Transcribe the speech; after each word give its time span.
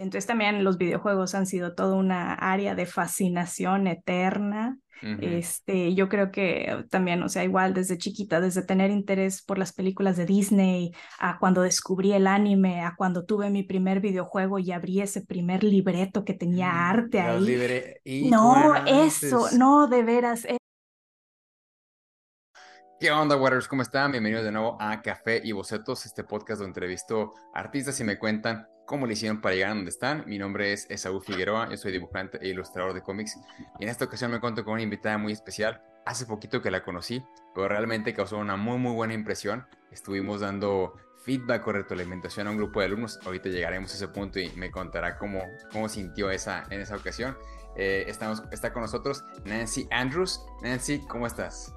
Entonces 0.00 0.26
también 0.26 0.64
los 0.64 0.78
videojuegos 0.78 1.34
han 1.34 1.46
sido 1.46 1.74
toda 1.74 1.94
una 1.94 2.32
área 2.32 2.74
de 2.74 2.86
fascinación 2.86 3.86
eterna. 3.86 4.78
Este, 5.22 5.94
yo 5.94 6.10
creo 6.10 6.30
que 6.30 6.84
también, 6.90 7.22
o 7.22 7.28
sea, 7.30 7.42
igual 7.42 7.72
desde 7.72 7.96
chiquita, 7.96 8.38
desde 8.38 8.62
tener 8.62 8.90
interés 8.90 9.40
por 9.40 9.56
las 9.56 9.72
películas 9.72 10.18
de 10.18 10.26
Disney, 10.26 10.92
a 11.18 11.38
cuando 11.38 11.62
descubrí 11.62 12.12
el 12.12 12.26
anime, 12.26 12.82
a 12.82 12.94
cuando 12.96 13.24
tuve 13.24 13.48
mi 13.48 13.62
primer 13.62 14.00
videojuego 14.00 14.58
y 14.58 14.72
abrí 14.72 15.00
ese 15.00 15.22
primer 15.22 15.64
libreto 15.64 16.22
que 16.22 16.34
tenía 16.34 16.70
mm, 16.70 16.76
arte 16.76 17.20
ahí. 17.20 18.28
No, 18.28 18.74
eso, 18.86 19.46
no, 19.56 19.88
de 19.88 20.02
veras. 20.02 20.46
¿Qué 23.00 23.10
onda, 23.10 23.34
Waters? 23.34 23.66
¿Cómo 23.66 23.80
están? 23.80 24.12
Bienvenidos 24.12 24.44
de 24.44 24.52
nuevo 24.52 24.76
a 24.78 25.00
Café 25.00 25.40
y 25.42 25.52
Bocetos, 25.52 26.04
este 26.04 26.22
podcast 26.22 26.60
donde 26.60 26.68
entrevisto 26.68 27.32
artistas 27.54 27.98
y 27.98 28.04
me 28.04 28.18
cuentan 28.18 28.68
cómo 28.84 29.06
le 29.06 29.14
hicieron 29.14 29.40
para 29.40 29.54
llegar 29.54 29.70
a 29.70 29.74
donde 29.74 29.88
están. 29.88 30.22
Mi 30.26 30.36
nombre 30.36 30.74
es 30.74 30.86
Esaú 30.90 31.22
Figueroa, 31.22 31.70
yo 31.70 31.78
soy 31.78 31.92
dibujante 31.92 32.36
e 32.42 32.48
ilustrador 32.48 32.92
de 32.92 33.00
cómics 33.00 33.38
y 33.78 33.84
en 33.84 33.88
esta 33.88 34.04
ocasión 34.04 34.30
me 34.30 34.38
cuento 34.38 34.66
con 34.66 34.74
una 34.74 34.82
invitada 34.82 35.16
muy 35.16 35.32
especial. 35.32 35.80
Hace 36.04 36.26
poquito 36.26 36.60
que 36.60 36.70
la 36.70 36.84
conocí, 36.84 37.24
pero 37.54 37.68
realmente 37.68 38.12
causó 38.12 38.36
una 38.36 38.56
muy 38.56 38.76
muy 38.76 38.92
buena 38.92 39.14
impresión. 39.14 39.66
Estuvimos 39.90 40.42
dando 40.42 40.92
feedback 41.24 41.66
o 41.68 41.72
retroalimentación 41.72 42.48
a 42.48 42.50
un 42.50 42.58
grupo 42.58 42.80
de 42.80 42.86
alumnos. 42.86 43.18
Ahorita 43.24 43.48
llegaremos 43.48 43.92
a 43.92 43.94
ese 43.94 44.08
punto 44.08 44.38
y 44.38 44.50
me 44.56 44.70
contará 44.70 45.16
cómo, 45.16 45.40
cómo 45.72 45.88
sintió 45.88 46.30
esa, 46.30 46.64
en 46.68 46.82
esa 46.82 46.96
ocasión. 46.96 47.34
Eh, 47.76 48.04
estamos, 48.08 48.42
está 48.52 48.74
con 48.74 48.82
nosotros 48.82 49.24
Nancy 49.46 49.88
Andrews. 49.90 50.44
Nancy, 50.60 51.00
¿cómo 51.08 51.26
estás? 51.26 51.72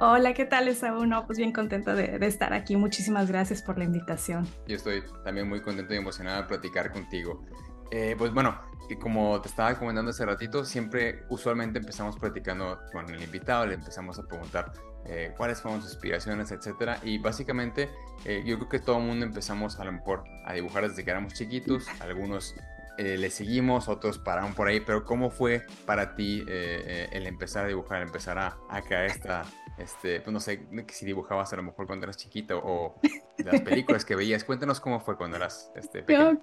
Hola, 0.00 0.32
¿qué 0.32 0.44
tal, 0.44 0.68
Esaú? 0.68 1.06
No, 1.06 1.26
pues 1.26 1.38
bien 1.38 1.52
contenta 1.52 1.92
de, 1.92 2.24
estar 2.24 2.52
aquí. 2.52 2.76
Muchísimas 2.76 3.26
gracias 3.26 3.62
por 3.62 3.78
la 3.78 3.84
invitación. 3.84 4.46
Yo 4.68 4.76
estoy 4.76 5.02
también 5.24 5.48
muy 5.48 5.60
contento 5.60 5.92
y 5.92 5.96
emocionado 5.96 6.42
de 6.42 6.46
platicar 6.46 6.92
contigo. 6.92 7.44
Eh, 7.90 8.14
pues 8.16 8.32
bueno, 8.32 8.60
como 9.00 9.40
te 9.40 9.48
estaba 9.48 9.76
comentando 9.76 10.12
hace 10.12 10.24
ratito, 10.24 10.64
siempre 10.64 11.24
usualmente 11.30 11.80
empezamos 11.80 12.16
platicando 12.16 12.78
con 12.92 13.10
el 13.12 13.20
invitado, 13.20 13.66
le 13.66 13.74
empezamos 13.74 14.16
a 14.20 14.22
preguntar 14.22 14.70
eh, 15.04 15.34
cuáles 15.36 15.60
fueron 15.60 15.82
sus 15.82 15.94
inspiraciones, 15.94 16.52
etcétera. 16.52 17.00
Y 17.02 17.18
básicamente 17.18 17.90
eh, 18.24 18.44
yo 18.46 18.56
creo 18.56 18.68
que 18.68 18.78
todo 18.78 18.98
el 18.98 19.04
mundo 19.04 19.26
empezamos 19.26 19.80
a 19.80 19.84
lo 19.84 19.90
mejor 19.90 20.22
a 20.44 20.52
dibujar 20.52 20.88
desde 20.88 21.02
que 21.02 21.10
éramos 21.10 21.34
chiquitos, 21.34 21.88
algunos 21.98 22.54
le 22.98 23.30
seguimos, 23.30 23.88
otros 23.88 24.18
pararon 24.18 24.54
por 24.54 24.66
ahí, 24.66 24.80
pero 24.80 25.04
¿cómo 25.04 25.30
fue 25.30 25.64
para 25.86 26.16
ti 26.16 26.44
el 26.48 27.28
empezar 27.28 27.64
a 27.64 27.68
dibujar, 27.68 28.02
empezar 28.02 28.40
a, 28.40 28.58
a 28.68 28.82
crear 28.82 29.04
esta, 29.04 29.44
este, 29.78 30.20
pues 30.20 30.32
no 30.32 30.40
sé 30.40 30.66
si 30.88 31.06
dibujabas 31.06 31.52
a 31.52 31.56
lo 31.56 31.62
mejor 31.62 31.86
cuando 31.86 32.04
eras 32.04 32.16
chiquita 32.16 32.56
o 32.56 33.00
las 33.38 33.60
películas 33.60 34.04
que 34.04 34.16
veías. 34.16 34.44
Cuéntanos 34.44 34.80
cómo 34.80 35.00
fue 35.00 35.16
cuando 35.16 35.36
eras 35.36 35.72
este, 35.74 36.02
pequeña. 36.02 36.38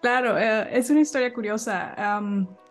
Claro, 0.00 0.38
eh, 0.38 0.68
es 0.76 0.90
una 0.90 1.00
historia 1.00 1.32
curiosa. 1.32 2.20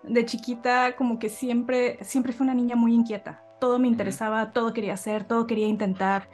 de 0.03 0.25
chiquita, 0.25 0.95
como 0.95 1.19
que 1.19 1.29
siempre, 1.29 1.97
siempre 2.01 2.33
fue 2.33 2.45
una 2.45 2.55
niña 2.55 2.75
muy 2.75 2.93
inquieta. 2.93 3.43
Todo 3.59 3.77
me 3.77 3.87
interesaba, 3.87 4.51
todo 4.53 4.73
quería 4.73 4.93
hacer, 4.93 5.25
todo 5.25 5.45
quería 5.45 5.67
intentar 5.67 6.29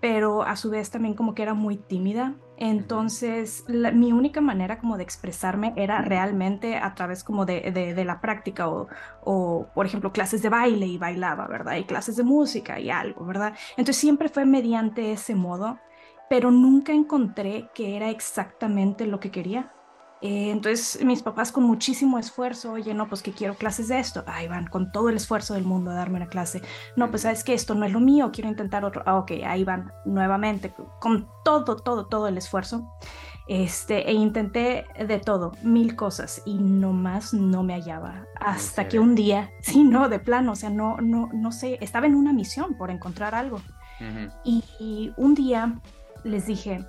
pero 0.00 0.42
a 0.42 0.56
su 0.56 0.70
vez 0.70 0.90
también 0.90 1.14
como 1.14 1.34
que 1.34 1.42
era 1.42 1.54
muy 1.54 1.76
tímida. 1.76 2.34
Entonces, 2.60 3.64
mi 3.68 4.12
única 4.12 4.40
manera 4.40 4.78
como 4.78 4.96
de 4.96 5.04
expresarme 5.04 5.72
era 5.76 6.02
realmente 6.02 6.76
a 6.76 6.94
través 6.94 7.22
como 7.22 7.46
de, 7.46 7.70
de, 7.70 8.04
la 8.04 8.20
práctica 8.20 8.68
o, 8.68 8.88
o, 9.22 9.68
por 9.74 9.86
ejemplo, 9.86 10.12
clases 10.12 10.42
de 10.42 10.48
baile 10.48 10.86
y 10.86 10.98
bailaba, 10.98 11.46
¿verdad? 11.46 11.76
Y 11.76 11.84
clases 11.84 12.16
de 12.16 12.24
música 12.24 12.80
y 12.80 12.90
algo, 12.90 13.24
¿verdad? 13.24 13.54
Entonces, 13.76 13.96
siempre 13.96 14.28
fue 14.28 14.44
mediante 14.44 15.12
ese 15.12 15.36
modo, 15.36 15.78
pero 16.28 16.50
nunca 16.50 16.92
encontré 16.92 17.70
que 17.74 17.96
era 17.96 18.10
exactamente 18.10 19.06
lo 19.06 19.20
que 19.20 19.30
quería. 19.30 19.72
Eh, 20.20 20.50
entonces 20.50 21.04
mis 21.04 21.22
papás 21.22 21.52
con 21.52 21.64
muchísimo 21.64 22.18
esfuerzo, 22.18 22.72
oye, 22.72 22.92
no, 22.92 23.08
pues 23.08 23.22
que 23.22 23.32
quiero 23.32 23.54
clases 23.54 23.88
de 23.88 24.00
esto, 24.00 24.24
ahí 24.26 24.48
van, 24.48 24.66
con 24.66 24.90
todo 24.90 25.10
el 25.10 25.16
esfuerzo 25.16 25.54
del 25.54 25.64
mundo 25.64 25.90
a 25.90 25.94
darme 25.94 26.16
una 26.16 26.28
clase. 26.28 26.60
No, 26.96 27.10
pues 27.10 27.22
sabes 27.22 27.44
que 27.44 27.54
esto 27.54 27.74
no 27.74 27.86
es 27.86 27.92
lo 27.92 28.00
mío, 28.00 28.30
quiero 28.32 28.50
intentar 28.50 28.84
otro. 28.84 29.02
Ah, 29.06 29.16
ok, 29.16 29.32
ahí 29.46 29.64
van 29.64 29.92
nuevamente, 30.04 30.74
con 31.00 31.28
todo, 31.44 31.76
todo, 31.76 32.06
todo 32.06 32.26
el 32.28 32.36
esfuerzo. 32.36 32.90
Este, 33.46 34.10
e 34.10 34.12
intenté 34.12 34.84
de 34.98 35.18
todo, 35.20 35.52
mil 35.62 35.96
cosas, 35.96 36.42
y 36.44 36.58
nomás 36.58 37.32
no 37.32 37.62
me 37.62 37.74
hallaba. 37.74 38.26
Hasta 38.40 38.88
que 38.88 38.98
un 38.98 39.14
día, 39.14 39.50
sí, 39.62 39.84
no, 39.84 40.08
de 40.08 40.18
plano, 40.18 40.52
o 40.52 40.56
sea, 40.56 40.68
no, 40.68 40.98
no, 40.98 41.30
no 41.32 41.52
sé, 41.52 41.78
estaba 41.80 42.06
en 42.06 42.14
una 42.14 42.32
misión 42.32 42.76
por 42.76 42.90
encontrar 42.90 43.34
algo. 43.34 43.60
y, 44.44 44.62
y 44.78 45.12
un 45.16 45.34
día 45.34 45.80
les 46.24 46.46
dije, 46.46 46.84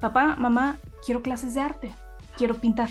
papá, 0.00 0.36
mamá, 0.36 0.78
quiero 1.04 1.22
clases 1.22 1.54
de 1.54 1.60
arte 1.60 1.94
quiero 2.38 2.54
pintar. 2.54 2.88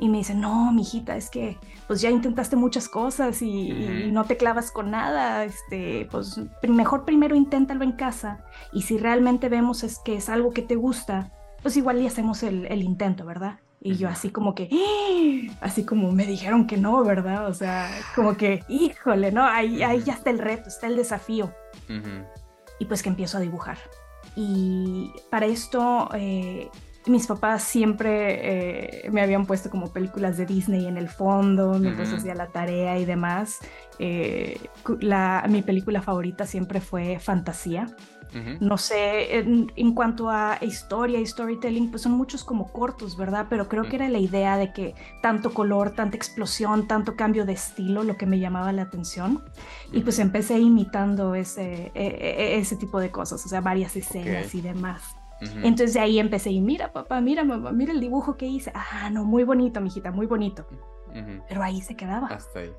Y 0.00 0.08
me 0.08 0.18
dice, 0.18 0.34
no, 0.34 0.72
mijita, 0.72 1.16
es 1.16 1.28
que 1.28 1.58
pues 1.88 2.00
ya 2.00 2.10
intentaste 2.10 2.54
muchas 2.54 2.88
cosas 2.88 3.42
y, 3.42 4.10
no 4.12 4.24
te 4.24 4.36
clavas 4.36 4.70
con 4.70 4.90
nada, 4.90 5.44
este, 5.44 6.06
pues 6.10 6.40
mejor 6.62 7.04
primero 7.04 7.34
inténtalo 7.34 7.82
en 7.82 7.92
casa 7.92 8.44
y 8.72 8.82
si 8.82 8.98
realmente 8.98 9.48
vemos 9.48 9.82
es 9.82 9.98
que 9.98 10.14
es 10.14 10.28
algo 10.28 10.52
que 10.52 10.62
te 10.62 10.76
gusta, 10.76 11.32
pues 11.62 11.76
igual 11.76 12.00
y 12.00 12.06
hacemos 12.06 12.42
el, 12.42 12.82
intento, 12.82 13.24
¿verdad? 13.24 13.58
Y 13.80 13.96
yo 13.96 14.08
así 14.08 14.30
como 14.30 14.54
que, 14.54 14.68
¡Ah!", 14.72 15.56
así 15.60 15.84
como 15.84 16.12
me 16.12 16.26
dijeron 16.26 16.66
que 16.66 16.76
no, 16.76 17.02
¿verdad? 17.04 17.48
O 17.48 17.54
sea, 17.54 17.90
como 18.14 18.36
que, 18.36 18.62
híjole, 18.68 19.32
¿no? 19.32 19.44
Ahí, 19.44 19.82
ahí 19.82 20.02
ya 20.02 20.12
está 20.12 20.30
el 20.30 20.38
reto, 20.38 20.68
está 20.68 20.86
el 20.86 20.96
desafío. 20.96 21.52
Y 22.78 22.84
pues 22.84 23.02
que 23.02 23.08
empiezo 23.08 23.38
a 23.38 23.40
dibujar. 23.40 23.78
Y 24.36 25.12
para 25.30 25.46
esto 25.46 26.10
eh, 26.14 26.68
mis 27.08 27.26
papás 27.26 27.62
siempre 27.62 29.06
eh, 29.06 29.10
me 29.10 29.20
habían 29.20 29.46
puesto 29.46 29.70
como 29.70 29.92
películas 29.92 30.36
de 30.36 30.46
Disney 30.46 30.86
en 30.86 30.96
el 30.96 31.08
fondo, 31.08 31.78
mientras 31.78 32.12
hacía 32.12 32.34
la 32.34 32.48
tarea 32.48 32.98
y 32.98 33.04
demás. 33.04 33.58
Eh, 33.98 34.60
la, 35.00 35.44
mi 35.48 35.62
película 35.62 36.02
favorita 36.02 36.46
siempre 36.46 36.80
fue 36.80 37.18
Fantasía. 37.18 37.86
No 38.60 38.76
sé, 38.76 39.38
en, 39.38 39.94
cuanto 39.94 40.28
a 40.28 40.58
historia 40.60 41.18
y 41.18 41.26
storytelling, 41.26 41.90
pues 41.90 42.02
son 42.02 42.12
muchos 42.12 42.44
como 42.44 42.70
cortos, 42.72 43.16
¿verdad? 43.16 43.46
Pero 43.48 43.68
creo 43.68 43.88
que 43.88 43.96
era 43.96 44.08
la 44.08 44.18
idea 44.18 44.58
de 44.58 44.72
que 44.72 44.94
tanto 45.22 45.54
color, 45.54 45.92
tanta 45.92 46.16
explosión, 46.16 46.86
tanto 46.86 47.16
cambio 47.16 47.46
de 47.46 47.54
estilo, 47.54 48.02
lo 48.02 48.16
que 48.16 48.26
me 48.26 48.38
llamaba 48.38 48.70
la 48.72 48.82
atención. 48.82 49.42
Y 49.92 50.00
pues 50.00 50.18
empecé 50.18 50.58
imitando 50.58 51.34
ese, 51.34 51.90
e, 51.94 52.06
e, 52.06 52.54
e, 52.54 52.58
ese 52.58 52.76
tipo 52.76 53.00
de 53.00 53.10
cosas, 53.10 53.44
o 53.46 53.48
sea, 53.48 53.62
varias 53.62 53.96
escenas 53.96 54.54
y 54.54 54.60
demás. 54.60 55.17
Entonces 55.40 55.94
de 55.94 56.00
ahí 56.00 56.18
empecé 56.18 56.50
y 56.50 56.60
mira 56.60 56.92
papá, 56.92 57.20
mira 57.20 57.44
mamá, 57.44 57.70
mira 57.72 57.92
el 57.92 58.00
dibujo 58.00 58.36
que 58.36 58.46
hice. 58.46 58.72
Ah, 58.74 59.08
no, 59.10 59.24
muy 59.24 59.44
bonito, 59.44 59.80
mijita, 59.80 60.10
muy 60.10 60.26
bonito. 60.26 60.66
Pero 61.48 61.62
ahí 61.62 61.80
se 61.80 61.96
quedaba. 61.96 62.28
Hasta 62.28 62.60
ahí. 62.60 62.72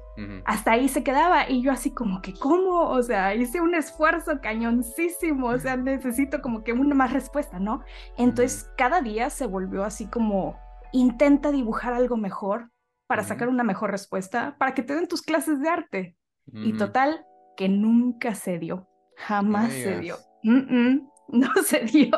Hasta 0.45 0.71
ahí 0.71 0.87
se 0.87 1.03
quedaba. 1.03 1.49
Y 1.49 1.61
yo 1.61 1.71
así 1.71 1.91
como 1.91 2.21
que, 2.21 2.33
¿cómo? 2.33 2.89
O 2.89 3.01
sea, 3.01 3.33
hice 3.35 3.59
un 3.61 3.75
esfuerzo 3.75 4.39
cañoncísimo. 4.41 5.47
O 5.47 5.57
sea, 5.57 5.77
necesito 5.77 6.41
como 6.41 6.63
que 6.63 6.73
una 6.73 6.95
más 6.95 7.11
respuesta, 7.11 7.59
¿no? 7.59 7.81
Entonces 8.17 8.69
cada 8.77 9.01
día 9.01 9.29
se 9.29 9.45
volvió 9.45 9.83
así 9.83 10.05
como, 10.07 10.57
intenta 10.91 11.51
dibujar 11.51 11.93
algo 11.93 12.17
mejor 12.17 12.69
para 13.07 13.23
sacar 13.23 13.49
una 13.49 13.63
mejor 13.63 13.89
respuesta, 13.91 14.55
para 14.59 14.73
que 14.75 14.83
te 14.83 14.93
den 14.93 15.07
tus 15.07 15.21
clases 15.21 15.59
de 15.59 15.69
arte. 15.69 16.15
Y 16.51 16.73
total, 16.73 17.25
que 17.57 17.69
nunca 17.69 18.35
se 18.35 18.59
dio. 18.59 18.87
Jamás 19.17 19.71
se 19.71 19.99
dio. 19.99 20.17
no 21.33 21.49
se 21.63 21.81
dio. 21.81 22.17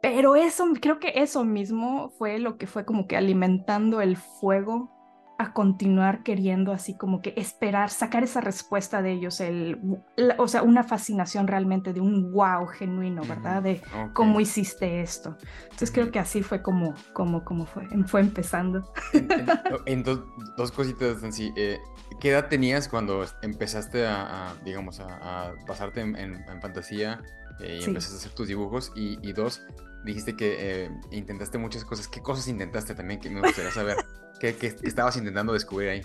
Pero 0.00 0.36
eso, 0.36 0.64
creo 0.80 1.00
que 1.00 1.12
eso 1.16 1.44
mismo 1.44 2.10
fue 2.10 2.38
lo 2.38 2.56
que 2.56 2.66
fue 2.66 2.84
como 2.84 3.06
que 3.08 3.16
alimentando 3.16 4.00
el 4.00 4.16
fuego 4.16 4.94
a 5.40 5.52
continuar 5.52 6.24
queriendo 6.24 6.72
así 6.72 6.96
como 6.96 7.22
que 7.22 7.32
esperar, 7.36 7.90
sacar 7.90 8.24
esa 8.24 8.40
respuesta 8.40 9.02
de 9.02 9.12
ellos, 9.12 9.40
el, 9.40 9.78
o 10.36 10.48
sea, 10.48 10.64
una 10.64 10.82
fascinación 10.82 11.46
realmente 11.46 11.92
de 11.92 12.00
un 12.00 12.32
wow 12.32 12.66
genuino, 12.66 13.22
¿verdad? 13.22 13.62
De 13.62 13.80
cómo 14.14 14.40
hiciste 14.40 15.00
esto. 15.00 15.36
Entonces 15.62 15.92
creo 15.92 16.10
que 16.10 16.18
así 16.18 16.42
fue 16.42 16.60
como, 16.60 16.92
como, 17.12 17.44
como 17.44 17.66
fue, 17.66 17.86
fue 18.06 18.20
empezando. 18.20 18.92
En, 19.86 20.02
dos 20.56 20.72
cositas, 20.72 21.22
Nancy. 21.22 21.52
Eh, 21.56 21.78
¿Qué 22.18 22.30
edad 22.30 22.48
tenías 22.48 22.88
cuando 22.88 23.24
empezaste 23.42 24.08
a, 24.08 24.56
digamos, 24.64 24.98
a, 24.98 25.52
pasarte 25.68 26.00
en 26.00 26.44
fantasía 26.60 27.22
eh, 27.60 27.80
y 27.80 27.84
empezaste 27.84 28.16
a 28.16 28.18
hacer 28.18 28.32
tus 28.32 28.48
dibujos. 28.48 28.92
Y, 28.94 29.32
dos, 29.32 29.62
dijiste 30.04 30.36
que 30.36 30.84
eh, 30.84 30.90
intentaste 31.10 31.58
muchas 31.58 31.84
cosas. 31.84 32.08
¿Qué 32.08 32.20
cosas 32.20 32.48
intentaste 32.48 32.94
también? 32.94 33.20
Que 33.20 33.30
me 33.30 33.40
gustaría 33.40 33.70
saber. 33.70 33.96
¿Qué, 34.40 34.56
estabas 34.82 35.16
intentando 35.16 35.52
descubrir 35.52 35.90
ahí? 35.90 36.02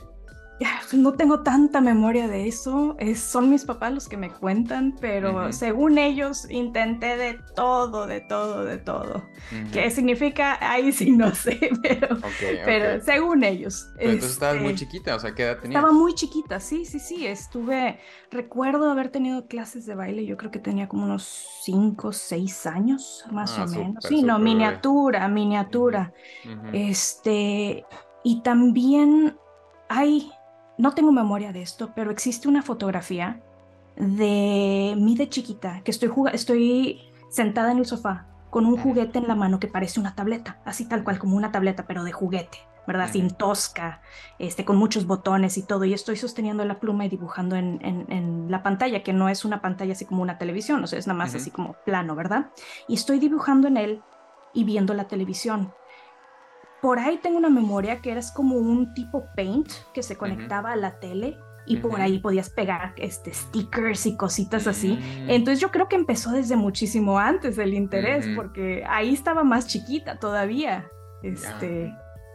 No 0.94 1.14
tengo 1.14 1.42
tanta 1.42 1.82
memoria 1.82 2.28
de 2.28 2.48
eso, 2.48 2.96
es, 3.00 3.20
son 3.20 3.50
mis 3.50 3.66
papás 3.66 3.94
los 3.94 4.08
que 4.08 4.18
me 4.18 4.30
cuentan, 4.30 4.96
pero 5.00 5.52
según 5.52 5.98
ellos 5.98 6.50
intenté 6.50 7.18
de 7.18 7.40
todo, 7.56 8.06
de 8.06 8.22
todo, 8.22 8.64
de 8.64 8.78
todo. 8.78 9.24
¿Qué 9.72 9.90
significa? 9.90 10.58
Ahí 10.62 10.92
sí 10.92 11.12
no 11.12 11.34
sé, 11.34 11.70
pero, 11.82 12.18
pero 12.66 13.04
según 13.04 13.44
ellos. 13.44 13.90
Pero 13.98 14.12
entonces 14.12 14.34
estabas 14.34 14.62
muy 14.62 14.74
este, 14.74 14.86
chiquita, 14.86 15.16
o 15.16 15.20
sea, 15.20 15.34
¿qué 15.34 15.44
edad 15.44 15.60
tenías? 15.60 15.80
Estaba 15.80 15.94
muy 15.94 16.14
chiquita, 16.14 16.60
sí, 16.60 16.86
sí, 16.86 17.00
sí, 17.00 17.26
estuve, 17.26 18.00
recuerdo 18.32 18.90
haber 18.90 19.10
tenido 19.10 19.48
clases 19.48 19.86
de 19.86 19.96
baile, 19.96 20.26
yo 20.26 20.38
creo 20.38 20.52
que 20.52 20.60
tenía 20.60 20.88
como 20.88 21.06
unos 21.06 21.24
5, 21.64 22.12
6 22.12 22.66
años, 22.68 23.26
más 23.32 23.58
ah, 23.58 23.66
o 23.66 23.68
menos. 23.68 24.06
Sí, 24.08 24.22
no, 24.22 24.40
miniatura, 24.40 25.28
miniatura. 25.28 26.14
Este, 26.72 27.86
y 28.24 28.42
también 28.42 29.38
hay 29.90 30.32
no 30.78 30.94
tengo 30.94 31.12
memoria 31.12 31.52
de 31.54 31.62
esto, 31.62 31.92
pero 31.96 32.12
existe 32.12 32.48
una 32.48 32.62
fotografía 32.62 33.42
de 33.96 34.96
mí 34.98 35.16
de 35.16 35.30
chiquita, 35.30 35.82
que 35.84 35.92
estoy, 35.92 36.12
estoy 36.34 37.02
sentada 37.30 37.72
en 37.72 37.78
el 37.78 37.86
sofá 37.86 38.28
con 38.50 38.66
un 38.68 38.78
juguete 38.78 39.18
en 39.18 39.28
la 39.28 39.34
mano 39.34 39.60
que 39.60 39.68
parece 39.68 40.00
una 40.00 40.14
tableta, 40.14 40.60
así 40.64 40.86
tal 40.86 41.04
cual 41.04 41.18
como 41.18 41.36
una 41.36 41.52
tableta, 41.52 41.86
pero 41.88 42.04
de 42.04 42.12
juguete, 42.12 42.60
¿verdad? 42.86 43.10
Sin 43.12 43.32
tosca, 43.32 44.02
este, 44.38 44.64
con 44.64 44.78
muchos 44.78 45.08
botones 45.08 45.58
y 45.58 45.64
todo, 45.64 45.86
y 45.86 45.94
estoy 45.94 46.18
sosteniendo 46.18 46.64
la 46.64 46.80
pluma 46.80 47.06
y 47.06 47.10
dibujando 47.10 47.56
en, 47.56 47.80
en, 47.82 48.52
la 48.52 48.62
pantalla, 48.62 49.02
que 49.02 49.12
no 49.12 49.28
es 49.28 49.44
una 49.44 49.60
pantalla 49.60 49.94
así 49.94 50.06
como 50.06 50.22
una 50.22 50.38
televisión, 50.38 50.84
o 50.84 50.88
sea, 50.88 51.00
es 51.00 51.08
nada 51.08 51.18
más 51.18 51.34
así 51.34 51.50
como 51.50 51.74
plano, 51.84 52.16
¿verdad? 52.16 52.52
Y 52.88 52.94
estoy 52.94 53.18
dibujando 53.18 53.68
en 53.68 53.78
él 53.78 54.04
y 54.54 54.66
viendo 54.66 54.94
la 54.94 55.06
televisión 55.06 55.74
por 56.84 57.00
ahí 57.00 57.18
tengo 57.18 57.38
una 57.38 57.50
memoria 57.50 58.02
que 58.02 58.12
eras 58.12 58.30
como 58.30 58.58
un 58.58 58.94
tipo 58.94 59.26
paint 59.38 59.72
que 59.94 60.04
se 60.04 60.18
conectaba 60.18 60.74
a 60.74 60.76
la 60.76 61.00
tele 61.00 61.38
y 61.66 61.78
por 61.78 62.02
ahí 62.02 62.20
podías 62.20 62.50
pegar 62.50 62.94
este, 62.98 63.34
stickers 63.34 64.06
y 64.06 64.18
cositas 64.18 64.68
así. 64.68 65.00
Mm. 65.00 65.30
Entonces 65.30 65.62
yo 65.62 65.72
creo 65.72 65.88
que 65.88 65.96
empezó 65.96 66.32
desde 66.32 66.58
muchísimo 66.58 67.18
antes 67.18 67.58
el 67.58 67.74
interés, 67.74 68.28
porque 68.36 68.84
ahí 68.86 69.14
estaba 69.14 69.46
más 69.46 69.66
chiquita 69.66 70.20
todavía. 70.20 70.86
Este... 71.22 71.88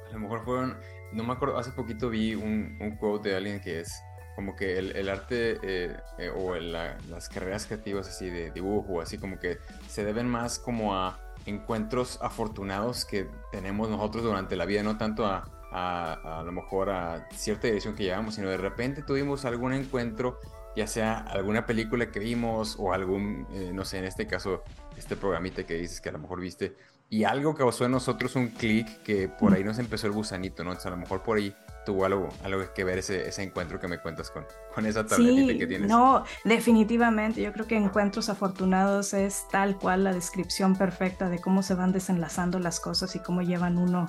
A 0.08 0.12
lo 0.14 0.20
mejor 0.20 0.42
fueron, 0.46 0.78
no 1.12 1.24
me 1.24 1.34
acuerdo, 1.34 1.58
hace 1.58 1.72
poquito 1.72 2.08
vi 2.08 2.34
un, 2.34 2.78
un 2.80 2.96
quote 2.96 3.28
de 3.28 3.36
alguien 3.36 3.60
que 3.60 3.80
es 3.80 4.02
como 4.34 4.56
que 4.56 4.78
el, 4.78 5.08
arte 5.10 5.58
eh, 5.62 5.94
eh, 6.16 6.30
o 6.34 6.54
las 6.54 7.28
carreras 7.28 7.66
creativas 7.66 8.08
así 8.08 8.30
de 8.30 8.50
dibujo, 8.50 9.02
así 9.02 9.18
como 9.18 9.38
que 9.38 9.58
se 9.88 10.06
deben 10.06 10.26
más 10.26 10.58
como 10.58 10.94
a 10.94 11.27
encuentros 11.46 12.18
afortunados 12.22 13.04
que 13.04 13.28
tenemos 13.52 13.88
nosotros 13.88 14.24
durante 14.24 14.56
la 14.56 14.64
vida, 14.64 14.82
no 14.82 14.98
tanto 14.98 15.26
a, 15.26 15.48
a, 15.72 16.40
a, 16.40 16.42
lo 16.42 16.52
mejor 16.52 16.90
a 16.90 17.28
cierta 17.32 17.66
dirección 17.66 17.94
que 17.94 18.04
llevamos, 18.04 18.34
sino 18.34 18.48
de 18.48 18.56
repente 18.56 19.02
tuvimos 19.02 19.44
algún 19.44 19.72
encuentro, 19.72 20.38
ya 20.76 20.86
sea 20.86 21.18
alguna 21.18 21.66
película 21.66 22.10
que 22.10 22.20
vimos 22.20 22.76
o 22.78 22.92
algún, 22.92 23.46
eh, 23.52 23.70
no 23.72 23.84
sé, 23.84 23.98
en 23.98 24.04
este 24.04 24.26
caso, 24.26 24.62
este 24.96 25.16
programita 25.16 25.64
que 25.64 25.74
dices 25.74 26.00
que 26.00 26.08
a 26.08 26.12
lo 26.12 26.18
mejor 26.18 26.40
viste, 26.40 26.76
y 27.10 27.24
algo 27.24 27.54
causó 27.54 27.86
en 27.86 27.92
nosotros 27.92 28.36
un 28.36 28.48
clic 28.48 29.02
que 29.02 29.28
por 29.28 29.54
ahí 29.54 29.64
nos 29.64 29.78
empezó 29.78 30.06
el 30.06 30.12
gusanito, 30.12 30.62
¿no? 30.62 30.70
Entonces 30.70 30.86
a 30.86 30.90
lo 30.90 30.98
mejor 30.98 31.22
por 31.22 31.38
ahí 31.38 31.54
tuvo 31.88 32.04
algo, 32.04 32.28
algo 32.44 32.62
que 32.74 32.84
ver 32.84 32.98
ese, 32.98 33.26
ese 33.26 33.42
encuentro 33.42 33.80
que 33.80 33.88
me 33.88 33.98
cuentas 33.98 34.30
con, 34.30 34.44
con 34.74 34.84
esa 34.84 35.06
tabletita 35.06 35.56
que 35.56 35.66
tienes. 35.66 35.88
No, 35.88 36.22
definitivamente. 36.44 37.40
Yo 37.40 37.50
creo 37.54 37.66
que 37.66 37.76
encuentros 37.78 38.28
afortunados 38.28 39.14
es 39.14 39.46
tal 39.50 39.78
cual 39.78 40.04
la 40.04 40.12
descripción 40.12 40.76
perfecta 40.76 41.30
de 41.30 41.38
cómo 41.38 41.62
se 41.62 41.72
van 41.72 41.92
desenlazando 41.92 42.58
las 42.58 42.78
cosas 42.78 43.16
y 43.16 43.20
cómo 43.20 43.40
llevan 43.40 43.78
uno 43.78 44.06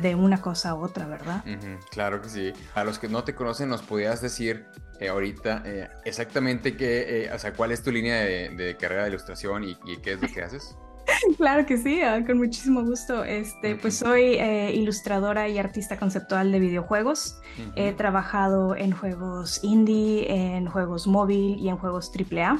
de 0.00 0.14
una 0.14 0.40
cosa 0.40 0.70
a 0.70 0.74
otra, 0.74 1.06
¿verdad? 1.06 1.44
claro 1.90 2.22
que 2.22 2.30
sí. 2.30 2.52
A 2.74 2.82
los 2.82 2.98
que 2.98 3.08
no 3.08 3.24
te 3.24 3.34
conocen, 3.34 3.68
¿nos 3.68 3.82
podías 3.82 4.22
decir 4.22 4.64
eh, 4.98 5.08
ahorita 5.08 5.64
eh, 5.66 5.90
exactamente 6.06 6.78
qué, 6.78 7.24
eh, 7.24 7.30
o 7.30 7.38
sea, 7.38 7.52
cuál 7.52 7.72
es 7.72 7.82
tu 7.82 7.90
línea 7.92 8.22
de, 8.22 8.74
carrera 8.80 9.02
de 9.02 9.10
ilustración 9.10 9.64
y, 9.64 9.76
y 9.84 9.98
qué 9.98 10.12
es 10.12 10.22
lo 10.22 10.28
que 10.28 10.40
haces? 10.40 10.78
Claro 11.36 11.66
que 11.66 11.76
sí, 11.76 12.00
ah, 12.02 12.24
con 12.26 12.38
muchísimo 12.38 12.82
gusto. 12.82 13.24
Este, 13.24 13.76
pues 13.76 13.98
soy 13.98 14.34
eh, 14.34 14.72
ilustradora 14.74 15.48
y 15.48 15.58
artista 15.58 15.96
conceptual 15.96 16.52
de 16.52 16.60
videojuegos. 16.60 17.40
He 17.76 17.92
trabajado 17.92 18.74
en 18.76 18.92
juegos 18.92 19.60
indie, 19.62 20.32
en 20.32 20.66
juegos 20.66 21.06
móvil 21.06 21.58
y 21.58 21.68
en 21.68 21.76
juegos 21.76 22.10
AAA. 22.10 22.58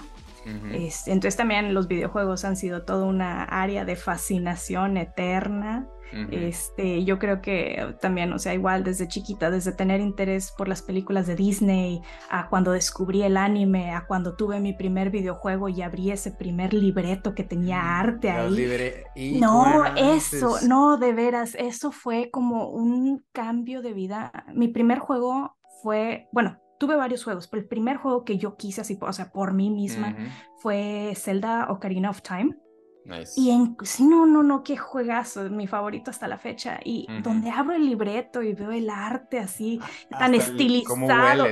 Este, 0.73 1.13
entonces 1.13 1.37
también 1.37 1.73
los 1.73 1.87
videojuegos 1.87 2.45
han 2.45 2.57
sido 2.57 2.83
toda 2.83 3.05
una 3.05 3.45
área 3.45 3.85
de 3.85 3.97
fascinación 3.97 4.97
eterna. 4.97 5.87
Este, 6.31 7.05
yo 7.05 7.19
creo 7.19 7.41
que 7.41 7.97
también, 8.01 8.33
o 8.33 8.39
sea, 8.39 8.55
igual 8.55 8.85
desde 8.85 9.09
chiquita, 9.09 9.51
desde 9.51 9.73
tener 9.73 10.01
interés 10.01 10.53
por 10.57 10.69
las 10.69 10.83
películas 10.83 11.27
de 11.27 11.37
Disney, 11.37 12.03
a 12.31 12.49
cuando 12.49 12.73
descubrí 12.73 13.23
el 13.23 13.37
anime, 13.37 13.93
a 13.93 14.07
cuando 14.07 14.37
tuve 14.37 14.61
mi 14.61 14.73
primer 14.73 15.11
videojuego 15.11 15.69
y 15.69 15.83
abrí 15.83 16.11
ese 16.11 16.33
primer 16.33 16.75
libreto 16.75 17.35
que 17.35 17.45
tenía 17.45 17.83
mm, 17.83 17.87
arte 17.87 18.31
ahí. 18.31 19.39
no, 19.41 19.85
eso, 19.97 20.59
no, 20.67 20.99
de 20.99 21.13
veras, 21.13 21.55
eso 21.59 21.93
fue 21.93 22.31
como 22.31 22.69
un 22.69 23.25
cambio 23.33 23.83
de 23.83 23.93
vida. 23.93 24.33
Mi 24.55 24.69
primer 24.69 24.99
juego 24.99 25.57
fue, 25.83 26.29
bueno, 26.33 26.59
tuve 26.79 26.97
varios 26.97 27.23
juegos, 27.25 27.47
pero 27.49 27.63
el 27.63 27.69
primer 27.69 27.97
juego 27.97 28.25
que 28.25 28.39
yo 28.39 28.57
quise 28.57 28.81
así, 28.81 28.99
o 29.01 29.13
sea, 29.13 29.31
por 29.31 29.55
mí 29.55 29.71
misma, 29.71 30.17
fue 30.59 31.13
Zelda 31.17 31.69
Ocarina 31.71 32.11
of 32.11 32.23
Time. 32.23 32.57
Y 33.37 33.51
en, 33.51 33.77
sí, 33.83 34.05
no, 34.05 34.27
no, 34.27 34.43
no, 34.43 34.63
qué 34.63 34.77
juegazo, 34.77 35.49
mi 35.51 35.67
favorito 35.67 36.11
hasta 36.11 36.29
la 36.29 36.39
fecha. 36.39 36.79
Y 36.85 37.07
donde 37.23 37.51
abro 37.51 37.75
el 37.75 37.85
libreto 37.85 38.43
y 38.43 38.55
veo 38.55 38.71
el 38.71 38.89
arte 38.91 39.39
así, 39.39 39.81
tan 40.11 40.35
estilizado. 40.35 41.47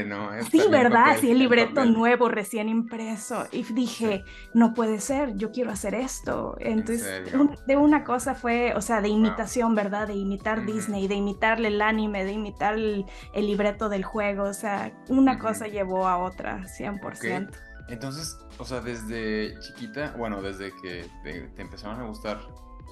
sí, 0.50 0.62
¿verdad? 0.70 1.16
Sí, 1.20 1.30
el 1.30 1.38
libreto 1.38 1.84
nuevo, 1.84 2.28
recién 2.28 2.68
impreso. 2.68 3.46
Y 3.50 3.64
dije, 3.72 4.24
no 4.54 4.74
puede 4.74 5.00
ser, 5.00 5.36
yo 5.36 5.50
quiero 5.50 5.70
hacer 5.70 5.94
esto. 5.94 6.56
Entonces, 6.60 7.32
de 7.66 7.76
una 7.76 8.04
cosa 8.04 8.34
fue, 8.34 8.74
o 8.74 8.80
sea, 8.80 9.00
de 9.00 9.08
imitación, 9.08 9.74
¿verdad? 9.74 10.06
De 10.06 10.14
imitar 10.14 10.64
Disney, 10.64 11.08
de 11.08 11.16
imitarle 11.16 11.68
el 11.68 11.82
anime, 11.82 12.24
de 12.24 12.32
imitar 12.32 12.74
el, 12.74 13.06
libreto 13.34 13.88
del 13.88 14.04
juego. 14.04 14.44
O 14.44 14.54
sea, 14.54 14.92
una 15.08 15.38
cosa 15.38 15.66
llevó 15.66 16.06
a 16.06 16.18
otra, 16.18 16.62
100%. 16.64 17.69
Entonces, 17.90 18.38
o 18.58 18.64
sea, 18.64 18.80
desde 18.80 19.58
chiquita, 19.58 20.14
bueno, 20.16 20.40
desde 20.40 20.72
que 20.76 21.04
te, 21.24 21.50
empezaron 21.60 22.00
a 22.00 22.04
gustar 22.04 22.40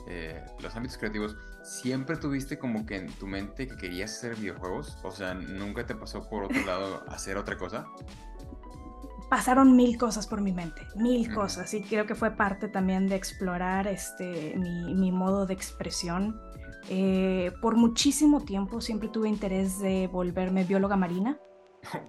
eh, 0.08 0.44
los 0.58 0.74
ámbitos 0.74 0.98
creativos, 0.98 1.36
¿siempre 1.62 2.16
tuviste 2.16 2.58
como 2.58 2.84
que 2.84 2.96
en 2.96 3.12
tu 3.12 3.28
mente 3.28 3.68
que 3.68 3.76
querías 3.76 4.10
hacer 4.10 4.34
videojuegos? 4.34 4.98
O 5.04 5.12
sea, 5.12 5.34
¿nunca 5.34 5.86
te 5.86 5.94
pasó 5.94 6.28
por 6.28 6.44
otro 6.44 6.64
lado 6.66 7.04
hacer 7.08 7.36
otra 7.36 7.56
cosa? 7.56 7.86
Pasaron 9.30 9.76
mil 9.76 9.96
cosas 9.98 10.26
por 10.26 10.40
mi 10.40 10.52
mente, 10.52 10.82
mil 10.96 11.32
cosas, 11.32 11.72
y 11.74 11.82
creo 11.82 12.06
que 12.06 12.14
fue 12.16 12.32
parte 12.32 12.66
también 12.66 13.08
de 13.08 13.14
explorar 13.14 13.86
este, 13.86 14.56
mi, 14.56 15.12
modo 15.12 15.46
de 15.46 15.54
expresión. 15.54 16.40
Eh, 16.88 17.52
por 17.60 17.76
muchísimo 17.76 18.40
tiempo 18.40 18.80
siempre 18.80 19.10
tuve 19.10 19.28
interés 19.28 19.78
de 19.78 20.08
volverme 20.08 20.64
bióloga 20.64 20.96
marina. 20.96 21.38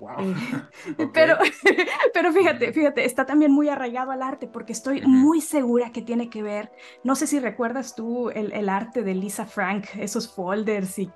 Eh, 0.98 1.08
pero, 1.14 1.38
pero 2.14 2.34
fíjate, 2.34 2.74
fíjate, 2.74 3.06
está 3.06 3.26
también 3.26 3.52
muy 3.52 3.70
arraigado 3.70 4.12
al 4.12 4.22
arte 4.22 4.48
porque 4.48 4.74
estoy 4.74 5.02
muy 5.02 5.42
segura 5.42 5.92
que 5.92 6.02
tiene 6.02 6.30
que 6.30 6.44
ver, 6.44 6.72
no 7.04 7.16
sé 7.16 7.28
si 7.28 7.40
recuerdas 7.40 7.96
tú 7.96 8.30
el, 8.30 8.70
arte 8.70 9.04
de 9.04 9.16
Lisa 9.16 9.46
Frank, 9.46 9.86
esos 9.98 10.34
folders 10.34 11.00
y, 11.00 11.10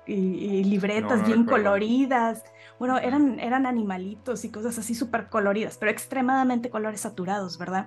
libretas 0.64 1.26
bien 1.26 1.44
coloridas. 1.44 2.42
Bueno, 2.78 2.98
eran, 2.98 3.38
eran 3.38 3.66
animalitos 3.66 4.44
y 4.44 4.50
cosas 4.50 4.78
así 4.78 4.94
súper 4.94 5.28
coloridas, 5.28 5.76
pero 5.78 5.92
extremadamente 5.92 6.70
colores 6.70 7.02
saturados, 7.02 7.58
¿verdad? 7.58 7.86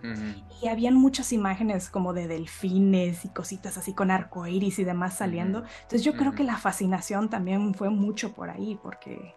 Y 0.62 0.68
habían 0.68 0.96
muchas 0.96 1.34
imágenes 1.34 1.90
como 1.90 2.13
de 2.13 2.28
delfines 2.28 3.25
y 3.25 3.30
cositas 3.30 3.78
así 3.78 3.94
con 3.94 4.12
arco 4.12 4.48
iris 4.48 4.80
y 4.80 4.84
demás 4.84 5.18
saliendo. 5.18 5.63
Entonces 5.82 6.04
yo 6.04 6.13
creo 6.13 6.34
que 6.34 6.44
la 6.44 6.58
fascinación 6.58 7.30
también 7.30 7.74
fue 7.74 7.90
mucho 7.90 8.34
por 8.34 8.50
ahí, 8.50 8.80
porque 8.82 9.36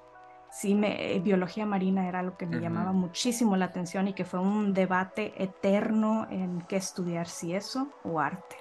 sí, 0.51 0.75
me, 0.75 1.15
eh, 1.15 1.21
biología 1.21 1.67
marina 1.67 2.09
era 2.09 2.23
lo 2.23 2.37
que 2.37 2.47
me 2.47 2.61
llamaba 2.61 2.93
muchísimo 2.93 3.57
la 3.57 3.67
atención 3.67 4.09
y 4.09 4.15
que 4.15 4.25
fue 4.25 4.41
un 4.41 4.75
debate 4.75 5.33
eterno 5.43 6.27
en 6.31 6.63
qué 6.63 6.77
estudiar, 6.77 7.29
si 7.29 7.55
eso 7.55 7.89
o 8.05 8.21
arte. 8.21 8.57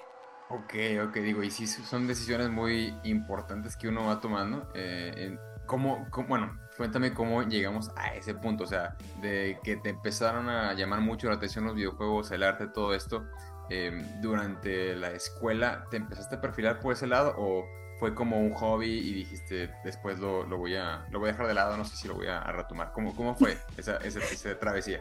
Ok, 0.48 0.74
ok, 1.06 1.14
digo, 1.16 1.42
y 1.42 1.50
sí 1.50 1.66
son 1.66 2.06
decisiones 2.08 2.50
muy 2.50 2.92
importantes 3.04 3.76
que 3.76 3.88
uno 3.88 4.06
va 4.06 4.20
tomando. 4.20 4.68
Eh, 4.74 5.38
¿cómo, 5.64 6.08
bueno, 6.26 6.58
cuéntame 6.76 7.14
cómo 7.14 7.44
llegamos 7.44 7.92
a 7.94 8.14
ese 8.14 8.34
punto, 8.34 8.64
o 8.64 8.66
sea, 8.66 8.96
de 9.20 9.60
que 9.62 9.76
te 9.76 9.90
empezaron 9.90 10.48
a 10.48 10.72
llamar 10.74 11.00
mucho 11.00 11.28
la 11.28 11.36
atención 11.36 11.64
los 11.64 11.76
videojuegos, 11.76 12.32
el 12.32 12.42
arte, 12.42 12.66
todo 12.66 12.92
esto. 12.94 13.26
Em, 13.68 14.20
durante 14.20 14.96
la 14.96 15.12
escuela, 15.12 15.84
¿te 15.88 15.98
empezaste 15.98 16.34
a 16.34 16.40
perfilar 16.40 16.80
por 16.80 16.94
ese 16.94 17.06
lado 17.06 17.34
o 17.38 17.64
fue 18.00 18.14
como 18.14 18.40
un 18.40 18.54
hobby 18.54 18.88
y 18.88 19.12
dijiste, 19.12 19.70
después 19.84 20.18
lo, 20.18 20.44
lo, 20.44 20.56
voy, 20.56 20.74
a, 20.74 21.06
lo 21.10 21.20
voy 21.20 21.28
a 21.28 21.32
dejar 21.32 21.46
de 21.46 21.54
lado, 21.54 21.76
no 21.76 21.84
sé 21.84 21.96
si 21.96 22.08
lo 22.08 22.14
voy 22.14 22.28
a, 22.28 22.40
retomar. 22.44 22.92
¿Cómo, 22.92 23.14
cómo 23.14 23.36
fue 23.36 23.58
esa, 23.76 23.98
esa, 23.98 24.58
travesía? 24.58 25.00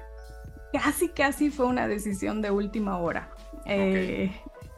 Casi, 0.74 1.10
casi 1.10 1.50
fue 1.50 1.66
una 1.66 1.88
decisión 1.88 2.42
de 2.42 2.52
última 2.52 2.98
hora. 2.98 3.30
Eh, 3.66 4.32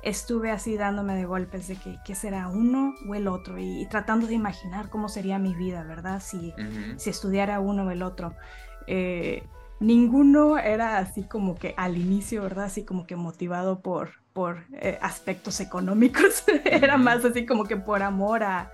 estuve 0.04 0.52
así 0.52 0.78
dándome 0.78 1.16
de 1.16 1.26
golpes 1.26 1.68
de 1.68 1.76
que 1.76 1.98
qué 2.06 2.14
será 2.14 2.48
uno 2.48 2.94
o 3.10 3.16
el 3.16 3.28
otro 3.28 3.58
y, 3.58 3.88
tratando 3.90 4.28
de 4.28 4.36
imaginar 4.36 4.90
cómo 4.90 5.10
sería 5.10 5.40
mi 5.40 5.56
vida, 5.56 5.84
¿verdad? 5.84 6.22
Si, 6.22 6.54
si 6.98 7.10
estudiara 7.10 7.60
uno 7.60 7.86
o 7.86 7.92
el 7.92 8.04
otro. 8.04 8.36
Eh, 8.86 9.44
ninguno 9.80 10.60
era 10.60 11.00
así 11.00 11.24
como 11.24 11.56
que 11.56 11.74
al 11.76 11.98
inicio, 11.98 12.44
¿verdad? 12.44 12.66
Así 12.66 12.86
como 12.86 13.08
que 13.08 13.16
motivado 13.16 13.82
por, 13.82 14.21
por 14.34 14.64
eh, 14.74 14.98
aspectos 15.02 15.60
económicos, 15.60 16.44
era 16.66 16.98
más 16.98 17.26
así 17.26 17.46
como 17.46 17.66
que 17.66 17.78
por 17.78 18.02
amor 18.02 18.44
a, 18.44 18.72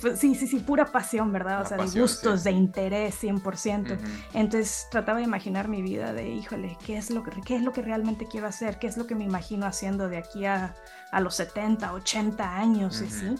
pues, 0.00 0.18
sí, 0.18 0.34
sí, 0.34 0.46
sí, 0.46 0.60
pura 0.60 0.86
pasión, 0.86 1.32
¿verdad? 1.32 1.62
O 1.62 1.66
sea, 1.66 1.76
de 1.76 2.00
gustos, 2.00 2.44
de 2.44 2.52
interés, 2.52 3.22
100%. 3.22 3.98
Entonces 4.34 4.86
trataba 4.90 5.18
de 5.18 5.24
imaginar 5.24 5.68
mi 5.68 5.82
vida 5.82 6.12
de, 6.12 6.28
híjole, 6.28 6.76
¿qué 6.84 6.96
es, 6.96 7.10
lo 7.10 7.22
que, 7.22 7.32
¿qué 7.42 7.56
es 7.56 7.62
lo 7.62 7.72
que 7.72 7.82
realmente 7.82 8.26
quiero 8.26 8.46
hacer? 8.46 8.78
¿Qué 8.78 8.86
es 8.86 8.96
lo 8.96 9.06
que 9.06 9.14
me 9.14 9.24
imagino 9.24 9.66
haciendo 9.66 10.08
de 10.08 10.18
aquí 10.18 10.46
a, 10.46 10.74
a 11.12 11.20
los 11.20 11.34
70, 11.34 11.92
80 11.92 12.56
años? 12.56 12.96
¿sí? 12.96 13.36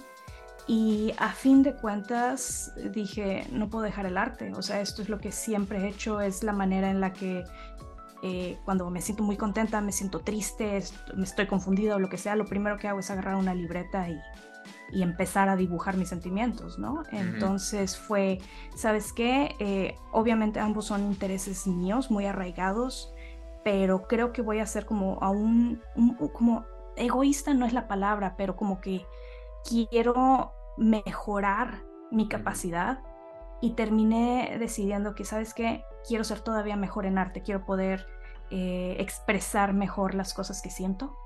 Y 0.73 1.15
a 1.19 1.33
fin 1.33 1.65
de 1.65 1.75
cuentas 1.75 2.73
dije, 2.93 3.45
no 3.51 3.69
puedo 3.69 3.85
dejar 3.85 4.07
el 4.07 4.17
arte, 4.17 4.53
o 4.55 4.63
sea, 4.63 4.81
esto 4.81 5.03
es 5.03 5.09
lo 5.09 5.19
que 5.19 5.33
siempre 5.33 5.81
he 5.81 5.89
hecho, 5.89 6.21
es 6.21 6.45
la 6.45 6.53
manera 6.53 6.91
en 6.91 7.01
la 7.01 7.13
que 7.13 7.43
eh, 8.23 8.59
cuando 8.65 8.91
me 8.91 9.01
siento 9.01 9.23
muy 9.23 9.37
contenta, 9.37 9.81
me 9.81 9.93
siento 9.93 10.21
triste, 10.21 10.83
me 11.15 11.25
estoy 11.25 11.47
confundida 11.47 11.97
o 11.97 11.99
lo 11.99 12.09
que 12.09 12.19
sea, 12.19 12.37
lo 12.37 12.47
primero 12.47 12.77
que 12.77 12.89
hago 12.89 13.01
es 13.01 13.11
agarrar 13.11 13.37
una 13.37 13.55
libreta 13.55 14.09
y, 14.09 14.19
y 14.93 15.03
empezar 15.03 15.49
a 15.49 15.57
dibujar 15.57 15.97
mis 15.97 16.09
sentimientos, 16.09 16.79
¿no? 16.79 17.03
Entonces 17.13 17.97
fue, 17.97 18.41
¿sabes 18.75 19.13
qué? 19.13 19.55
Eh, 19.59 19.97
obviamente 20.13 20.61
ambos 20.61 20.87
son 20.87 21.03
intereses 21.03 21.67
míos, 21.67 22.11
muy 22.11 22.27
arraigados, 22.27 23.13
pero 23.65 24.07
creo 24.07 24.33
que 24.33 24.43
voy 24.43 24.59
a 24.59 24.67
ser 24.67 24.87
como 24.87 25.19
aún, 25.23 25.81
como 26.33 26.65
egoísta 26.97 27.55
no 27.55 27.67
es 27.67 27.73
la 27.73 27.89
palabra, 27.89 28.35
pero 28.37 28.57
como 28.57 28.81
que 28.81 29.07
quiero 29.69 30.53
mejorar 30.77 31.83
mi 32.11 32.29
capacidad 32.29 33.01
y 33.61 33.73
terminé 33.75 34.57
decidiendo 34.59 35.15
que, 35.15 35.25
¿sabes 35.25 35.55
qué? 35.55 35.85
Quiero 36.07 36.25
ser 36.25 36.41
todavía 36.41 36.77
mejor 36.77 37.07
en 37.07 37.19
arte, 37.19 37.43
quiero 37.43 37.65
poder 37.65 38.07
eh, 38.51 38.97
expresar 38.99 39.75
mejor 39.75 40.15
las 40.15 40.35
cosas 40.35 40.63
que 40.63 40.71
siento. 40.71 41.17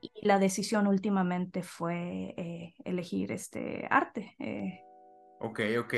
Y 0.00 0.10
la 0.26 0.38
decisión 0.38 0.86
últimamente 0.86 1.62
fue 1.62 2.34
eh, 2.36 2.74
elegir 2.84 3.30
este 3.30 3.86
arte. 3.90 4.34
Eh. 4.38 4.80
Ok, 5.38 5.60
ok. 5.78 5.94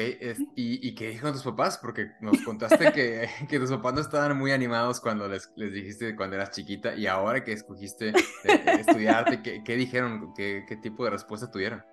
¿y, 0.56 0.88
¿y, 0.88 0.94
qué 0.94 1.08
dijeron 1.08 1.32
tus 1.32 1.44
papás? 1.44 1.78
Porque 1.78 2.10
nos 2.20 2.42
contaste 2.42 2.92
que, 2.92 3.28
que, 3.48 3.58
tus 3.60 3.70
papás 3.70 3.94
no 3.94 4.00
estaban 4.00 4.36
muy 4.36 4.50
animados 4.50 5.00
cuando 5.00 5.28
les, 5.28 5.50
les 5.56 5.72
dijiste 5.72 6.16
cuando 6.16 6.36
eras 6.36 6.50
chiquita 6.50 6.94
y 6.96 7.06
ahora 7.06 7.44
que 7.44 7.52
escogiste 7.52 8.12
estudiarte, 8.44 9.42
¿qué, 9.42 9.62
¿qué, 9.64 9.76
dijeron? 9.76 10.34
¿Qué, 10.34 10.64
¿Qué 10.66 10.76
tipo 10.76 11.04
de 11.04 11.10
respuesta 11.10 11.50
tuvieron? 11.50 11.84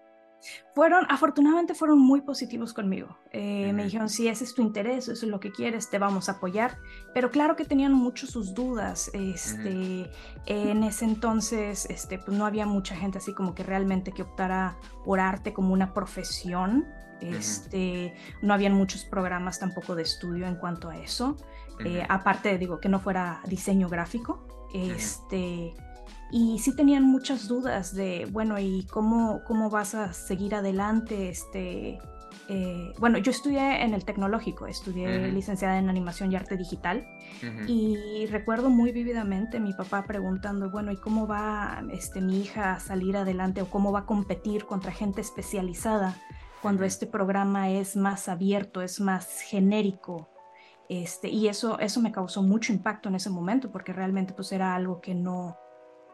Fueron, 0.74 1.06
afortunadamente 1.10 1.74
fueron 1.74 2.00
muy 2.00 2.22
positivos 2.22 2.74
conmigo. 2.74 3.18
Eh, 3.32 3.74
me 3.74 3.84
dijeron, 3.84 4.10
si 4.10 4.28
ese 4.28 4.46
es 4.46 4.54
tu 4.54 4.62
interés, 4.62 5.08
eso 5.10 5.26
es 5.26 5.32
lo 5.32 5.40
que 5.40 5.52
quieres, 5.52 5.90
te 5.90 6.00
vamos 6.00 6.30
a 6.30 6.34
apoyar. 6.34 6.78
Pero 7.14 7.32
claro 7.32 7.56
que 7.56 7.66
tenían 7.66 7.94
mucho 7.94 8.28
sus 8.28 8.54
dudas. 8.54 9.12
Este, 9.14 10.10
En 10.46 10.84
ese 10.84 11.06
entonces 11.06 11.86
este, 11.90 12.18
pues 12.20 12.38
no 12.38 12.46
había 12.46 12.66
mucha 12.66 12.96
gente 12.96 13.18
así 13.18 13.34
como 13.34 13.54
que 13.54 13.64
realmente 13.64 14.12
que 14.12 14.22
optara 14.22 14.78
por 15.04 15.20
arte 15.20 15.54
como 15.54 15.74
una 15.74 15.94
profesión. 15.94 16.88
Este, 17.20 18.14
No 18.42 18.54
habían 18.54 18.74
muchos 18.74 19.04
programas 19.04 19.60
tampoco 19.60 19.96
de 19.96 20.04
estudio 20.04 20.48
en 20.48 20.56
cuanto 20.56 20.90
a 20.90 20.98
eso. 20.98 21.36
Eh, 21.84 22.06
aparte, 22.08 22.58
digo, 22.58 22.80
que 22.80 22.90
no 22.90 23.00
fuera 23.00 23.42
diseño 23.46 23.90
gráfico. 23.90 24.46
Este 24.74 25.74
y 26.32 26.60
sí 26.60 26.76
tenían 26.76 27.04
muchas 27.04 27.48
dudas 27.48 27.96
de, 27.96 28.28
bueno, 28.32 28.60
¿y 28.60 28.86
cómo, 28.86 29.42
cómo 29.46 29.70
vas 29.70 29.96
a 29.96 30.14
seguir 30.14 30.54
adelante? 30.56 31.30
Este, 31.30 32.00
eh, 32.48 32.94
bueno, 32.98 33.18
yo 33.20 33.32
estudié 33.32 33.84
en 33.84 33.94
el 33.94 34.06
tecnológico, 34.06 34.68
estudié 34.68 35.32
licenciada 35.32 35.78
en 35.78 35.90
animación 35.90 36.32
y 36.32 36.36
arte 36.36 36.58
digital 36.58 37.06
y 37.68 38.26
recuerdo 38.28 38.70
muy 38.70 38.92
vívidamente 38.92 39.60
mi 39.60 39.74
papá 39.74 40.04
preguntando, 40.04 40.70
bueno, 40.70 40.92
¿y 40.92 40.98
cómo 40.98 41.28
va 41.28 41.84
este, 41.92 42.22
mi 42.22 42.42
hija 42.42 42.74
a 42.74 42.80
salir 42.80 43.18
adelante 43.18 43.62
o 43.62 43.70
cómo 43.70 43.92
va 43.92 44.00
a 44.00 44.06
competir 44.06 44.66
contra 44.66 44.92
gente 44.92 45.22
especializada 45.22 46.16
cuando 46.62 46.86
este 46.86 47.06
programa 47.06 47.70
es 47.70 47.96
más 47.96 48.28
abierto, 48.30 48.82
es 48.82 49.00
más 49.00 49.42
genérico? 49.42 50.30
Este, 50.90 51.30
y 51.30 51.48
eso, 51.48 51.80
eso 51.80 52.02
me 52.02 52.12
causó 52.12 52.42
mucho 52.42 52.74
impacto 52.74 53.10
en 53.10 53.16
ese 53.16 53.30
momento 53.30 53.72
porque 53.72 53.94
realmente 53.94 54.34
pues 54.34 54.52
era 54.52 54.74
algo 54.74 55.02
que 55.02 55.14
no, 55.14 55.56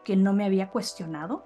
que 0.06 0.16
no 0.16 0.32
me 0.32 0.44
había 0.44 0.70
cuestionado. 0.70 1.44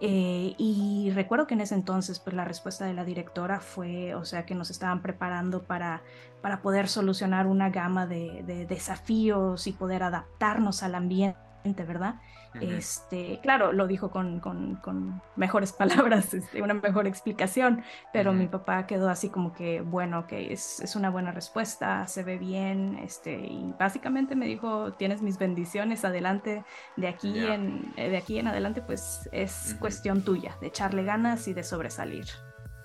Eh, 0.00 0.54
y 0.56 1.10
recuerdo 1.16 1.48
que 1.48 1.54
en 1.54 1.60
ese 1.60 1.74
entonces, 1.74 2.20
pues 2.20 2.34
la 2.36 2.44
respuesta 2.44 2.84
de 2.84 2.94
la 2.94 3.04
directora 3.04 3.58
fue, 3.58 4.14
o 4.14 4.24
sea, 4.24 4.46
que 4.46 4.54
nos 4.54 4.70
estaban 4.70 5.02
preparando 5.02 5.64
para, 5.64 6.02
para 6.42 6.62
poder 6.62 6.86
solucionar 6.86 7.48
una 7.48 7.70
gama 7.70 8.06
de, 8.06 8.44
de 8.44 8.66
desafíos 8.66 9.66
y 9.66 9.72
poder 9.72 10.04
adaptarnos 10.04 10.84
al 10.84 10.94
ambiente, 10.94 11.38
¿verdad? 11.64 12.16
Este, 12.60 13.38
claro, 13.42 13.72
lo 13.72 13.86
dijo 13.86 14.10
con, 14.10 14.40
con, 14.40 15.22
mejores 15.36 15.72
palabras, 15.78 16.34
este, 16.34 16.62
una 16.62 16.74
mejor 16.74 17.06
explicación, 17.06 17.82
pero 18.12 18.32
mi 18.32 18.48
papá 18.48 18.86
quedó 18.86 19.08
así 19.08 19.28
como 19.28 19.52
que, 19.52 19.80
bueno, 19.80 20.26
que 20.26 20.52
es, 20.52 20.80
es, 20.80 20.96
una 20.96 21.10
buena 21.10 21.30
respuesta, 21.30 22.06
se 22.06 22.22
ve 22.22 22.38
bien, 22.38 22.98
este, 23.02 23.38
y 23.38 23.74
básicamente 23.78 24.34
me 24.34 24.46
dijo, 24.46 24.92
tienes 24.94 25.22
mis 25.22 25.38
bendiciones, 25.38 26.04
adelante, 26.04 26.64
de 26.96 27.08
aquí, 27.08 27.46
en, 27.46 27.92
eh, 27.96 28.08
de 28.08 28.16
aquí 28.16 28.38
en 28.38 28.48
adelante, 28.48 28.82
pues 28.82 29.28
es 29.32 29.76
cuestión 29.78 30.22
tuya, 30.22 30.56
de 30.60 30.68
echarle 30.68 31.04
ganas 31.04 31.46
y 31.48 31.54
de 31.54 31.62
sobresalir. 31.62 32.26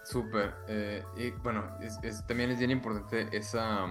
Súper, 0.04 0.54
eh, 0.68 1.04
y 1.16 1.32
bueno, 1.32 1.64
también 2.28 2.52
es 2.52 2.60
bien 2.60 2.72
importante 2.72 3.30
esa, 3.36 3.86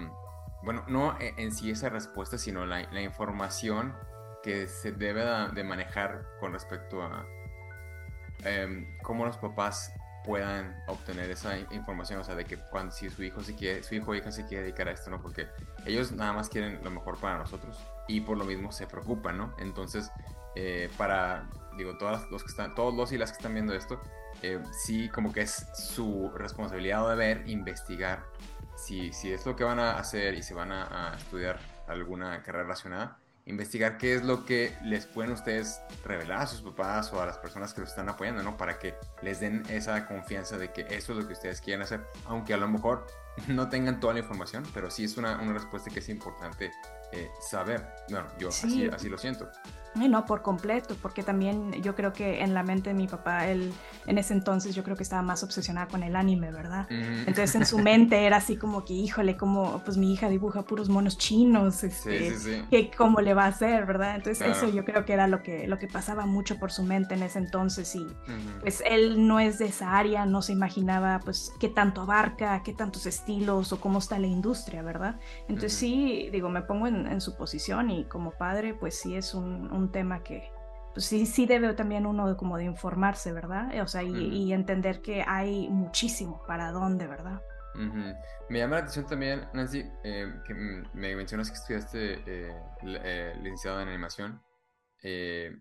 bueno, 0.63 0.85
no 0.87 1.19
e, 1.19 1.35
en 1.39 1.51
sí 1.51 1.71
esa 1.71 1.89
respuesta, 1.89 2.37
sino 2.37 2.67
la, 2.67 2.89
la 2.93 3.01
información 3.01 3.95
que 4.43 4.67
se 4.67 4.93
debe 4.93 5.25
de 5.53 5.65
manejar 5.65 6.27
con 6.41 6.53
respecto 6.53 7.03
a 7.03 7.27
em, 8.45 8.87
cómo 9.03 9.25
los 9.25 9.37
papás 9.39 9.93
puedan 10.25 10.77
obtener 10.87 11.31
esa 11.31 11.59
información, 11.59 12.21
o 12.21 12.25
sea, 12.25 12.35
de 12.35 12.45
que 12.45 12.57
cuando 12.57 12.93
si 12.93 13.11
su 13.11 13.23
hijo 13.23 13.43
se 13.43 13.55
quiere, 13.55 13.83
su 13.83 13.95
hijo 13.95 14.13
o 14.13 14.15
hija 14.15 14.31
se 14.31 14.47
quiere 14.47 14.65
dedicar 14.65 14.89
a 14.89 14.93
esto, 14.93 15.11
¿no? 15.11 15.21
Porque 15.21 15.49
ellos 15.85 16.13
nada 16.13 16.33
más 16.33 16.49
quieren 16.49 16.81
lo 16.83 16.91
mejor 16.91 17.19
para 17.19 17.39
nosotros 17.39 17.79
y 18.09 18.21
por 18.21 18.37
lo 18.37 18.45
mismo 18.45 18.73
se 18.73 18.87
preocupan, 18.87 19.39
¿no? 19.39 19.55
Entonces, 19.59 20.11
eh, 20.55 20.91
para, 20.97 21.49
digo, 21.77 21.97
todos 21.99 22.31
los 22.31 22.43
que 22.43 22.51
están, 22.51 22.75
todos 22.75 22.95
los 22.95 23.13
y 23.13 23.19
las 23.19 23.33
que 23.33 23.39
están 23.39 23.55
viendo 23.55 23.75
esto, 23.75 24.01
eh, 24.43 24.61
sí 24.73 25.09
como 25.09 25.33
que 25.33 25.43
es 25.43 25.67
su 25.75 26.31
responsabilidad 26.35 27.05
o 27.05 27.09
deber 27.09 27.49
investigar 27.49 28.25
si, 28.77 29.13
si 29.13 29.33
es 29.33 29.45
lo 29.45 29.57
que 29.57 29.65
van 29.65 29.79
a 29.79 29.99
hacer 29.99 30.35
y 30.35 30.43
si 30.43 30.55
van 30.55 30.73
a 30.73 31.15
estudiar 31.17 31.59
alguna 31.87 32.43
carrera 32.43 32.65
relacionada, 32.65 33.22
investigar 33.47 33.99
qué 33.99 34.15
es 34.15 34.23
lo 34.23 34.45
que 34.45 34.77
les 34.85 35.07
pueden 35.07 35.33
ustedes 35.33 35.81
revelar 36.05 36.43
a 36.43 36.47
sus 36.47 36.63
papás 36.63 37.13
o 37.13 37.21
a 37.21 37.27
las 37.27 37.39
personas 37.39 37.75
que 37.75 37.81
los 37.81 37.91
están 37.91 38.09
apoyando, 38.09 38.43
¿no? 38.43 38.57
Para 38.57 38.79
que 38.79 38.95
les 39.23 39.41
den 39.41 39.65
esa 39.69 40.07
confianza 40.07 40.59
de 40.59 40.73
que 40.73 40.83
eso 40.91 41.13
es 41.13 41.19
lo 41.19 41.27
que 41.27 41.33
ustedes 41.33 41.61
quieren 41.61 41.83
hacer, 41.83 42.07
aunque 42.27 42.55
a 42.55 42.57
lo 42.57 42.69
mejor 42.69 43.07
no 43.49 43.69
tengan 43.69 44.01
toda 44.01 44.15
la 44.15 44.21
información, 44.21 44.65
pero 44.75 44.91
sí 44.91 45.05
es 45.05 45.17
una, 45.17 45.41
una 45.41 45.55
respuesta 45.55 45.91
que 45.91 45.99
es 45.99 46.09
importante 46.09 46.71
eh, 47.13 47.31
saber. 47.41 47.87
Bueno, 48.09 48.27
yo 48.39 48.49
así, 48.49 48.87
así 48.87 49.09
lo 49.09 49.19
siento. 49.19 49.49
No, 49.95 50.25
por 50.25 50.41
completo, 50.43 50.97
porque 51.03 51.23
también 51.23 51.83
yo 51.83 51.95
creo 51.95 52.13
que 52.15 52.43
en 52.43 52.55
la 52.55 52.63
mente 52.63 52.91
de 52.91 52.95
mi 52.95 53.07
papá, 53.07 53.49
él 53.49 53.73
en 54.07 54.17
ese 54.19 54.33
entonces 54.33 54.75
yo 54.75 54.83
creo 54.83 54.97
que 54.97 55.03
estaba 55.03 55.21
más 55.23 55.43
obsesionada 55.43 55.87
con 55.87 56.03
el 56.03 56.17
anime, 56.17 56.51
¿verdad? 56.51 56.87
Entonces 56.91 57.55
en 57.55 57.67
su 57.67 57.79
mente 57.79 58.25
era 58.25 58.39
así 58.39 58.57
como 58.57 58.85
que, 58.85 58.95
híjole, 58.95 59.37
como 59.37 59.83
pues 59.85 59.99
mi 59.99 60.15
hija 60.15 60.31
dibuja 60.31 60.63
puros 60.63 60.89
monos 60.89 61.19
chinos, 61.19 61.85
este, 61.85 62.65
que 62.71 62.91
cómo 62.91 63.21
le 63.21 63.35
va 63.35 63.45
a 63.45 63.49
hacer, 63.49 63.85
¿verdad? 63.85 64.17
Entonces 64.17 64.57
eso 64.57 64.71
yo 64.71 64.85
creo 64.85 65.05
que 65.05 65.13
era 65.13 65.27
lo 65.27 65.43
que, 65.43 65.67
lo 65.69 65.79
que 65.79 65.89
pasaba 65.89 66.25
mucho 66.25 66.59
por 66.59 66.73
su 66.73 66.83
mente 66.83 67.15
en 67.15 67.23
ese 67.23 67.39
entonces 67.39 67.95
y 67.95 68.07
pues 68.61 68.83
él 68.87 69.27
no 69.27 69.41
es 69.41 69.59
de 69.59 69.67
esa 69.67 69.99
área, 69.99 70.25
no 70.25 70.41
se 70.41 70.53
imaginaba 70.53 71.21
pues 71.23 71.53
qué 71.61 71.69
tanto 71.69 72.01
abarca, 72.01 72.63
qué 72.63 72.73
tantos 72.73 73.05
estilos 73.05 73.73
o 73.73 73.81
cómo 73.81 73.99
está 73.99 74.19
la 74.19 74.27
industria, 74.27 74.83
¿verdad? 74.83 75.21
Entonces 75.49 75.75
sí, 75.75 76.31
digo, 76.33 76.49
me 76.49 76.63
pongo 76.63 76.87
en, 76.87 77.02
su 77.21 77.37
posición 77.37 77.91
y 77.91 78.05
como 78.05 78.33
padre 78.33 78.75
pues 78.75 78.99
sí 78.99 79.17
es 79.17 79.35
un 79.35 79.73
un 79.73 79.93
tema 79.93 80.23
que 80.23 80.51
pues 80.93 81.07
sí, 81.07 81.27
sí 81.27 81.47
debe 81.47 81.73
también 81.75 82.07
uno 82.07 82.37
como 82.37 82.59
de 82.59 82.65
informarse, 82.65 83.33
¿verdad? 83.33 83.81
O 83.81 83.87
sea, 83.87 84.03
y, 84.03 84.53
entender 84.53 85.01
que 85.01 85.25
hay 85.27 85.69
muchísimo 85.69 86.45
para 86.47 86.71
dónde, 86.71 87.07
¿verdad? 87.07 87.41
Me 88.51 88.59
llama 88.59 88.77
la 88.77 88.81
atención 88.83 89.07
también, 89.07 89.49
Nancy, 89.55 89.91
eh, 90.05 90.35
que 90.47 90.55
me 90.55 91.17
mencionas 91.17 91.51
que 91.51 91.57
estudiaste 91.57 92.15
eh, 92.27 92.63
eh, 92.83 93.35
licenciado 93.41 93.81
en 93.81 93.89
animación. 93.89 94.43
es 95.03 95.53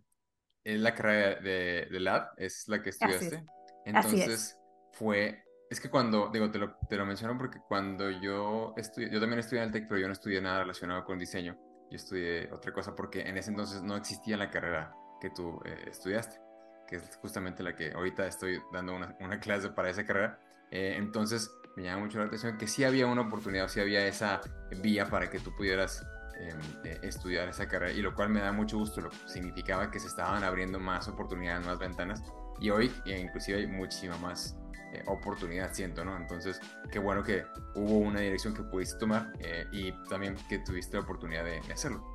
la 0.65 0.93
carrera 0.93 1.39
de, 1.39 1.87
de, 1.89 1.99
lab, 2.01 2.31
es 2.37 2.67
la 2.67 2.81
que 2.81 2.89
estudiaste. 2.89 3.45
Entonces, 3.85 4.59
fue 4.91 5.43
es 5.71 5.79
que 5.79 5.89
cuando, 5.89 6.29
digo, 6.31 6.51
te 6.51 6.59
lo, 6.59 6.75
te 6.87 6.97
porque 7.39 7.59
cuando 7.67 8.11
yo 8.11 8.73
estudié, 8.75 9.09
yo 9.09 9.19
también 9.19 9.39
estudié 9.39 9.63
en 9.63 9.69
el 9.69 9.71
TEC, 9.71 9.87
pero 9.87 10.01
yo 10.01 10.07
no 10.07 10.13
estudié 10.13 10.41
nada 10.41 10.59
relacionado 10.59 11.03
con 11.05 11.17
diseño 11.17 11.57
yo 11.91 11.97
estudié 11.97 12.49
otra 12.53 12.71
cosa 12.71 12.95
porque 12.95 13.21
en 13.21 13.37
ese 13.37 13.51
entonces 13.51 13.83
no 13.83 13.97
existía 13.97 14.37
la 14.37 14.49
carrera 14.49 14.95
que 15.19 15.29
tú 15.29 15.59
eh, 15.65 15.89
estudiaste, 15.89 16.39
que 16.87 16.95
es 16.95 17.17
justamente 17.17 17.61
la 17.61 17.75
que 17.75 17.91
ahorita 17.91 18.25
estoy 18.25 18.61
dando 18.71 18.95
una, 18.95 19.39
clase 19.41 19.69
para 19.69 19.89
esa 19.89 20.05
carrera. 20.05 20.39
Eh, 20.71 20.95
entonces 20.97 21.51
me 21.75 21.83
llama 21.83 22.03
mucho 22.03 22.19
la 22.19 22.25
atención 22.25 22.57
que 22.57 22.67
sí 22.67 22.85
había 22.85 23.07
una 23.07 23.23
oportunidad, 23.23 23.67
sí 23.67 23.81
había 23.81 24.07
esa 24.07 24.39
vía 24.81 25.09
para 25.09 25.29
que 25.29 25.39
tú 25.39 25.53
pudieras 25.55 26.05
em, 26.39 26.59
eh, 26.85 26.99
estudiar 27.03 27.49
esa 27.49 27.67
carrera, 27.67 27.91
y 27.91 28.01
lo 28.01 28.15
cual 28.15 28.29
me 28.29 28.39
da 28.39 28.53
mucho 28.53 28.77
gusto, 28.77 29.01
lo 29.01 29.11
significaba 29.25 29.91
que 29.91 29.99
se 29.99 30.07
estaban 30.07 30.43
abriendo 30.43 30.79
más 30.79 31.09
oportunidades, 31.09 31.65
más 31.65 31.77
ventanas, 31.77 32.23
y 32.59 32.69
hoy 32.69 32.91
inclusive 33.05 33.59
hay 33.59 33.67
muchísima 33.67 34.17
más 34.17 34.57
eh, 34.93 35.03
oportunidad, 35.07 35.73
siento, 35.73 36.03
¿no? 36.03 36.17
Entonces, 36.17 36.59
qué 36.91 36.99
bueno 36.99 37.23
que 37.23 37.45
hubo 37.75 37.99
una 37.99 38.19
dirección 38.19 38.53
que 38.53 38.61
pudiste 38.63 38.97
tomar 38.99 39.31
eh, 39.39 39.65
y 39.71 39.93
también 40.09 40.35
que 40.49 40.59
tuviste 40.59 40.97
la 40.97 41.03
oportunidad 41.03 41.45
de, 41.45 41.59
hacerlo. 41.71 42.13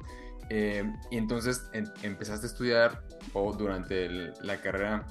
Eh, 0.50 0.84
y 1.10 1.16
entonces 1.16 1.68
empezaste 2.02 2.46
a 2.46 2.50
estudiar 2.50 3.02
o 3.32 3.52
durante 3.52 4.08
la 4.42 4.60
carrera 4.60 5.06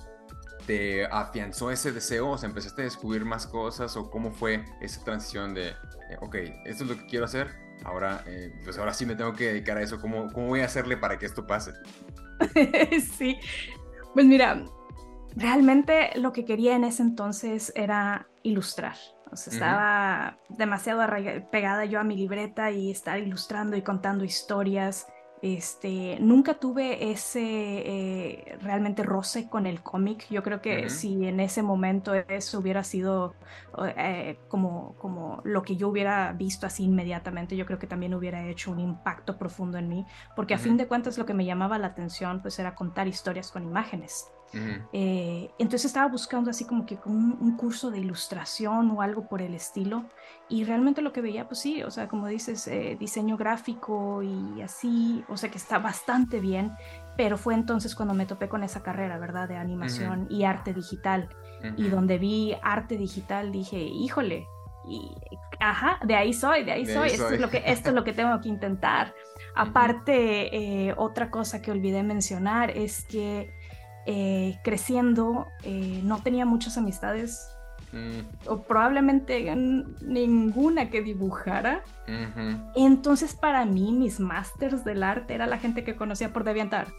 te 0.67 1.05
afianzó 1.05 1.71
ese 1.71 1.91
deseo, 1.91 2.29
o 2.29 2.37
sea, 2.37 2.49
empezaste 2.49 2.83
a 2.83 2.85
descubrir 2.85 3.25
más 3.25 3.47
cosas 3.47 3.97
o 3.97 4.09
cómo 4.09 4.31
fue 4.31 4.63
esa 4.79 5.03
transición 5.03 5.53
de, 5.53 5.73
ok, 6.21 6.35
esto 6.65 6.83
es 6.83 6.89
lo 6.89 6.97
que 6.97 7.05
quiero 7.07 7.25
hacer, 7.25 7.49
ahora, 7.83 8.23
pues 8.63 8.77
ahora 8.77 8.93
sí 8.93 9.05
me 9.05 9.15
tengo 9.15 9.33
que 9.33 9.47
dedicar 9.47 9.77
a 9.77 9.81
eso, 9.81 9.99
¿cómo, 9.99 10.31
cómo 10.31 10.47
voy 10.47 10.61
a 10.61 10.65
hacerle 10.65 10.97
para 10.97 11.19
que 11.19 11.25
esto 11.25 11.45
pase? 11.45 11.73
sí, 13.17 13.37
pues 14.13 14.25
mira, 14.25 14.65
realmente 15.35 16.11
lo 16.15 16.31
que 16.31 16.45
quería 16.45 16.75
en 16.75 16.83
ese 16.83 17.03
entonces 17.03 17.71
era 17.75 18.27
ilustrar. 18.43 18.95
O 19.31 19.35
sea, 19.35 19.53
estaba 19.53 20.37
demasiado 20.49 21.01
pegada 21.51 21.85
yo 21.85 21.99
a 21.99 22.03
mi 22.03 22.15
libreta 22.15 22.71
y 22.71 22.91
estar 22.91 23.19
ilustrando 23.19 23.75
y 23.75 23.81
contando 23.81 24.23
historias. 24.23 25.07
Este, 25.41 26.17
nunca 26.21 26.55
tuve 26.55 27.11
ese 27.11 27.41
eh, 27.41 28.57
realmente 28.61 29.03
roce 29.03 29.49
con 29.49 29.65
el 29.65 29.81
cómic. 29.83 30.25
Yo 30.29 30.41
creo 30.41 30.61
que 30.61 30.89
si 30.89 31.27
en 31.27 31.39
ese 31.39 31.61
momento 31.61 32.13
eso 32.13 32.59
hubiera 32.59 32.83
sido 32.83 33.35
eh, 33.97 34.39
como, 34.47 34.95
como 34.95 35.41
lo 35.43 35.61
que 35.63 35.75
yo 35.75 35.89
hubiera 35.89 36.31
visto 36.31 36.65
así 36.65 36.85
inmediatamente, 36.85 37.57
yo 37.57 37.65
creo 37.65 37.77
que 37.77 37.87
también 37.87 38.13
hubiera 38.13 38.47
hecho 38.47 38.71
un 38.71 38.79
impacto 38.79 39.37
profundo 39.37 39.77
en 39.77 39.89
mí, 39.89 40.05
porque 40.35 40.53
a 40.53 40.57
fin 40.57 40.77
de 40.77 40.87
cuentas 40.87 41.17
lo 41.17 41.25
que 41.25 41.33
me 41.33 41.45
llamaba 41.45 41.77
la 41.77 41.87
atención 41.87 42.41
pues 42.41 42.57
era 42.57 42.73
contar 42.73 43.07
historias 43.07 43.51
con 43.51 43.63
imágenes. 43.63 44.31
Eh, 44.93 45.51
entonces 45.57 45.85
estaba 45.85 46.07
buscando 46.07 46.49
así 46.49 46.65
como 46.65 46.85
que 46.85 46.97
un, 47.05 47.57
curso 47.57 47.91
de 47.91 47.99
ilustración 47.99 48.91
o 48.91 49.01
algo 49.01 49.27
por 49.27 49.41
el 49.41 49.53
estilo 49.53 50.05
y 50.47 50.63
realmente 50.63 51.01
lo 51.01 51.11
que 51.11 51.21
veía 51.21 51.47
pues 51.47 51.59
sí, 51.59 51.83
o 51.83 51.91
sea, 51.91 52.07
como 52.07 52.27
dices, 52.27 52.67
eh, 52.67 52.95
diseño 52.97 53.35
gráfico 53.35 54.23
y 54.23 54.61
así, 54.61 55.25
o 55.27 55.35
sea 55.35 55.49
que 55.49 55.57
está 55.57 55.79
bastante 55.79 56.39
bien, 56.39 56.71
pero 57.17 57.37
fue 57.37 57.53
entonces 57.53 57.95
cuando 57.95 58.13
me 58.13 58.25
topé 58.25 58.47
con 58.47 58.63
esa 58.63 58.81
carrera, 58.81 59.17
¿verdad? 59.17 59.47
De 59.47 59.57
animación 59.57 60.27
y 60.29 60.43
arte 60.43 60.73
digital. 60.73 61.29
Y 61.77 61.87
donde 61.87 62.19
vi 62.19 62.55
arte 62.61 62.95
digital 62.95 63.51
dije, 63.51 63.79
híjole, 63.79 64.47
y 64.87 65.11
ajá, 65.59 65.99
de 66.05 66.15
ahí 66.15 66.33
soy, 66.33 66.63
de 66.63 66.71
ahí 66.71 66.85
soy, 66.85 67.09
esto, 67.09 67.29
Es 67.29 67.39
lo 67.39 67.49
que, 67.49 67.63
esto 67.65 67.89
es 67.89 67.95
lo 67.95 68.03
que 68.03 68.13
tengo 68.13 68.39
que 68.39 68.49
intentar. 68.49 69.15
Aparte, 69.55 70.55
eh, 70.55 70.93
otra 70.97 71.31
cosa 71.31 71.61
que 71.61 71.71
olvidé 71.71 72.03
mencionar 72.03 72.69
es 72.71 73.03
que 73.05 73.51
eh, 74.05 74.59
creciendo 74.63 75.47
eh, 75.63 76.01
no 76.03 76.21
tenía 76.21 76.45
muchas 76.45 76.77
amistades 76.77 77.49
mm. 77.91 78.47
o 78.47 78.61
probablemente 78.61 79.53
ninguna 80.01 80.89
que 80.89 81.01
dibujara. 81.01 81.83
Entonces 82.75 83.33
para 83.33 83.65
mí 83.65 83.91
mis 83.91 84.19
masters 84.19 84.83
del 84.85 85.03
arte 85.03 85.33
era 85.33 85.47
la 85.47 85.57
gente 85.57 85.83
que 85.83 85.95
conocía 85.95 86.31
por 86.31 86.43
DeviantArt. 86.43 86.93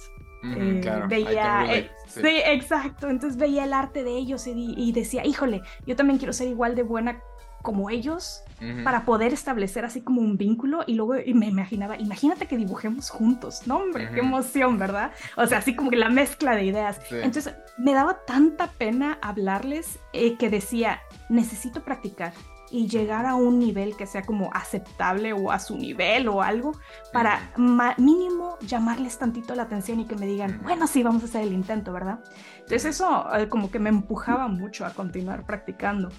Eh, 0.44 0.80
veía, 1.08 1.66
sí. 2.06 2.20
exacto. 2.24 3.08
Entonces 3.08 3.38
veía 3.38 3.64
el 3.64 3.72
arte 3.72 4.04
de 4.04 4.16
ellos 4.16 4.46
y, 4.46 4.74
y, 4.76 4.92
decía, 4.92 5.24
híjole, 5.24 5.62
yo 5.86 5.96
también 5.96 6.18
quiero 6.18 6.32
ser 6.32 6.48
igual 6.48 6.74
de 6.74 6.82
buena 6.82 7.20
como 7.66 7.90
ellos 7.90 8.44
para 8.84 9.04
poder 9.04 9.32
establecer 9.32 9.84
así 9.84 10.00
como 10.00 10.20
un 10.20 10.38
vínculo 10.38 10.84
y 10.86 10.94
luego 10.94 11.16
y 11.16 11.34
me 11.34 11.46
imaginaba, 11.46 11.98
imagínate 11.98 12.46
que 12.46 12.56
dibujemos 12.56 13.10
juntos, 13.10 13.66
no 13.66 13.78
hombre, 13.78 14.08
qué 14.14 14.20
emoción, 14.20 14.78
¿verdad? 14.78 15.10
O 15.36 15.48
sea, 15.48 15.58
así 15.58 15.74
como 15.74 15.90
que 15.90 15.96
la 15.96 16.08
mezcla 16.08 16.54
de 16.54 16.64
ideas. 16.64 17.00
Entonces 17.10 17.54
me 17.76 17.92
daba 17.92 18.24
tanta 18.24 18.68
pena 18.68 19.18
hablarles 19.20 19.98
eh, 20.12 20.36
que 20.36 20.48
decía, 20.48 21.00
necesito 21.28 21.82
practicar 21.82 22.32
y 22.70 22.88
llegar 22.88 23.26
a 23.26 23.34
un 23.34 23.58
nivel 23.58 23.96
que 23.96 24.06
sea 24.06 24.22
como 24.22 24.50
aceptable 24.52 25.32
o 25.32 25.52
a 25.52 25.58
su 25.58 25.76
nivel 25.76 26.28
o 26.28 26.42
algo 26.42 26.72
para 27.12 27.52
mínimo 27.96 28.58
llamarles 28.60 29.18
tantito 29.18 29.54
la 29.54 29.64
atención 29.64 30.00
y 30.00 30.06
que 30.06 30.16
me 30.16 30.26
digan, 30.26 30.60
bueno, 30.62 30.86
sí, 30.86 31.02
vamos 31.02 31.22
a 31.22 31.26
hacer 31.26 31.42
el 31.42 31.52
intento, 31.52 31.92
¿verdad? 31.92 32.20
Entonces 32.58 32.84
eso 32.84 33.26
eh, 33.36 33.48
como 33.48 33.70
que 33.70 33.78
me 33.78 33.88
empujaba 33.88 34.48
mucho 34.48 34.84
a 34.84 34.90
continuar 34.90 35.44
practicando. 35.46 36.10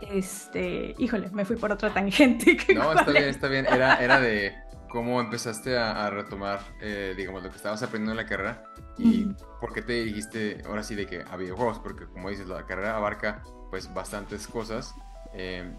Este, 0.00 0.94
híjole, 0.98 1.30
me 1.30 1.44
fui 1.44 1.56
por 1.56 1.72
otra 1.72 1.92
tangente. 1.92 2.56
no, 2.74 2.92
está 2.92 3.10
bien, 3.10 3.24
está 3.24 3.48
bien. 3.48 3.66
Era, 3.66 3.96
era 3.96 4.20
de 4.20 4.54
cómo 4.88 5.20
empezaste 5.20 5.78
a, 5.78 6.10
retomar, 6.10 6.60
eh, 6.80 7.14
digamos, 7.16 7.42
lo 7.42 7.50
que 7.50 7.56
estabas 7.56 7.82
aprendiendo 7.82 8.12
en 8.12 8.18
la 8.18 8.26
carrera 8.26 8.62
y 8.98 9.24
por 9.60 9.72
qué 9.72 9.80
te 9.80 9.94
dirigiste 9.94 10.62
ahora 10.66 10.82
sí 10.82 10.94
de 10.94 11.06
que 11.06 11.24
a 11.28 11.36
videojuegos, 11.36 11.78
porque 11.78 12.06
como 12.06 12.28
dices, 12.28 12.46
la 12.46 12.66
carrera 12.66 12.96
abarca 12.96 13.42
pues 13.70 13.92
bastantes 13.94 14.46
cosas. 14.46 14.94
Em, 15.34 15.76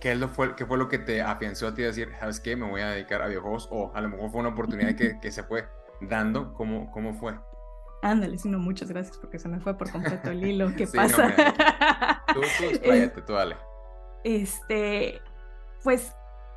¿qué, 0.00 0.12
es 0.12 0.18
lo 0.18 0.28
fue, 0.28 0.54
¿Qué 0.56 0.66
fue 0.66 0.78
lo 0.78 0.88
que 0.88 0.98
te 0.98 1.22
afianzó 1.22 1.68
a 1.68 1.74
ti 1.74 1.82
a 1.82 1.86
decir, 1.86 2.12
sabes 2.18 2.40
qué, 2.40 2.56
me 2.56 2.68
voy 2.68 2.80
a 2.80 2.90
dedicar 2.90 3.22
a 3.22 3.28
videojuegos? 3.28 3.68
O 3.70 3.92
a 3.94 4.00
lo 4.00 4.08
mejor 4.08 4.30
fue 4.30 4.40
una 4.40 4.50
oportunidad 4.50 4.94
que, 4.94 5.18
que 5.20 5.30
se 5.30 5.42
fue 5.42 5.66
dando, 6.00 6.52
¿cómo, 6.54 6.90
cómo 6.90 7.14
fue? 7.14 7.34
Ándale, 8.02 8.38
sino 8.38 8.58
muchas 8.58 8.88
gracias 8.88 9.18
porque 9.18 9.38
se 9.38 9.48
me 9.48 9.58
fue 9.60 9.76
por 9.76 9.90
completo 9.90 10.30
el 10.30 10.44
hilo. 10.44 10.74
¿Qué 10.76 10.86
pasa? 10.94 11.34
tú, 12.32 12.40
tú, 12.40 13.20
tú 13.26 13.32
dale. 13.32 13.56
Este, 14.24 15.20
pues 15.82 16.14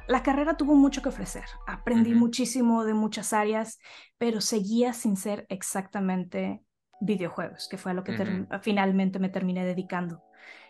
la 0.08 0.24
carrera 0.24 0.58
tuvo 0.58 0.76
mucho 0.76 1.02
que 1.02 1.10
ofrecer. 1.10 1.46
Aprendí 1.68 2.14
muchísimo 2.14 2.84
de 2.84 2.94
muchas 2.94 3.32
áreas, 3.32 3.80
pero 4.18 4.42
seguía 4.42 4.94
sin 4.94 5.16
ser 5.16 5.46
exactamente 5.50 6.64
videojuegos, 7.00 7.68
que 7.70 7.78
fue 7.78 7.92
a 7.92 7.94
lo 7.94 8.04
que 8.04 8.46
finalmente 8.62 9.20
me 9.20 9.30
terminé 9.30 9.66
dedicando. 9.66 10.24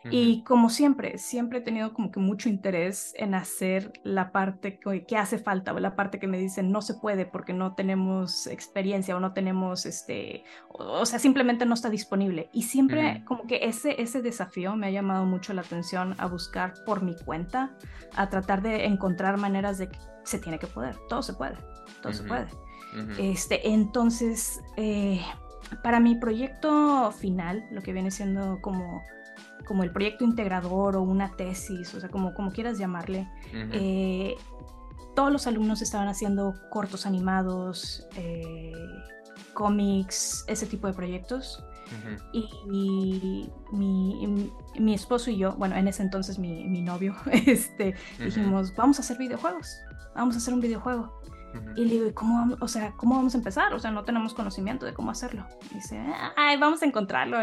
Y 0.05 0.43
como 0.43 0.69
siempre, 0.69 1.17
siempre 1.17 1.59
he 1.59 1.61
tenido 1.61 1.93
como 1.93 2.09
que 2.09 2.19
mucho 2.19 2.47
interés 2.47 3.13
en 3.17 3.35
hacer 3.35 3.91
la 4.03 4.31
parte 4.31 4.79
que, 4.79 5.17
hace 5.17 5.37
falta, 5.37 5.73
o 5.73 5.79
la 5.79 5.95
parte 5.95 6.19
que 6.19 6.27
me 6.27 6.37
dicen 6.37 6.71
no 6.71 6.81
se 6.81 6.93
puede 6.93 7.25
porque 7.25 7.53
no 7.53 7.75
tenemos 7.75 8.47
experiencia 8.47 9.15
o 9.15 9.19
no 9.19 9.33
tenemos, 9.33 9.85
este, 9.85 10.45
o, 10.69 11.05
sea, 11.05 11.19
simplemente 11.19 11.65
no 11.65 11.73
está 11.73 11.89
disponible. 11.89 12.49
Y 12.53 12.63
siempre 12.63 13.23
como 13.25 13.45
que 13.45 13.59
ese, 13.63 14.01
ese 14.01 14.21
desafío 14.21 14.75
me 14.75 14.87
ha 14.87 14.91
llamado 14.91 15.25
mucho 15.25 15.53
la 15.53 15.61
atención 15.61 16.15
a 16.17 16.27
buscar 16.27 16.73
por 16.85 17.03
mi 17.03 17.15
cuenta, 17.25 17.75
a 18.15 18.29
tratar 18.29 18.61
de 18.61 18.85
encontrar 18.85 19.37
maneras 19.37 19.77
de 19.77 19.89
que 19.89 19.99
se 20.23 20.39
tiene 20.39 20.59
que 20.59 20.67
poder, 20.67 20.95
todo 21.09 21.21
se 21.21 21.33
puede, 21.33 21.57
todo 22.01 22.13
se 22.13 22.23
puede. 22.23 22.47
Este, 23.19 23.69
entonces, 23.69 24.61
eh, 24.77 25.21
para 25.83 25.99
mi 25.99 26.15
proyecto 26.15 27.11
final, 27.11 27.65
lo 27.71 27.81
que 27.81 27.93
viene 27.93 28.11
siendo 28.11 28.59
como 28.61 29.01
como 29.69 29.83
el 29.83 29.91
proyecto 29.91 30.25
integrador 30.25 30.95
o 30.95 31.03
una 31.03 31.35
tesis, 31.35 31.93
o 31.93 31.99
sea, 31.99 32.09
como, 32.09 32.33
como 32.33 32.51
quieras 32.51 32.79
llamarle, 32.79 33.29
eh, 33.53 34.35
todos 35.15 35.31
los 35.31 35.45
alumnos 35.45 35.83
estaban 35.83 36.07
haciendo 36.07 36.55
cortos 36.71 37.05
animados, 37.05 38.07
eh, 38.15 38.71
cómics, 39.53 40.43
ese 40.47 40.65
tipo 40.65 40.87
de 40.87 40.93
proyectos. 40.93 41.63
Y, 42.33 42.49
mi, 42.67 44.51
mi, 44.79 44.93
esposo 44.95 45.29
y 45.29 45.37
yo, 45.37 45.53
bueno, 45.53 45.75
en 45.75 45.87
ese 45.87 46.01
entonces 46.01 46.39
mi, 46.39 46.67
mi 46.67 46.81
novio, 46.81 47.15
este, 47.45 47.93
dijimos, 48.17 48.73
vamos 48.75 48.97
a 48.97 49.03
hacer 49.03 49.19
videojuegos, 49.19 49.77
vamos 50.15 50.33
a 50.33 50.39
hacer 50.39 50.55
un 50.55 50.61
videojuego. 50.61 51.21
Y 51.75 51.85
le 51.85 51.93
digo, 51.95 52.13
¿cómo, 52.13 52.55
o 52.59 52.67
sea, 52.67 52.93
¿cómo 52.97 53.15
vamos 53.15 53.33
a 53.35 53.37
empezar? 53.37 53.73
O 53.73 53.79
sea, 53.79 53.91
no 53.91 54.03
tenemos 54.03 54.33
conocimiento 54.33 54.85
de 54.85 54.93
cómo 54.93 55.11
hacerlo. 55.11 55.45
Y 55.71 55.75
dice, 55.75 56.01
ay, 56.35 56.57
vamos 56.57 56.81
a 56.81 56.85
encontrarlo. 56.85 57.37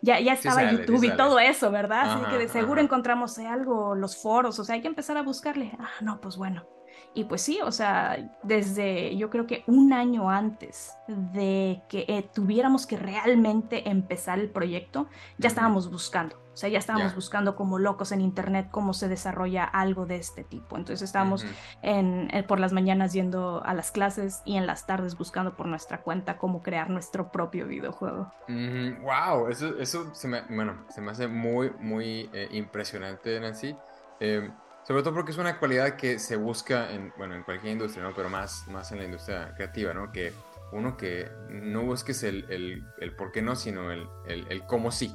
ya, 0.00 0.20
ya 0.20 0.32
estaba 0.32 0.70
YouTube 0.70 1.04
y 1.04 1.16
todo 1.16 1.38
eso, 1.38 1.70
¿verdad? 1.70 2.12
Así 2.12 2.30
que 2.30 2.38
de 2.38 2.48
seguro 2.48 2.80
encontramos 2.80 3.38
algo, 3.38 3.94
los 3.94 4.20
foros, 4.20 4.58
o 4.58 4.64
sea, 4.64 4.74
hay 4.76 4.82
que 4.82 4.88
empezar 4.88 5.16
a 5.16 5.22
buscarle. 5.22 5.72
Ah, 5.78 5.90
no, 6.00 6.20
pues 6.20 6.36
bueno. 6.36 6.66
Y 7.14 7.24
pues 7.24 7.42
sí, 7.42 7.60
o 7.62 7.72
sea, 7.72 8.30
desde 8.42 9.16
yo 9.16 9.28
creo 9.28 9.46
que 9.46 9.64
un 9.66 9.92
año 9.92 10.30
antes 10.30 10.96
de 11.06 11.82
que 11.88 12.06
eh, 12.08 12.28
tuviéramos 12.34 12.86
que 12.86 12.96
realmente 12.96 13.88
empezar 13.88 14.38
el 14.38 14.48
proyecto, 14.48 15.08
ya 15.38 15.48
estábamos 15.48 15.90
buscando. 15.90 16.42
O 16.52 16.56
sea, 16.56 16.68
ya 16.68 16.78
estábamos 16.78 17.14
buscando 17.14 17.56
como 17.56 17.78
locos 17.78 18.12
en 18.12 18.20
internet 18.20 18.68
cómo 18.70 18.92
se 18.92 19.08
desarrolla 19.08 19.64
algo 19.64 20.04
de 20.04 20.16
este 20.16 20.44
tipo. 20.44 20.76
Entonces 20.76 21.00
estábamos 21.00 21.46
en, 21.80 22.28
eh, 22.30 22.42
por 22.42 22.60
las 22.60 22.74
mañanas 22.74 23.14
yendo 23.14 23.62
a 23.64 23.72
las 23.72 23.90
clases 23.90 24.42
y 24.44 24.56
en 24.56 24.66
las 24.66 24.86
tardes 24.86 25.16
buscando 25.16 25.56
por 25.56 25.66
nuestra 25.66 26.02
cuenta 26.02 26.36
cómo 26.36 26.62
crear 26.62 26.90
nuestro 26.90 27.32
propio 27.32 27.66
videojuego. 27.66 28.30
Wow, 28.48 29.48
eso, 29.48 29.78
eso 29.78 30.14
se 30.14 30.28
me, 30.28 30.42
bueno, 30.42 30.84
se 30.90 31.00
me 31.00 31.12
hace 31.12 31.26
muy, 31.26 31.72
muy 31.80 32.28
eh, 32.34 32.48
impresionante, 32.52 33.40
Nancy. 33.40 33.74
Eh, 34.20 34.50
sobre 34.84 35.02
todo 35.02 35.14
porque 35.14 35.32
es 35.32 35.38
una 35.38 35.58
cualidad 35.58 35.96
que 35.96 36.18
se 36.18 36.36
busca 36.36 36.90
en, 36.92 37.12
bueno, 37.16 37.34
en 37.34 37.42
cualquier 37.42 37.72
industria, 37.72 38.02
¿no? 38.02 38.14
Pero 38.14 38.28
más, 38.28 38.66
más 38.68 38.90
en 38.92 38.98
la 38.98 39.04
industria 39.04 39.54
creativa, 39.54 39.94
¿no? 39.94 40.10
Que 40.10 40.32
uno 40.72 40.96
que 40.96 41.30
no 41.48 41.82
busques 41.82 42.22
el, 42.22 42.46
el, 42.48 42.84
el 42.98 43.14
por 43.14 43.30
qué 43.30 43.42
no, 43.42 43.54
sino 43.56 43.92
el, 43.92 44.08
el, 44.26 44.46
el 44.48 44.62
cómo 44.66 44.90
sí. 44.90 45.14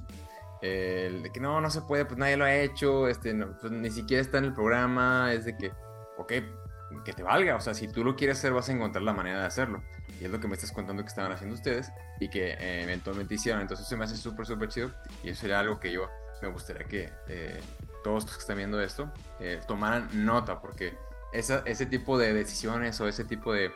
El 0.62 1.24
de 1.24 1.32
que 1.32 1.40
no, 1.40 1.62
no 1.62 1.70
se 1.70 1.82
puede, 1.82 2.06
pues 2.06 2.18
nadie 2.18 2.38
lo 2.38 2.46
ha 2.46 2.56
hecho, 2.56 3.08
este, 3.08 3.36
pues 3.36 3.72
ni 3.72 3.92
siquiera 3.92 4.22
está 4.22 4.40
en 4.40 4.46
el 4.46 4.54
programa, 4.54 5.32
es 5.34 5.46
de 5.46 5.56
que, 5.56 5.72
ok, 6.18 6.34
que 7.04 7.14
te 7.14 7.22
valga, 7.22 7.56
o 7.56 7.60
sea, 7.60 7.74
si 7.74 7.88
tú 7.88 8.04
lo 8.04 8.16
quieres 8.16 8.38
hacer 8.38 8.54
vas 8.54 8.70
a 8.70 8.72
encontrar 8.72 9.04
la 9.04 9.14
manera 9.14 9.42
de 9.42 9.46
hacerlo. 9.46 9.84
Y 10.20 10.26
es 10.26 10.32
lo 10.32 10.40
que 10.40 10.48
me 10.48 10.56
estás 10.56 10.72
contando 10.72 11.04
que 11.04 11.10
estaban 11.10 11.32
haciendo 11.32 11.56
ustedes 11.56 11.92
y 12.20 12.30
que 12.30 12.54
eh, 12.54 12.84
eventualmente 12.84 13.36
hicieron. 13.36 13.62
Entonces 13.62 13.88
se 13.88 13.96
me 13.96 14.06
hace 14.06 14.18
súper, 14.18 14.46
súper 14.46 14.70
chido 14.70 14.92
y 15.24 15.30
eso 15.30 15.42
sería 15.42 15.60
algo 15.60 15.80
que 15.80 15.92
yo 15.92 16.10
me 16.42 16.50
gustaría 16.50 16.88
que 16.88 17.10
eh, 17.28 17.60
todos 18.08 18.24
los 18.24 18.34
que 18.36 18.40
están 18.40 18.56
viendo 18.56 18.82
esto 18.82 19.12
eh, 19.42 19.60
nota 20.14 20.62
porque 20.62 20.98
ese 21.34 21.86
tipo 21.86 22.18
de 22.18 22.34
decisiones 22.34 23.00
o 23.02 23.08
ese 23.08 23.26
tipo 23.26 23.52
de, 23.52 23.70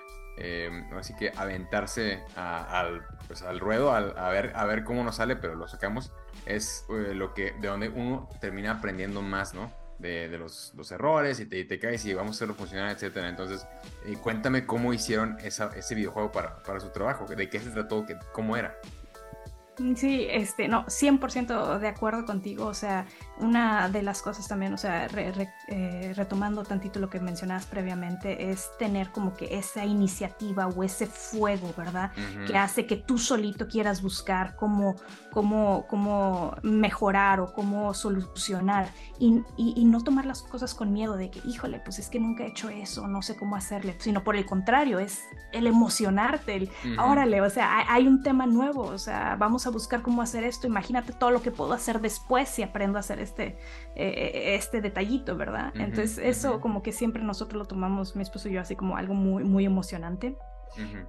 así 0.98 1.14
que 1.16 1.34
aventarse 1.36 2.24
al, 2.36 3.06
pues, 3.28 3.42
al 3.42 3.60
ruedo, 3.60 3.92
a, 3.92 4.30
ver, 4.30 4.54
a 4.56 4.66
ver 4.66 4.86
cómo 4.86 5.04
nos 5.04 5.18
sale, 5.18 5.36
pero 5.36 5.56
lo 5.56 5.68
sacamos, 5.68 6.12
es 6.46 6.86
lo 6.90 7.34
que, 7.34 7.52
de 7.52 7.68
donde 7.68 7.90
uno 7.90 8.30
termina 8.40 8.72
aprendiendo 8.72 9.22
más, 9.22 9.54
¿no? 9.54 9.70
de, 10.00 10.38
los, 10.38 10.92
errores 10.92 11.40
y 11.40 11.46
te, 11.46 11.80
caes 11.80 12.06
y 12.06 12.14
vamos 12.14 12.32
a 12.32 12.38
hacerlo 12.38 12.56
funcionar, 12.56 12.90
etcétera. 12.92 13.30
Entonces, 13.30 13.68
eh, 14.06 14.16
cuéntame 14.22 14.66
cómo 14.66 14.94
hicieron 14.94 15.38
ese 15.44 15.94
videojuego 15.94 16.32
para, 16.32 16.80
su 16.80 16.90
trabajo, 16.90 17.26
de 17.26 17.50
qué 17.50 17.60
se 17.60 17.70
trató, 17.70 18.06
cómo 18.34 18.58
era. 18.58 18.76
Sí, 19.96 20.28
este, 20.30 20.68
no, 20.68 20.86
100% 20.86 21.80
de 21.80 21.88
acuerdo 21.88 22.26
contigo, 22.26 22.66
o 22.66 22.74
sea, 22.74 23.08
una 23.42 23.90
de 23.90 24.04
las 24.04 24.22
cosas 24.22 24.48
también, 24.48 24.74
o 24.74 24.78
sea, 24.78 25.08
eh, 25.08 26.14
retomando 26.16 26.64
tantito 26.64 27.00
lo 27.00 27.10
que 27.10 27.20
mencionabas 27.20 27.66
previamente, 27.66 28.52
es 28.52 28.70
tener 28.78 29.12
como 29.12 29.36
que 29.36 29.58
esa 29.58 29.84
iniciativa 29.84 30.68
o 30.68 30.84
ese 30.84 31.08
fuego, 31.08 31.74
¿verdad? 31.76 32.12
Que 32.46 32.58
hace 32.58 32.86
que 32.86 32.96
tú 32.96 33.18
solito 33.18 33.68
quieras 33.68 34.02
buscar 34.02 34.56
cómo, 34.56 34.96
cómo, 35.32 35.86
cómo 35.88 36.56
mejorar 36.62 37.40
o 37.40 37.54
cómo 37.54 37.94
solucionar 37.94 38.90
y, 39.20 39.42
y, 39.58 39.86
no 39.86 40.02
tomar 40.02 40.26
las 40.26 40.44
cosas 40.44 40.74
con 40.74 40.94
miedo 40.94 41.18
de 41.18 41.32
que, 41.32 41.42
híjole, 41.46 41.82
pues 41.84 42.00
es 42.00 42.10
que 42.10 42.20
nunca 42.20 42.44
he 42.44 42.48
hecho 42.48 42.70
eso, 42.70 43.08
no 43.08 43.22
sé 43.22 43.36
cómo 43.36 43.56
hacerle, 43.56 43.96
sino 44.00 44.24
por 44.24 44.36
el 44.36 44.46
contrario, 44.46 45.00
es 45.00 45.24
el 45.52 45.68
emocionarte, 45.68 46.56
el, 46.56 46.70
órale, 47.00 47.42
o 47.42 47.50
sea, 47.50 47.80
hay, 47.80 47.86
hay 47.90 48.08
un 48.08 48.24
tema 48.24 48.46
nuevo, 48.46 48.84
o 48.84 48.98
sea, 48.98 49.36
vamos 49.38 49.66
a 49.66 49.72
buscar 49.72 50.02
cómo 50.02 50.22
hacer 50.22 50.44
esto, 50.44 50.68
imagínate 50.68 51.12
todo 51.14 51.32
lo 51.32 51.42
que 51.42 51.52
puedo 51.52 51.74
hacer 51.74 52.00
después 52.02 52.48
si 52.48 52.64
aprendo 52.64 52.98
a 52.98 53.02
hacer 53.02 53.20
este, 53.32 53.58
eh, 53.96 54.56
este 54.56 54.82
detallito, 54.82 55.38
¿verdad? 55.38 55.72
Entonces 55.76 56.18
eso 56.18 56.60
como 56.60 56.82
que 56.82 56.92
siempre 56.92 57.24
nosotros 57.24 57.58
lo 57.60 57.66
tomamos, 57.66 58.16
mi 58.16 58.24
esposo 58.24 58.50
y 58.50 58.54
yo, 58.54 58.62
así 58.62 58.76
como 58.76 58.98
algo 58.98 59.14
muy, 59.14 59.44
muy 59.44 59.66
emocionante. 59.66 60.36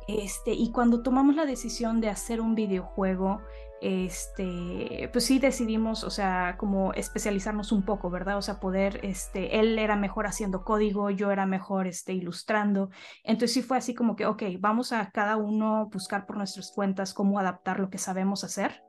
este, 0.08 0.52
y 0.52 0.72
cuando 0.72 1.02
tomamos 1.02 1.36
la 1.36 1.46
decisión 1.46 2.00
de 2.00 2.08
hacer 2.08 2.40
un 2.40 2.54
videojuego, 2.54 3.40
este, 3.80 5.08
pues 5.12 5.24
sí 5.24 5.38
decidimos, 5.38 6.04
o 6.04 6.10
sea, 6.10 6.56
como 6.58 6.92
especializarnos 6.94 7.70
un 7.72 7.82
poco, 7.82 8.10
¿verdad? 8.10 8.38
O 8.38 8.42
sea, 8.42 8.58
poder, 8.60 9.00
este, 9.04 9.60
él 9.60 9.78
era 9.78 9.96
mejor 9.96 10.26
haciendo 10.26 10.64
código, 10.64 11.10
yo 11.10 11.30
era 11.30 11.46
mejor, 11.46 11.86
este, 11.86 12.12
ilustrando. 12.12 12.90
Entonces 13.24 13.54
sí 13.54 13.62
fue 13.62 13.76
así 13.78 13.94
como 13.94 14.16
que, 14.16 14.26
ok, 14.26 14.42
vamos 14.58 14.92
a 14.92 15.10
cada 15.10 15.36
uno 15.36 15.88
buscar 15.92 16.26
por 16.26 16.36
nuestras 16.36 16.72
cuentas 16.72 17.14
cómo 17.14 17.38
adaptar 17.38 17.78
lo 17.80 17.90
que 17.90 17.98
sabemos 17.98 18.44
hacer, 18.44 18.82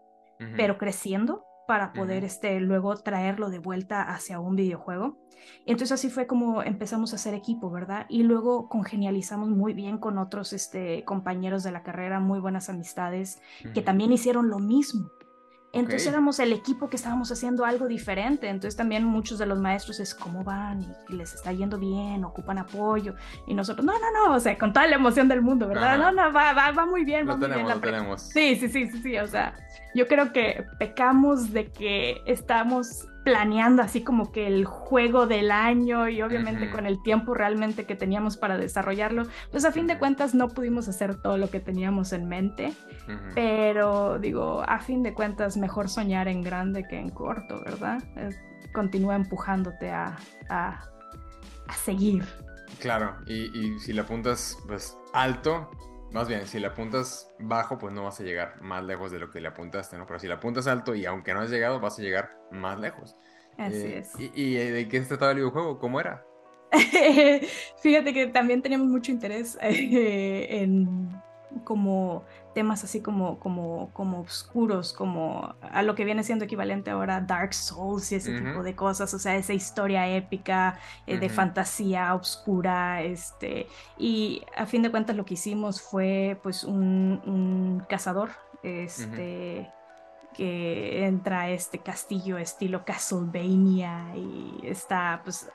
pero 0.58 0.78
creciendo 0.78 1.46
para 1.68 1.94
poder, 1.94 2.24
este, 2.24 2.60
luego 2.60 2.96
traerlo 2.98 3.50
de 3.50 3.60
vuelta 3.60 4.04
hacia 4.04 4.40
un 4.40 4.56
videojuego. 4.56 5.18
Entonces 5.66 5.92
así 5.92 6.10
fue 6.10 6.28
como 6.28 6.64
empezamos 6.64 7.14
a 7.14 7.16
hacer 7.16 7.34
equipo, 7.34 7.70
¿verdad? 7.70 8.06
Y 8.10 8.24
luego 8.24 8.70
congenializamos 8.70 9.50
muy 9.50 9.74
bien 9.74 9.98
con 9.98 10.18
otros 10.18 10.54
este, 10.54 11.04
compañeros 11.04 11.64
de 11.64 11.72
la 11.72 11.84
carrera, 11.84 12.20
muy 12.20 12.40
buenas 12.40 12.70
amistades, 12.70 13.42
que 13.74 13.82
también 13.82 14.12
hicieron 14.12 14.50
lo 14.50 14.60
mismo. 14.60 15.10
Entonces 15.74 16.08
éramos 16.08 16.40
el 16.40 16.54
equipo 16.54 16.88
que 16.88 16.98
estábamos 16.98 17.32
haciendo 17.32 17.66
algo 17.66 17.88
diferente. 17.88 18.48
Entonces 18.48 18.78
también 18.78 19.04
muchos 19.04 19.40
de 19.40 19.48
los 19.48 19.60
maestros 19.60 20.00
es 20.00 20.14
cómo 20.14 20.44
van 20.44 20.84
y, 21.10 21.14
les 21.16 21.34
está 21.34 21.52
yendo 21.52 21.80
bien, 21.80 22.24
ocupan 22.24 22.60
apoyo. 22.60 23.16
Y 23.48 23.56
nosotros, 23.56 23.84
no, 23.84 23.94
no, 23.94 24.12
no, 24.12 24.36
o 24.36 24.40
sea, 24.40 24.56
con 24.56 24.72
toda 24.72 24.86
la 24.86 24.96
emoción 24.96 25.28
del 25.28 25.42
mundo, 25.42 25.68
¿verdad? 25.68 25.98
No, 25.98 26.12
no, 26.12 26.32
va, 26.32 26.54
va, 26.54 26.72
va 26.72 26.86
muy 26.86 27.04
bien. 27.04 27.28
Va 27.28 27.36
muy 27.36 27.48
bien 27.48 27.82
tenemos. 27.82 28.22
Sí, 28.22 28.56
sí, 28.56 28.70
sí, 28.70 28.88
sí, 28.92 29.02
sí. 29.02 29.18
O 29.18 29.28
sea, 29.28 29.56
yo 29.96 30.08
creo 30.08 30.32
que 30.32 30.64
pecamos 30.78 31.52
de 31.52 31.72
que 31.72 32.22
estamos 32.28 33.08
planeando 33.24 33.82
así 33.82 34.04
como 34.04 34.32
que 34.32 34.48
el 34.48 34.66
juego 34.66 35.28
del 35.28 35.52
año 35.52 36.10
y 36.10 36.22
obviamente 36.22 36.70
con 36.70 36.86
el 36.86 37.02
tiempo 37.02 37.34
realmente 37.34 37.86
que 37.86 37.96
teníamos 37.96 38.38
para 38.38 38.58
desarrollarlo, 38.58 39.28
pues 39.52 39.66
a 39.66 39.72
fin 39.72 39.88
de 39.88 39.98
cuentas 39.98 40.36
no 40.36 40.50
pudimos 40.50 40.88
hacer 40.88 41.22
todo 41.22 41.38
lo 41.38 41.50
que 41.50 41.60
teníamos 41.60 42.14
en 42.14 42.28
mente, 42.28 42.74
pero 43.34 44.20
digo, 44.20 44.64
a 44.68 44.80
fin 44.80 45.04
de 45.04 45.14
cuentas 45.14 45.58
mejor 45.58 45.90
soñar 45.90 46.28
en 46.28 46.42
grande 46.42 46.86
que 46.88 47.00
en 47.00 47.10
corto, 47.10 47.62
¿verdad? 47.64 48.04
continúa 48.74 49.16
empujándote 49.16 49.92
a, 49.92 50.18
a, 50.50 50.84
seguir. 51.84 52.26
Claro, 52.80 53.16
y, 53.28 53.58
y 53.58 53.80
si 53.80 53.94
le 53.94 54.02
apuntas 54.02 54.58
pues 54.68 54.98
alto, 55.14 55.70
más 56.14 56.28
bien, 56.28 56.46
si 56.46 56.60
le 56.60 56.68
apuntas 56.68 57.34
bajo, 57.40 57.80
pues 57.80 57.92
no 57.92 58.04
vas 58.04 58.20
a 58.20 58.24
llegar 58.24 58.62
más 58.62 58.84
lejos 58.84 59.12
de 59.12 59.20
lo 59.20 59.32
que 59.32 59.42
le 59.42 59.48
apuntaste, 59.48 59.98
¿no? 59.98 60.06
Pero 60.06 60.20
si 60.20 60.28
le 60.28 60.34
apuntas 60.36 60.68
alto 60.68 60.94
y 60.94 61.06
aunque 61.06 61.34
no 61.34 61.42
has 61.42 61.50
llegado, 61.50 61.80
vas 61.80 61.98
a 61.98 62.04
llegar 62.04 62.38
más 62.52 62.80
lejos. 62.80 63.16
Así 63.58 63.78
eh, 63.78 63.98
es. 64.00 64.12
¿Y, 64.20 64.58
eh, 64.58 64.72
de 64.72 64.88
qué 64.88 65.02
se 65.02 65.08
trataba 65.08 65.32
el 65.32 65.38
videojuego? 65.38 65.80
¿Cómo 65.80 66.00
era? 66.00 66.24
Fíjate 67.82 68.14
que 68.14 68.28
también 68.28 68.62
teníamos 68.62 68.88
mucho 68.88 69.12
interés 69.12 69.58
eh, 69.62 70.48
en 70.62 71.10
como 71.64 72.26
temas 72.54 72.84
así 72.84 73.02
como, 73.02 73.40
como, 73.40 73.90
como 73.94 74.22
oscuros, 74.22 74.94
como 74.94 75.56
a 75.62 75.84
lo 75.84 75.96
que 75.96 76.06
viene 76.06 76.24
siendo 76.24 76.46
equivalente 76.46 76.92
ahora 76.92 77.18
a 77.18 77.22
Dark 77.22 77.54
Souls 77.54 78.12
y 78.12 78.16
ese 78.16 78.40
tipo 78.40 78.64
de 78.64 78.76
cosas, 78.76 79.14
o 79.14 79.20
sea, 79.20 79.36
esa 79.36 79.54
historia 79.54 80.08
épica 80.08 80.80
eh, 81.08 81.18
de 81.18 81.30
fantasía 81.30 82.14
oscura, 82.16 83.02
este, 83.02 83.68
y 83.98 84.44
a 84.56 84.66
fin 84.66 84.82
de 84.84 84.92
cuentas 84.92 85.16
lo 85.16 85.26
que 85.26 85.34
hicimos 85.34 85.82
fue 85.82 86.40
pues 86.44 86.64
un, 86.64 87.22
un 87.26 87.84
cazador, 87.90 88.30
este... 88.62 89.72
que 90.34 91.06
entra 91.06 91.42
a 91.42 91.50
este 91.52 91.78
castillo 91.78 92.40
estilo 92.40 92.84
Castlevania 92.86 94.16
y 94.16 94.62
está 94.64 95.22
pues 95.24 95.48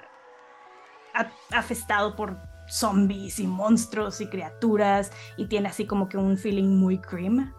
afestado 1.50 2.14
por 2.14 2.38
zombies 2.68 3.40
y 3.40 3.46
monstruos 3.46 4.20
y 4.20 4.26
criaturas 4.28 5.10
y 5.36 5.46
tiene 5.46 5.68
así 5.68 5.86
como 5.86 6.08
que 6.08 6.16
un 6.16 6.36
feeling 6.36 6.78
muy 6.78 6.98
cream. 6.98 7.54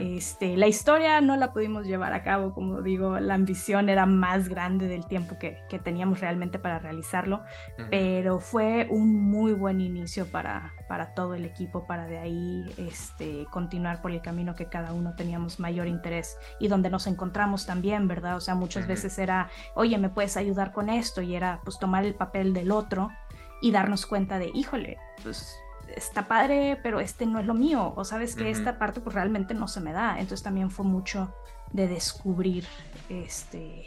este, 0.00 0.56
la 0.56 0.66
historia 0.66 1.20
no 1.20 1.36
la 1.36 1.52
pudimos 1.52 1.86
llevar 1.86 2.14
a 2.14 2.22
cabo, 2.22 2.54
como 2.54 2.80
digo, 2.80 3.20
la 3.20 3.34
ambición 3.34 3.90
era 3.90 4.06
más 4.06 4.48
grande 4.48 4.88
del 4.88 5.06
tiempo 5.06 5.38
que, 5.38 5.58
que 5.68 5.78
teníamos 5.78 6.20
realmente 6.20 6.58
para 6.58 6.78
realizarlo, 6.78 7.42
pero 7.90 8.40
fue 8.40 8.86
un 8.90 9.30
muy 9.30 9.52
buen 9.52 9.82
inicio 9.82 10.24
para, 10.30 10.72
para 10.88 11.12
todo 11.12 11.34
el 11.34 11.44
equipo, 11.44 11.86
para 11.86 12.06
de 12.06 12.16
ahí 12.16 12.64
este, 12.78 13.46
continuar 13.50 14.00
por 14.00 14.10
el 14.10 14.22
camino 14.22 14.54
que 14.54 14.70
cada 14.70 14.94
uno 14.94 15.14
teníamos 15.14 15.60
mayor 15.60 15.86
interés 15.86 16.38
y 16.58 16.68
donde 16.68 16.88
nos 16.88 17.06
encontramos 17.06 17.66
también, 17.66 18.08
¿verdad? 18.08 18.36
O 18.36 18.40
sea, 18.40 18.54
muchas 18.54 18.86
veces 18.86 19.18
era, 19.18 19.50
oye, 19.74 19.98
¿me 19.98 20.08
puedes 20.08 20.38
ayudar 20.38 20.72
con 20.72 20.88
esto? 20.88 21.20
Y 21.20 21.36
era 21.36 21.60
pues 21.62 21.78
tomar 21.78 22.06
el 22.06 22.14
papel 22.14 22.54
del 22.54 22.70
otro 22.70 23.10
y 23.60 23.70
darnos 23.70 24.06
cuenta 24.06 24.38
de, 24.38 24.50
híjole, 24.54 24.98
pues 25.22 25.58
está 25.94 26.28
padre, 26.28 26.78
pero 26.82 27.00
este 27.00 27.26
no 27.26 27.40
es 27.40 27.46
lo 27.46 27.54
mío, 27.54 27.92
o 27.96 28.04
sabes 28.04 28.34
que 28.34 28.50
esta 28.50 28.78
parte 28.78 29.00
pues 29.00 29.14
realmente 29.14 29.54
no 29.54 29.68
se 29.68 29.80
me 29.80 29.92
da. 29.92 30.18
Entonces 30.18 30.42
también 30.42 30.70
fue 30.70 30.84
mucho 30.84 31.34
de 31.72 31.88
descubrir 31.88 32.66
este 33.08 33.86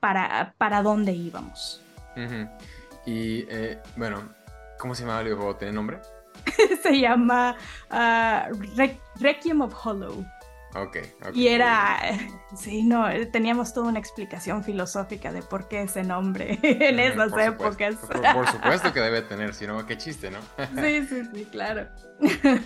para, 0.00 0.54
para 0.58 0.82
dónde 0.82 1.12
íbamos. 1.12 1.82
Y 3.06 3.44
eh, 3.48 3.78
bueno, 3.96 4.22
¿cómo 4.78 4.94
se 4.94 5.04
llama 5.04 5.20
el 5.20 5.34
juego? 5.34 5.56
¿Tiene 5.56 5.72
nombre? 5.72 6.00
se 6.82 6.98
llama 6.98 7.56
uh, 7.90 8.54
Requiem 9.20 9.60
of 9.60 9.74
Hollow. 9.84 10.24
Okay, 10.74 11.02
Y 11.34 11.48
era, 11.48 11.98
sí, 12.56 12.84
no, 12.84 13.06
teníamos 13.32 13.74
toda 13.74 13.88
una 13.88 13.98
explicación 13.98 14.62
filosófica 14.62 15.32
de 15.32 15.42
por 15.42 15.66
qué 15.66 15.82
ese 15.82 16.04
nombre 16.04 16.58
en 16.62 17.00
esas 17.00 17.32
épocas. 17.36 17.96
Por, 17.96 18.46
supuesto 18.48 18.92
que 18.92 19.00
debe 19.00 19.22
tener, 19.22 19.52
si 19.54 19.66
no, 19.66 19.84
qué 19.84 19.98
chiste, 19.98 20.30
¿no? 20.30 20.38
sí, 20.80 21.06
sí, 21.08 21.22
sí, 21.34 21.44
claro. 21.50 21.88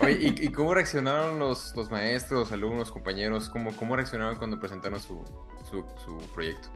Oye, 0.01 0.35
¿y, 0.37 0.51
cómo 0.51 0.73
reaccionaron 0.73 1.39
los, 1.39 1.75
los, 1.75 1.89
maestros, 1.89 2.51
alumnos, 2.51 2.91
compañeros? 2.91 3.49
¿Cómo, 3.49 3.75
cómo 3.75 3.95
reaccionaron 3.95 4.35
cuando 4.35 4.59
presentaron 4.59 4.99
su, 4.99 5.23
su, 5.69 5.83
su 6.03 6.17
proyecto? 6.33 6.69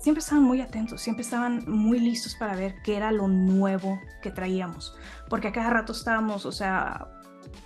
Siempre 0.00 0.20
estaban 0.20 0.44
muy 0.44 0.60
atentos, 0.60 1.00
siempre 1.00 1.22
estaban 1.22 1.64
muy 1.66 1.98
listos 1.98 2.34
para 2.34 2.54
ver 2.54 2.74
qué 2.84 2.96
era 2.96 3.10
lo 3.10 3.26
nuevo 3.26 3.98
que 4.22 4.30
traíamos, 4.30 4.94
porque 5.30 5.48
a 5.48 5.52
cada 5.52 5.70
rato 5.70 5.92
estábamos, 5.92 6.44
o 6.44 6.52
sea, 6.52 7.08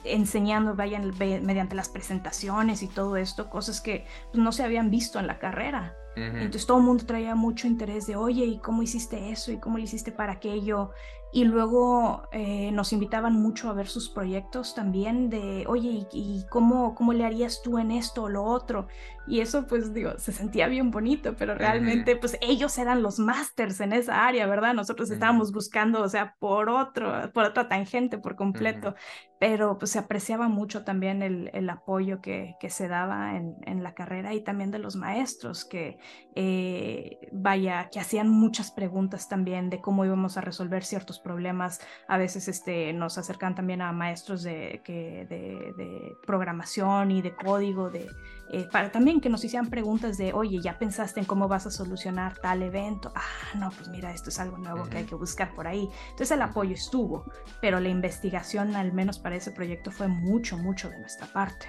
enseñando 0.04 0.74
vayan, 0.74 1.12
mediante 1.18 1.74
las 1.74 1.88
presentaciones 1.88 2.82
y 2.82 2.88
todo 2.88 3.16
esto, 3.16 3.50
cosas 3.50 3.80
que 3.80 4.06
pues, 4.32 4.42
no 4.42 4.52
se 4.52 4.62
habían 4.62 4.90
visto 4.90 5.18
en 5.18 5.26
la 5.26 5.38
carrera. 5.38 5.94
Entonces 6.16 6.66
todo 6.66 6.78
el 6.78 6.82
mundo 6.82 7.06
traía 7.06 7.36
mucho 7.36 7.68
interés 7.68 8.08
de, 8.08 8.16
oye, 8.16 8.44
¿y 8.44 8.58
cómo 8.58 8.82
hiciste 8.82 9.30
eso? 9.30 9.52
¿Y 9.52 9.58
cómo 9.58 9.78
lo 9.78 9.84
hiciste 9.84 10.10
para 10.10 10.32
aquello? 10.32 10.90
y 11.30 11.44
luego 11.44 12.22
eh, 12.32 12.70
nos 12.72 12.92
invitaban 12.92 13.34
mucho 13.34 13.68
a 13.68 13.74
ver 13.74 13.86
sus 13.86 14.08
proyectos 14.08 14.74
también 14.74 15.28
de, 15.28 15.64
oye, 15.66 16.06
¿y, 16.10 16.46
cómo, 16.50 16.94
cómo 16.94 17.12
le 17.12 17.24
harías 17.24 17.60
tú 17.62 17.78
en 17.78 17.90
esto 17.90 18.24
o 18.24 18.28
lo 18.30 18.44
otro? 18.44 18.86
Y 19.28 19.40
eso 19.40 19.66
pues 19.66 19.92
digo, 19.92 20.18
se 20.18 20.32
sentía 20.32 20.68
bien 20.68 20.90
bonito, 20.90 21.34
pero 21.36 21.54
realmente 21.54 22.16
pues 22.16 22.38
ellos 22.40 22.78
eran 22.78 23.02
los 23.02 23.18
másters 23.18 23.80
en 23.80 23.92
esa 23.92 24.26
área, 24.26 24.46
¿verdad? 24.46 24.72
Nosotros 24.74 25.10
estábamos 25.10 25.52
buscando, 25.52 26.02
o 26.02 26.08
sea, 26.08 26.34
por 26.38 26.70
otro, 26.70 27.30
por 27.32 27.44
otra 27.44 27.68
tangente 27.68 28.16
por 28.18 28.36
completo, 28.36 28.94
pero 29.38 29.78
pues 29.78 29.92
se 29.92 29.98
apreciaba 29.98 30.48
mucho 30.48 30.82
también 30.84 31.22
el, 31.22 31.50
el 31.52 31.70
apoyo 31.70 32.20
que, 32.20 32.56
que, 32.58 32.70
se 32.70 32.88
daba 32.88 33.36
en, 33.36 33.56
en, 33.66 33.82
la 33.82 33.94
carrera 33.94 34.34
y 34.34 34.40
también 34.42 34.70
de 34.70 34.78
los 34.78 34.96
maestros 34.96 35.64
que, 35.64 35.98
eh, 36.34 37.18
vaya, 37.32 37.88
que 37.90 38.00
hacían 38.00 38.28
muchas 38.28 38.72
preguntas 38.72 39.28
también 39.28 39.70
de 39.70 39.80
cómo 39.80 40.04
íbamos 40.04 40.36
a 40.36 40.40
resolver 40.40 40.84
ciertos 40.84 41.20
problemas. 41.20 41.80
A 42.08 42.18
veces 42.18 42.48
este, 42.48 42.92
nos 42.92 43.16
acercan 43.16 43.54
también 43.54 43.80
a 43.80 43.92
maestros 43.92 44.42
de, 44.42 44.80
que, 44.84 45.26
de, 45.28 45.72
de 45.76 46.16
programación 46.26 47.12
y 47.12 47.22
de 47.22 47.34
código, 47.34 47.90
de 47.90 48.08
eh, 48.50 48.68
para 48.70 48.90
también 48.90 49.20
que 49.20 49.28
nos 49.28 49.44
hicieran 49.44 49.68
preguntas 49.68 50.16
de, 50.16 50.32
oye, 50.32 50.60
¿ya 50.60 50.78
pensaste 50.78 51.20
en 51.20 51.26
cómo 51.26 51.48
vas 51.48 51.66
a 51.66 51.70
solucionar 51.70 52.38
tal 52.38 52.62
evento? 52.62 53.12
Ah, 53.14 53.58
no, 53.58 53.70
pues 53.70 53.88
mira, 53.88 54.12
esto 54.12 54.30
es 54.30 54.38
algo 54.38 54.58
nuevo 54.58 54.88
que 54.88 54.98
hay 54.98 55.04
que 55.04 55.14
buscar 55.14 55.54
por 55.54 55.66
ahí. 55.66 55.88
Entonces 56.10 56.30
el 56.30 56.42
apoyo 56.42 56.74
estuvo, 56.74 57.24
pero 57.60 57.80
la 57.80 57.88
investigación, 57.88 58.74
al 58.76 58.92
menos 58.92 59.18
para 59.18 59.36
ese 59.36 59.50
proyecto, 59.50 59.90
fue 59.90 60.08
mucho, 60.08 60.56
mucho 60.56 60.88
de 60.88 60.98
nuestra 60.98 61.26
parte. 61.26 61.66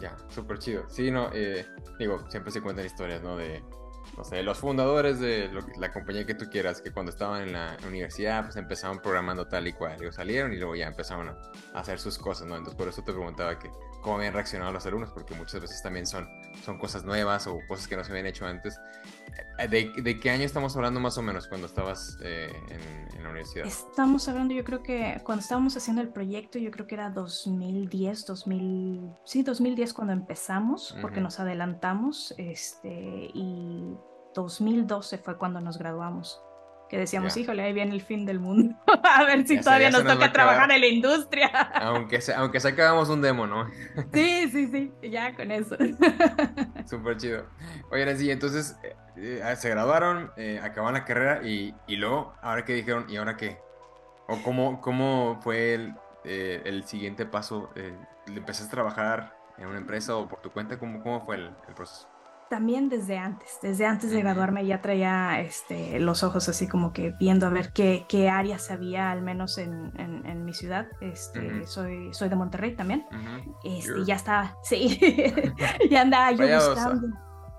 Ya, 0.00 0.16
súper 0.28 0.58
chido. 0.58 0.88
Sí, 0.88 1.10
no, 1.10 1.28
eh, 1.32 1.66
digo, 1.98 2.24
siempre 2.30 2.50
se 2.50 2.62
cuentan 2.62 2.86
historias, 2.86 3.22
¿no? 3.22 3.36
De, 3.36 3.62
no 4.16 4.24
sé, 4.24 4.42
los 4.42 4.58
fundadores 4.58 5.20
de 5.20 5.50
la 5.78 5.92
compañía 5.92 6.24
que 6.26 6.34
tú 6.34 6.46
quieras, 6.50 6.80
que 6.80 6.92
cuando 6.92 7.10
estaban 7.10 7.42
en 7.42 7.52
la 7.52 7.76
universidad, 7.86 8.44
pues 8.44 8.56
empezaron 8.56 9.00
programando 9.00 9.46
tal 9.46 9.66
y 9.66 9.72
cual, 9.72 10.02
y 10.02 10.12
salieron 10.12 10.52
y 10.52 10.56
luego 10.56 10.76
ya 10.76 10.86
empezaron 10.86 11.28
a 11.28 11.78
hacer 11.78 11.98
sus 11.98 12.18
cosas, 12.18 12.46
¿no? 12.46 12.56
Entonces 12.56 12.76
por 12.76 12.88
eso 12.88 13.02
te 13.02 13.12
preguntaba 13.12 13.58
que 13.58 13.70
cómo 14.02 14.16
habían 14.16 14.34
reaccionado 14.34 14.72
los 14.72 14.84
alumnos, 14.84 15.10
porque 15.10 15.34
muchas 15.34 15.60
veces 15.60 15.82
también 15.82 16.06
son, 16.06 16.28
son 16.64 16.78
cosas 16.78 17.04
nuevas 17.04 17.46
o 17.46 17.58
cosas 17.66 17.88
que 17.88 17.96
no 17.96 18.04
se 18.04 18.10
habían 18.10 18.26
hecho 18.26 18.44
antes. 18.44 18.78
Eh, 19.58 19.68
¿De, 19.68 20.02
de 20.02 20.20
qué 20.20 20.30
año 20.30 20.44
estamos 20.44 20.76
hablando 20.76 21.00
más 21.00 21.16
o 21.16 21.22
menos 21.22 21.48
cuando 21.48 21.66
estabas 21.66 22.18
eh, 22.22 22.52
en, 22.68 23.22
la 23.22 23.30
universidad? 23.30 23.66
Estamos 23.66 24.28
hablando, 24.28 24.52
yo 24.52 24.64
creo 24.64 24.82
que 24.82 25.20
cuando 25.24 25.40
estábamos 25.40 25.76
haciendo 25.76 26.02
el 26.02 26.08
proyecto, 26.08 26.58
yo 26.58 26.70
creo 26.70 26.86
que 26.86 26.96
era 26.96 27.10
2010, 27.10 28.26
2000, 28.26 29.10
sí, 29.24 29.42
2010 29.42 29.94
cuando 29.94 30.12
empezamos, 30.12 30.94
porque 31.00 31.20
nos 31.20 31.40
adelantamos, 31.40 32.34
este, 32.36 33.30
y 33.32 33.96
2012 34.34 35.18
fue 35.18 35.38
cuando 35.38 35.60
nos 35.60 35.78
graduamos 35.78 36.42
que 36.92 36.98
decíamos, 36.98 37.34
híjole, 37.38 37.62
ahí 37.62 37.72
viene 37.72 37.94
el 37.94 38.02
fin 38.02 38.26
del 38.26 38.38
mundo. 38.38 38.76
a 39.02 39.24
ver 39.24 39.48
si 39.48 39.58
todavía 39.58 39.88
nos 39.88 40.04
toca 40.04 40.30
trabajar 40.30 40.70
en 40.72 40.82
la 40.82 40.86
industria. 40.88 41.48
aunque, 41.80 42.20
se, 42.20 42.34
aunque 42.34 42.60
sacábamos 42.60 43.08
un 43.08 43.22
demo, 43.22 43.46
¿no? 43.46 43.66
sí, 44.12 44.50
sí, 44.50 44.66
sí, 44.66 44.92
ya 45.08 45.34
con 45.34 45.50
eso. 45.50 45.74
Súper 46.84 47.16
chido. 47.16 47.46
Oye, 47.90 48.14
sí, 48.18 48.30
entonces 48.30 48.76
eh, 48.82 48.94
eh, 49.16 49.56
se 49.56 49.70
graduaron, 49.70 50.32
eh, 50.36 50.60
acabaron 50.62 50.92
la 50.92 51.06
carrera 51.06 51.40
y, 51.42 51.74
y, 51.86 51.96
luego, 51.96 52.34
¿ahora 52.42 52.66
qué 52.66 52.74
dijeron? 52.74 53.06
¿Y 53.08 53.16
ahora 53.16 53.38
qué? 53.38 53.56
¿O 54.28 54.42
cómo, 54.42 54.82
cómo 54.82 55.40
fue 55.42 55.72
el, 55.72 55.94
el 56.24 56.84
siguiente 56.84 57.24
paso? 57.24 57.70
¿Empezaste 58.26 58.68
a 58.68 58.70
trabajar 58.70 59.34
en 59.56 59.66
una 59.66 59.78
empresa 59.78 60.14
o 60.14 60.28
por 60.28 60.42
tu 60.42 60.50
cuenta? 60.50 60.78
¿Cómo, 60.78 61.02
cómo 61.02 61.24
fue 61.24 61.36
el, 61.36 61.52
el 61.68 61.74
proceso? 61.74 62.11
También 62.52 62.90
desde 62.90 63.16
antes, 63.16 63.60
desde 63.62 63.86
antes 63.86 64.10
de 64.10 64.20
graduarme 64.20 64.66
ya 64.66 64.82
traía 64.82 65.40
este, 65.40 65.98
los 65.98 66.22
ojos 66.22 66.50
así 66.50 66.68
como 66.68 66.92
que 66.92 67.14
viendo 67.18 67.46
a 67.46 67.48
ver 67.48 67.72
qué, 67.72 68.04
qué 68.10 68.28
áreas 68.28 68.70
había, 68.70 69.10
al 69.10 69.22
menos 69.22 69.56
en, 69.56 69.90
en, 69.96 70.44
mi 70.44 70.52
ciudad. 70.52 70.86
Este, 71.00 71.66
soy, 71.66 72.12
soy 72.12 72.28
de 72.28 72.36
Monterrey 72.36 72.76
también. 72.76 73.06
Este, 73.64 74.00
y 74.00 74.04
ya 74.04 74.16
estaba, 74.16 74.58
sí, 74.64 75.00
ya 75.90 76.02
andaba 76.02 76.30
yo 76.32 76.44
buscando. 76.44 77.08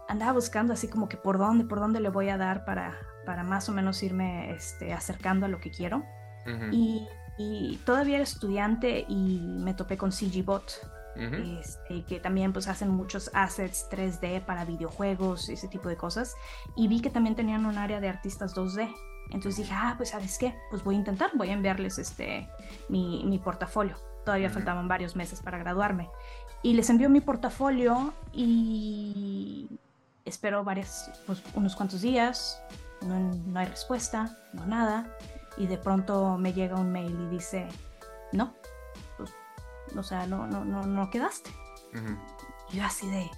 Andaba 0.07 0.33
buscando 0.33 0.73
así 0.73 0.87
como 0.87 1.09
que 1.09 1.17
por 1.17 1.39
dónde, 1.39 1.65
por 1.65 1.79
dónde 1.79 1.99
le 1.99 2.09
voy 2.09 2.29
a 2.29 2.37
dar 2.37 2.63
para, 2.63 2.95
para 3.25 3.43
más 3.43 3.67
o 3.69 3.71
menos 3.71 4.03
irme 4.03 4.51
este, 4.51 4.93
acercando 4.93 5.47
a 5.47 5.49
lo 5.49 5.59
que 5.59 5.71
quiero. 5.71 6.05
y, 6.71 7.07
y, 7.39 7.77
todavía 7.83 8.17
era 8.17 8.23
estudiante 8.23 9.05
y 9.07 9.41
me 9.41 9.73
topé 9.73 9.97
con 9.97 10.11
CGBot 10.11 11.02
este, 11.15 12.03
que 12.05 12.19
también 12.19 12.53
pues 12.53 12.67
hacen 12.67 12.89
muchos 12.89 13.29
assets 13.33 13.87
3D 13.91 14.43
para 14.45 14.65
videojuegos, 14.65 15.49
ese 15.49 15.67
tipo 15.67 15.89
de 15.89 15.97
cosas. 15.97 16.35
Y 16.75 16.87
vi 16.87 17.01
que 17.01 17.09
también 17.09 17.35
tenían 17.35 17.65
un 17.65 17.77
área 17.77 17.99
de 17.99 18.09
artistas 18.09 18.55
2D. 18.55 18.93
Entonces 19.29 19.57
dije, 19.57 19.73
ah, 19.73 19.93
pues 19.97 20.09
sabes 20.09 20.37
qué, 20.37 20.55
pues 20.69 20.83
voy 20.83 20.95
a 20.95 20.97
intentar, 20.99 21.31
voy 21.35 21.49
a 21.49 21.53
enviarles 21.53 21.97
este, 21.97 22.49
mi, 22.89 23.23
mi 23.25 23.39
portafolio. 23.39 23.95
Todavía 24.25 24.49
faltaban 24.49 24.87
varios 24.87 25.15
meses 25.15 25.41
para 25.41 25.57
graduarme. 25.57 26.09
Y 26.61 26.73
les 26.73 26.89
envió 26.89 27.09
mi 27.09 27.19
portafolio 27.19 28.13
y 28.31 29.69
espero 30.25 30.63
varias, 30.63 31.11
pues, 31.25 31.43
unos 31.55 31.75
cuantos 31.75 32.01
días, 32.01 32.61
no, 33.01 33.19
no 33.19 33.59
hay 33.59 33.65
respuesta, 33.65 34.37
no 34.53 34.65
nada. 34.65 35.13
Y 35.57 35.67
de 35.67 35.77
pronto 35.77 36.37
me 36.37 36.53
llega 36.53 36.75
un 36.75 36.91
mail 36.91 37.15
y 37.27 37.35
dice, 37.35 37.67
no, 38.31 38.53
o 39.95 40.03
sea, 40.03 40.27
no, 40.27 40.47
no, 40.47 40.63
no, 40.65 40.85
no 40.85 41.09
quedaste. 41.09 41.51
Y 42.71 42.77
yo 42.77 42.83
así 42.83 43.07
de, 43.09 43.29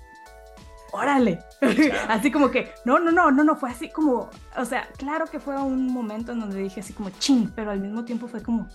órale. 0.95 1.39
así 2.09 2.31
como 2.31 2.49
que, 2.49 2.71
no, 2.85 2.99
no, 2.99 3.11
no, 3.11 3.31
no, 3.31 3.43
no, 3.43 3.55
fue 3.55 3.69
así 3.69 3.89
como, 3.89 4.29
o 4.57 4.65
sea, 4.65 4.87
claro 4.97 5.25
que 5.25 5.39
fue 5.39 5.61
un 5.61 5.91
momento 5.91 6.31
en 6.31 6.39
donde 6.39 6.59
dije 6.59 6.79
así 6.79 6.93
como, 6.93 7.09
ching, 7.11 7.51
pero 7.55 7.71
al 7.71 7.81
mismo 7.81 8.05
tiempo 8.05 8.27
fue 8.27 8.41
como, 8.41 8.67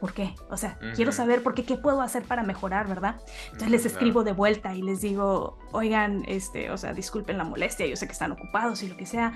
¿por 0.00 0.12
qué? 0.12 0.34
O 0.48 0.56
sea, 0.56 0.78
quiero 0.94 1.12
saber 1.12 1.42
por 1.42 1.54
qué, 1.54 1.64
qué 1.64 1.76
puedo 1.76 2.00
hacer 2.00 2.22
para 2.22 2.42
mejorar, 2.42 2.88
¿verdad? 2.88 3.20
Entonces 3.46 3.70
les 3.70 3.86
escribo 3.86 4.24
de 4.24 4.32
vuelta 4.32 4.74
y 4.74 4.82
les 4.82 5.00
digo, 5.00 5.58
oigan, 5.72 6.24
este, 6.26 6.70
o 6.70 6.76
sea, 6.76 6.92
disculpen 6.92 7.38
la 7.38 7.44
molestia, 7.44 7.86
yo 7.86 7.96
sé 7.96 8.06
que 8.06 8.12
están 8.12 8.32
ocupados 8.32 8.82
y 8.82 8.88
lo 8.88 8.96
que 8.96 9.06
sea. 9.06 9.34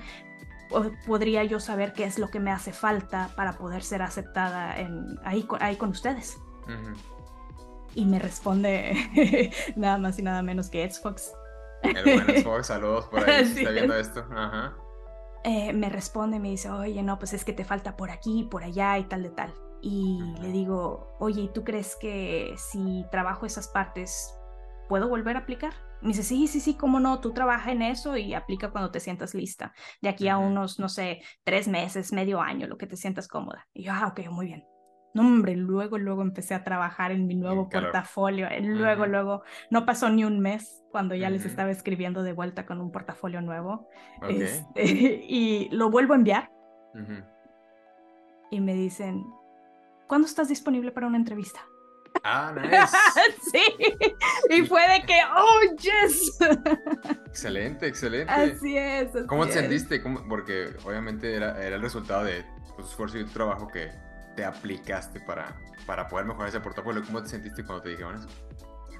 podría 1.05 1.43
yo 1.43 1.59
saber 1.59 1.93
qué 1.93 2.05
es 2.05 2.17
lo 2.17 2.29
que 2.29 2.39
me 2.39 2.51
hace 2.51 2.71
falta 2.73 3.29
para 3.35 3.53
poder 3.53 3.83
ser 3.83 4.01
aceptada 4.01 4.79
en, 4.79 5.19
ahí, 5.23 5.45
ahí 5.59 5.75
con 5.75 5.89
ustedes 5.89 6.37
y 7.95 8.05
me 8.05 8.19
responde 8.19 9.51
nada 9.75 9.97
más 9.97 10.19
y 10.19 10.21
nada 10.21 10.41
menos 10.41 10.69
que 10.69 10.89
Xbox. 10.89 11.33
El 11.83 12.03
buen 12.03 12.43
Xbox, 12.43 12.67
saludos 12.67 13.05
por 13.07 13.29
ahí 13.29 13.45
si 13.45 13.59
está 13.59 13.71
viendo 13.71 13.95
esto. 13.95 14.25
Ajá. 14.31 14.75
Eh, 15.43 15.73
me 15.73 15.89
responde, 15.89 16.39
me 16.39 16.49
dice, 16.49 16.69
oye, 16.69 17.03
no, 17.03 17.19
pues 17.19 17.33
es 17.33 17.43
que 17.43 17.51
te 17.51 17.65
falta 17.65 17.97
por 17.97 18.11
aquí, 18.11 18.47
por 18.49 18.63
allá 18.63 18.97
y 18.97 19.03
tal 19.03 19.23
de 19.23 19.29
tal. 19.29 19.53
Y 19.81 20.19
le 20.41 20.49
digo, 20.49 21.17
oye, 21.19 21.41
¿y 21.41 21.49
tú 21.49 21.65
crees 21.65 21.97
que 21.97 22.55
si 22.57 23.05
trabajo 23.11 23.45
esas 23.45 23.67
partes, 23.67 24.33
puedo 24.87 25.09
volver 25.09 25.35
a 25.35 25.39
aplicar? 25.39 25.73
Me 26.01 26.09
dice, 26.09 26.23
sí, 26.23 26.47
sí, 26.47 26.61
sí, 26.61 26.75
cómo 26.75 27.01
no, 27.01 27.19
tú 27.19 27.33
trabaja 27.33 27.71
en 27.71 27.81
eso 27.81 28.15
y 28.15 28.33
aplica 28.33 28.71
cuando 28.71 28.91
te 28.91 29.01
sientas 29.01 29.33
lista. 29.33 29.73
De 30.01 30.07
aquí 30.07 30.29
a 30.29 30.37
unos, 30.37 30.79
no 30.79 30.87
sé, 30.87 31.21
tres 31.43 31.67
meses, 31.67 32.13
medio 32.13 32.39
año, 32.39 32.67
lo 32.67 32.77
que 32.77 32.87
te 32.87 32.95
sientas 32.95 33.27
cómoda. 33.27 33.67
Y 33.73 33.83
yo, 33.83 33.91
ah, 33.93 34.07
ok, 34.07 34.29
muy 34.29 34.47
bien. 34.47 34.65
No, 35.13 35.21
hombre, 35.21 35.55
luego, 35.55 35.99
luego 35.99 36.23
empecé 36.23 36.55
a 36.55 36.63
trabajar 36.63 37.11
en 37.11 37.27
mi 37.27 37.35
nuevo 37.35 37.69
portafolio. 37.69 38.47
Eh, 38.47 38.61
luego, 38.61 39.05
luego, 39.05 39.43
no 39.69 39.85
pasó 39.85 40.09
ni 40.09 40.25
un 40.25 40.39
mes 40.39 40.83
cuando 40.91 41.13
ya 41.13 41.29
les 41.29 41.45
estaba 41.45 41.69
escribiendo 41.69 42.23
de 42.23 42.33
vuelta 42.33 42.65
con 42.65 42.81
un 42.81 42.91
portafolio 42.91 43.41
nuevo. 43.41 43.87
Este, 44.27 44.83
y 45.27 45.69
lo 45.71 45.91
vuelvo 45.91 46.13
a 46.13 46.17
enviar. 46.17 46.51
Y 48.49 48.59
me 48.59 48.73
dicen, 48.73 49.23
¿cuándo 50.07 50.27
estás 50.27 50.49
disponible 50.49 50.91
para 50.91 51.07
una 51.07 51.17
entrevista? 51.17 51.61
Ah, 52.23 52.53
nice. 52.55 53.41
sí. 53.51 53.95
Y 54.49 54.65
fue 54.65 54.81
de 54.87 55.05
que, 55.05 55.19
oh, 55.35 55.75
yes. 55.77 56.39
excelente, 57.27 57.87
excelente. 57.87 58.31
Así 58.31 58.77
es. 58.77 59.09
¿Cómo 59.27 59.45
te 59.45 59.53
sentiste? 59.53 60.01
Porque 60.29 60.75
obviamente 60.85 61.35
era, 61.35 61.63
era 61.63 61.75
el 61.75 61.81
resultado 61.81 62.23
de 62.23 62.43
tu 62.75 62.83
esfuerzo 62.83 63.19
y 63.19 63.25
tu 63.25 63.31
trabajo 63.31 63.67
que 63.67 63.91
te 64.35 64.45
aplicaste 64.45 65.19
para, 65.21 65.55
para 65.85 66.07
poder 66.07 66.25
mejorar 66.25 66.49
ese 66.49 66.59
portafolio? 66.59 67.03
¿Cómo 67.05 67.21
te 67.21 67.29
sentiste 67.29 67.63
cuando 67.63 67.83
te 67.83 67.89
dijeron 67.89 68.15
eso? 68.15 68.27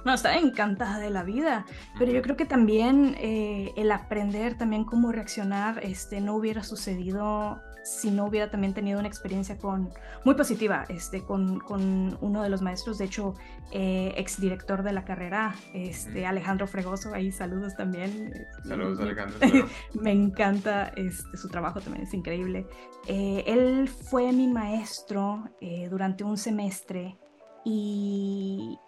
No, 0.04 0.12
estaba 0.12 0.36
encantada 0.36 0.98
de 0.98 1.08
la 1.08 1.22
vida, 1.22 1.64
pero 1.98 2.12
yo 2.12 2.20
creo 2.20 2.36
que 2.36 2.44
también 2.44 3.16
eh, 3.18 3.72
el 3.76 3.90
aprender 3.90 4.56
también 4.58 4.84
cómo 4.84 5.12
reaccionar 5.12 5.82
este, 5.82 6.20
no 6.20 6.34
hubiera 6.34 6.62
sucedido 6.62 7.62
si 7.84 8.10
no 8.10 8.26
hubiera 8.26 8.50
también 8.50 8.74
tenido 8.74 8.98
una 8.98 9.08
experiencia 9.08 9.58
con, 9.58 9.90
muy 10.24 10.34
positiva 10.34 10.84
este, 10.88 11.22
con, 11.22 11.60
con 11.60 12.18
uno 12.20 12.42
de 12.42 12.48
los 12.48 12.62
maestros, 12.62 12.98
de 12.98 13.04
hecho, 13.04 13.34
eh, 13.70 14.14
exdirector 14.16 14.82
de 14.82 14.92
la 14.92 15.04
carrera, 15.04 15.54
este, 15.74 16.26
Alejandro 16.26 16.66
Fregoso, 16.66 17.14
ahí 17.14 17.30
saludos 17.30 17.76
también. 17.76 18.32
Saludos, 18.66 19.00
Alejandro. 19.00 19.38
me 19.94 20.12
encanta 20.12 20.88
este, 20.96 21.36
su 21.36 21.48
trabajo, 21.48 21.80
también 21.80 22.06
es 22.06 22.14
increíble. 22.14 22.66
Eh, 23.06 23.44
él 23.46 23.88
fue 23.88 24.32
mi 24.32 24.48
maestro 24.48 25.44
eh, 25.60 25.88
durante 25.90 26.24
un 26.24 26.38
semestre 26.38 27.18
y 27.64 28.78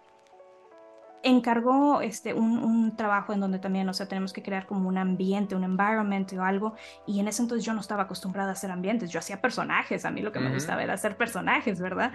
encargó 1.27 2.01
este, 2.01 2.35
un, 2.35 2.59
un, 2.59 2.97
trabajo 2.97 3.33
en 3.33 3.41
donde 3.41 3.59
también, 3.59 3.89
o 3.89 3.93
sea, 3.93 4.07
tenemos 4.07 4.33
que 4.33 4.43
crear 4.43 4.67
como 4.67 4.89
un 4.89 4.97
ambiente, 4.97 5.55
un 5.55 5.65
environment 5.65 6.33
o 6.33 6.43
algo, 6.43 6.75
y 7.07 7.21
en 7.21 7.29
ese 7.29 7.43
entonces 7.43 7.65
yo 7.65 7.75
no 7.75 7.81
estaba 7.81 8.05
acostumbrada 8.05 8.51
a 8.51 8.53
hacer 8.53 8.71
ambientes, 8.71 9.11
yo 9.11 9.19
hacía 9.19 9.41
personajes, 9.41 10.05
a 10.05 10.11
mí 10.11 10.23
lo 10.23 10.31
que 10.33 10.39
me 10.39 10.53
gustaba 10.53 10.83
era 10.83 10.95
hacer 10.95 11.17
personajes, 11.17 11.81
¿verdad? 11.81 12.13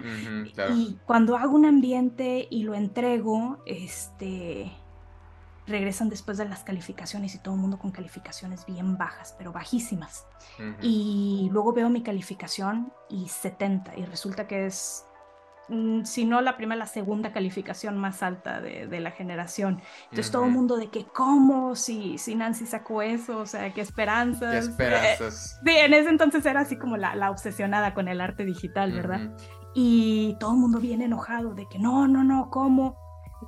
Y 0.74 0.98
cuando 1.04 1.36
hago 1.36 1.54
un 1.54 1.66
ambiente 1.66 2.48
y 2.50 2.62
lo 2.62 2.74
entrego, 2.74 3.62
este, 3.66 4.72
regresan 5.66 6.08
después 6.08 6.38
de 6.38 6.48
las 6.48 6.64
calificaciones 6.64 7.34
y 7.34 7.38
todo 7.38 7.54
el 7.54 7.60
mundo 7.60 7.78
con 7.78 7.90
calificaciones 7.90 8.66
bien 8.66 8.96
bajas, 8.96 9.34
pero 9.36 9.52
bajísimas. 9.52 10.26
Y 10.80 11.48
luego 11.52 11.72
veo 11.72 11.88
mi 11.88 12.02
calificación 12.02 12.92
y 13.08 13.28
70 13.28 13.96
y 13.96 14.04
resulta 14.04 14.46
que 14.46 14.66
es, 14.66 15.06
si 16.04 16.24
no 16.24 16.40
la 16.40 16.56
primera, 16.56 16.78
la 16.78 16.86
segunda 16.86 17.32
calificación 17.32 17.98
más 17.98 18.22
alta 18.22 18.60
de, 18.60 19.00
la 19.00 19.10
generación. 19.10 19.80
Entonces 20.04 20.30
todo 20.30 20.44
el 20.44 20.50
mundo 20.50 20.76
de 20.76 20.88
que, 20.88 21.04
¿cómo? 21.04 21.74
Si, 21.76 22.18
si 22.18 22.34
Nancy 22.34 22.66
sacó 22.66 23.02
eso, 23.02 23.38
o 23.38 23.46
sea, 23.46 23.72
qué 23.72 23.80
esperanzas. 23.80 24.52
Qué 24.52 24.58
esperanzas. 24.58 25.60
sí, 25.64 25.70
en 25.70 25.94
ese 25.94 26.10
entonces 26.10 26.44
era 26.46 26.60
así 26.60 26.76
como 26.76 26.96
la, 26.96 27.14
la 27.14 27.30
obsesionada 27.30 27.94
con 27.94 28.08
el 28.08 28.20
arte 28.20 28.44
digital, 28.44 28.92
¿verdad? 28.92 29.36
Y 29.74 30.36
todo 30.38 30.52
el 30.52 30.58
mundo 30.58 30.78
bien 30.78 31.00
enojado 31.00 31.54
de 31.54 31.66
que 31.68 31.78
no, 31.78 32.06
no, 32.06 32.22
no, 32.22 32.50
¿cómo? 32.50 32.96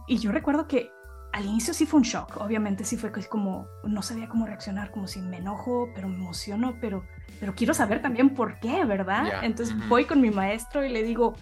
Y 0.06 0.18
yo 0.18 0.32
recuerdo 0.32 0.66
que 0.66 0.90
al 1.34 1.46
inicio 1.46 1.74
sí 1.74 1.84
fue 1.84 1.98
un 1.98 2.04
shock, 2.04 2.36
obviamente 2.36 2.84
sí 2.84 2.96
fue 2.96 3.10
como, 3.28 3.66
no 3.82 4.02
sabía 4.02 4.28
cómo 4.28 4.46
reaccionar, 4.46 4.92
como 4.92 5.08
si 5.08 5.20
me 5.20 5.38
enojo, 5.38 5.88
pero 5.92 6.08
me 6.08 6.14
emociono, 6.14 6.76
pero, 6.80 7.04
pero 7.40 7.56
quiero 7.56 7.74
saber 7.74 8.00
también 8.00 8.34
por 8.34 8.60
qué, 8.60 8.84
¿verdad? 8.84 9.42
Entonces 9.42 9.74
voy 9.88 10.04
con 10.04 10.20
mi 10.20 10.30
maestro 10.30 10.84
y 10.84 10.90
le 10.90 11.02
digo, 11.02 11.34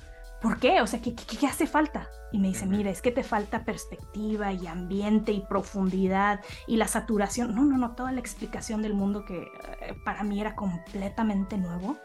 ¿por 0.42 0.58
qué? 0.58 0.80
O 0.82 0.86
sea, 0.86 1.00
¿qué, 1.00 1.14
qué, 1.14 1.46
hace 1.46 1.66
falta? 1.66 2.08
Y 2.32 2.38
me 2.38 2.48
dice, 2.48 2.66
mira, 2.66 2.90
es 2.90 3.00
que 3.00 3.12
te 3.12 3.22
falta 3.22 3.64
perspectiva 3.64 4.52
y 4.52 4.66
ambiente 4.66 5.32
y 5.32 5.40
profundidad 5.40 6.40
y 6.66 6.76
la 6.76 6.88
saturación. 6.88 7.54
No, 7.54 7.64
no, 7.64 7.78
no, 7.78 7.92
toda 7.92 8.10
la 8.12 8.20
explicación 8.20 8.82
del 8.82 8.94
mundo 8.94 9.24
que 9.24 9.42
eh, 9.42 9.94
para 10.04 10.24
mí 10.24 10.40
era 10.40 10.54
completamente 10.54 11.56
nuevo. 11.56 11.96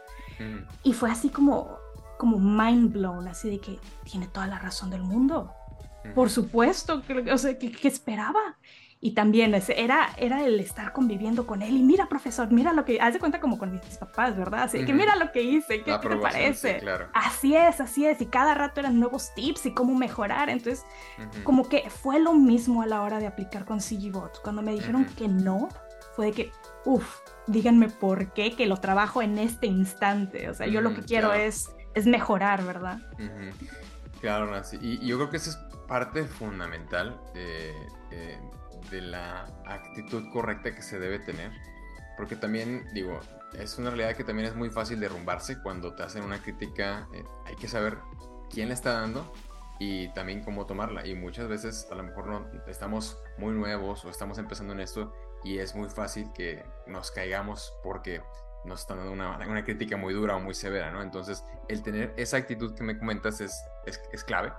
Y 0.84 0.92
fue 0.92 1.10
así 1.10 1.30
como, 1.30 1.78
como 2.16 2.38
mind 2.38 2.92
blown, 2.92 3.26
así 3.26 3.50
de 3.50 3.58
que 3.58 3.80
tiene 4.04 4.28
toda 4.28 4.46
la 4.46 4.60
razón 4.60 4.88
del 4.88 5.02
mundo. 5.02 5.52
Por 6.14 6.30
supuesto, 6.30 7.02
o 7.32 7.38
sea, 7.38 7.58
¿qué, 7.58 7.88
esperaba? 7.88 8.56
Y 9.00 9.12
también 9.12 9.54
era, 9.54 10.08
era 10.16 10.44
el 10.44 10.58
estar 10.58 10.92
conviviendo 10.92 11.46
con 11.46 11.62
él. 11.62 11.76
Y 11.76 11.82
mira, 11.84 12.08
profesor, 12.08 12.50
mira 12.50 12.72
lo 12.72 12.84
que, 12.84 13.00
haz 13.00 13.14
de 13.14 13.20
cuenta 13.20 13.38
como 13.38 13.56
con 13.56 13.70
mis 13.70 13.96
papás, 13.96 14.36
¿verdad? 14.36 14.64
Así 14.64 14.84
que 14.84 14.92
mira 14.92 15.14
lo 15.14 15.30
que 15.30 15.42
hice, 15.42 15.84
¿qué, 15.84 15.96
te 15.98 16.16
parece? 16.16 16.80
Así 17.12 17.54
es, 17.54 17.80
así 17.80 18.06
es, 18.06 18.20
y 18.20 18.26
cada 18.26 18.54
rato 18.54 18.80
eran 18.80 18.98
nuevos 18.98 19.32
tips 19.34 19.66
y 19.66 19.74
cómo 19.74 19.94
mejorar, 19.94 20.50
entonces 20.50 20.84
como 21.44 21.68
que 21.68 21.88
fue 21.90 22.18
lo 22.18 22.34
mismo 22.34 22.82
a 22.82 22.86
la 22.86 23.02
hora 23.02 23.20
de 23.20 23.28
aplicar 23.28 23.64
con 23.64 23.78
CGBot. 23.78 24.42
Cuando 24.42 24.62
me 24.62 24.72
dijeron 24.72 25.04
que 25.04 25.28
no, 25.28 25.68
fue 26.16 26.26
de 26.26 26.32
que, 26.32 26.52
uff, 26.84 27.18
díganme 27.46 27.88
por 27.88 28.32
qué, 28.32 28.56
que 28.56 28.66
lo 28.66 28.78
trabajo 28.78 29.22
en 29.22 29.38
este 29.38 29.68
instante, 29.68 30.50
o 30.50 30.54
sea, 30.54 30.66
yo 30.66 30.80
lo 30.80 30.92
que 30.94 31.02
quiero 31.02 31.32
es, 31.32 31.70
es 31.94 32.06
mejorar, 32.06 32.64
¿verdad? 32.64 32.98
Claro, 34.20 34.50
Nancy, 34.50 34.76
y, 34.80 35.04
y 35.04 35.06
yo 35.06 35.18
creo 35.18 35.30
que 35.30 35.36
eso 35.36 35.50
es 35.50 35.56
parte 35.86 36.24
fundamental 36.24 37.18
de, 38.90 39.00
la 39.00 39.46
actitud 39.66 40.30
correcta 40.32 40.74
que 40.74 40.82
se 40.82 40.98
debe 40.98 41.18
tener. 41.18 41.52
Porque 42.16 42.36
también, 42.36 42.84
digo, 42.92 43.20
es 43.58 43.78
una 43.78 43.90
realidad 43.90 44.16
que 44.16 44.24
también 44.24 44.48
es 44.48 44.54
muy 44.54 44.70
fácil 44.70 44.98
derrumbarse 45.00 45.60
cuando 45.62 45.94
te 45.94 46.02
hacen 46.02 46.22
una 46.22 46.42
crítica. 46.42 47.08
Eh, 47.14 47.24
hay 47.46 47.56
que 47.56 47.68
saber 47.68 47.98
quién 48.50 48.68
le 48.68 48.74
está 48.74 48.94
dando 48.94 49.32
y 49.78 50.08
también 50.14 50.42
cómo 50.42 50.66
tomarla. 50.66 51.06
Y 51.06 51.14
muchas 51.14 51.48
veces 51.48 51.86
a 51.90 51.94
lo 51.94 52.02
mejor 52.02 52.26
no 52.26 52.50
estamos 52.66 53.18
muy 53.38 53.52
nuevos 53.52 54.04
o 54.04 54.10
estamos 54.10 54.38
empezando 54.38 54.72
en 54.72 54.80
esto 54.80 55.14
y 55.44 55.58
es 55.58 55.74
muy 55.74 55.88
fácil 55.88 56.32
que 56.34 56.64
nos 56.86 57.10
caigamos 57.10 57.72
porque 57.84 58.20
nos 58.64 58.80
están 58.80 58.98
dando 58.98 59.12
una, 59.12 59.36
una 59.36 59.64
crítica 59.64 59.96
muy 59.96 60.12
dura 60.12 60.34
o 60.36 60.40
muy 60.40 60.54
severa, 60.54 60.90
¿no? 60.90 61.02
Entonces, 61.02 61.44
el 61.68 61.82
tener 61.82 62.12
esa 62.16 62.36
actitud 62.36 62.74
que 62.74 62.82
me 62.82 62.98
comentas 62.98 63.40
es, 63.40 63.54
es, 63.86 64.00
es 64.12 64.24
clave 64.24 64.52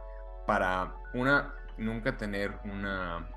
para, 0.49 0.95
una, 1.13 1.53
nunca 1.77 2.17
tener 2.17 2.57
una, 2.63 3.29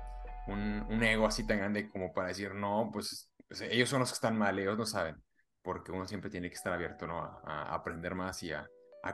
un, 0.47 1.03
ego 1.03 1.25
así 1.25 1.45
tan 1.45 1.57
grande 1.57 1.89
como 1.89 2.13
para 2.13 2.29
decir, 2.29 2.53
no, 2.53 2.89
pues, 2.91 3.31
ellos 3.61 3.89
son 3.89 3.99
los 3.99 4.09
que 4.09 4.15
están 4.15 4.37
mal, 4.37 4.57
ellos 4.57 4.77
no 4.77 4.85
saben, 4.85 5.21
porque 5.61 5.91
uno 5.91 6.07
siempre 6.07 6.29
tiene 6.29 6.49
que 6.49 6.55
estar 6.55 6.73
abierto 6.73 7.07
¿no? 7.07 7.19
a, 7.19 7.73
aprender 7.73 8.15
más 8.15 8.41
y 8.43 8.51
a, 8.51 8.67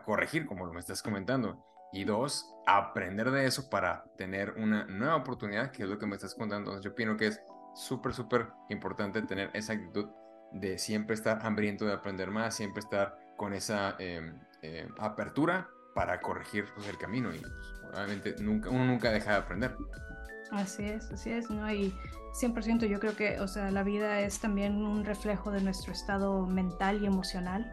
corregir, 0.05 0.45
como 0.45 0.65
lo 0.65 0.73
me 0.73 0.79
estás 0.79 1.01
comentando. 1.01 1.65
Y 1.91 2.03
dos, 2.03 2.45
aprender 2.67 3.31
de 3.31 3.47
eso 3.47 3.69
para 3.71 4.03
tener 4.17 4.51
una 4.51 4.85
nueva 4.85 5.15
oportunidad, 5.15 5.71
que 5.71 5.83
es 5.83 5.89
lo 5.89 5.97
que 5.97 6.05
me 6.05 6.15
estás 6.15 6.35
contando. 6.35 6.69
Entonces 6.69 6.83
yo 6.83 6.91
opino 6.91 7.17
que 7.17 7.27
es 7.27 7.41
súper, 7.73 8.13
súper 8.13 8.49
importante 8.69 9.23
tener 9.23 9.49
esa 9.53 9.73
actitud 9.73 10.07
de 10.51 10.77
siempre 10.77 11.15
estar 11.15 11.43
hambriento 11.43 11.85
de 11.85 11.93
aprender 11.93 12.29
más, 12.29 12.55
siempre 12.55 12.81
estar 12.81 13.17
con 13.35 13.53
esa 13.53 13.95
em, 13.97 14.39
em, 14.61 14.93
apertura 14.99 15.67
para 15.95 16.21
corregir 16.21 16.65
pues, 16.75 16.87
el 16.87 16.97
camino. 16.97 17.33
Y 17.33 17.39
pues, 17.39 17.53
obviamente 17.93 18.35
nunca, 18.39 18.69
uno 18.69 18.85
nunca 18.85 19.11
deja 19.11 19.31
de 19.31 19.37
aprender. 19.37 19.75
Así 20.51 20.83
es, 20.83 21.11
así 21.11 21.31
es, 21.31 21.49
¿no? 21.49 21.71
Y 21.71 21.93
100% 22.33 22.87
yo 22.87 22.99
creo 22.99 23.15
que, 23.15 23.39
o 23.39 23.47
sea, 23.47 23.71
la 23.71 23.83
vida 23.83 24.21
es 24.21 24.39
también 24.39 24.83
un 24.85 25.05
reflejo 25.05 25.51
de 25.51 25.61
nuestro 25.61 25.91
estado 25.91 26.45
mental 26.45 27.01
y 27.01 27.05
emocional. 27.05 27.71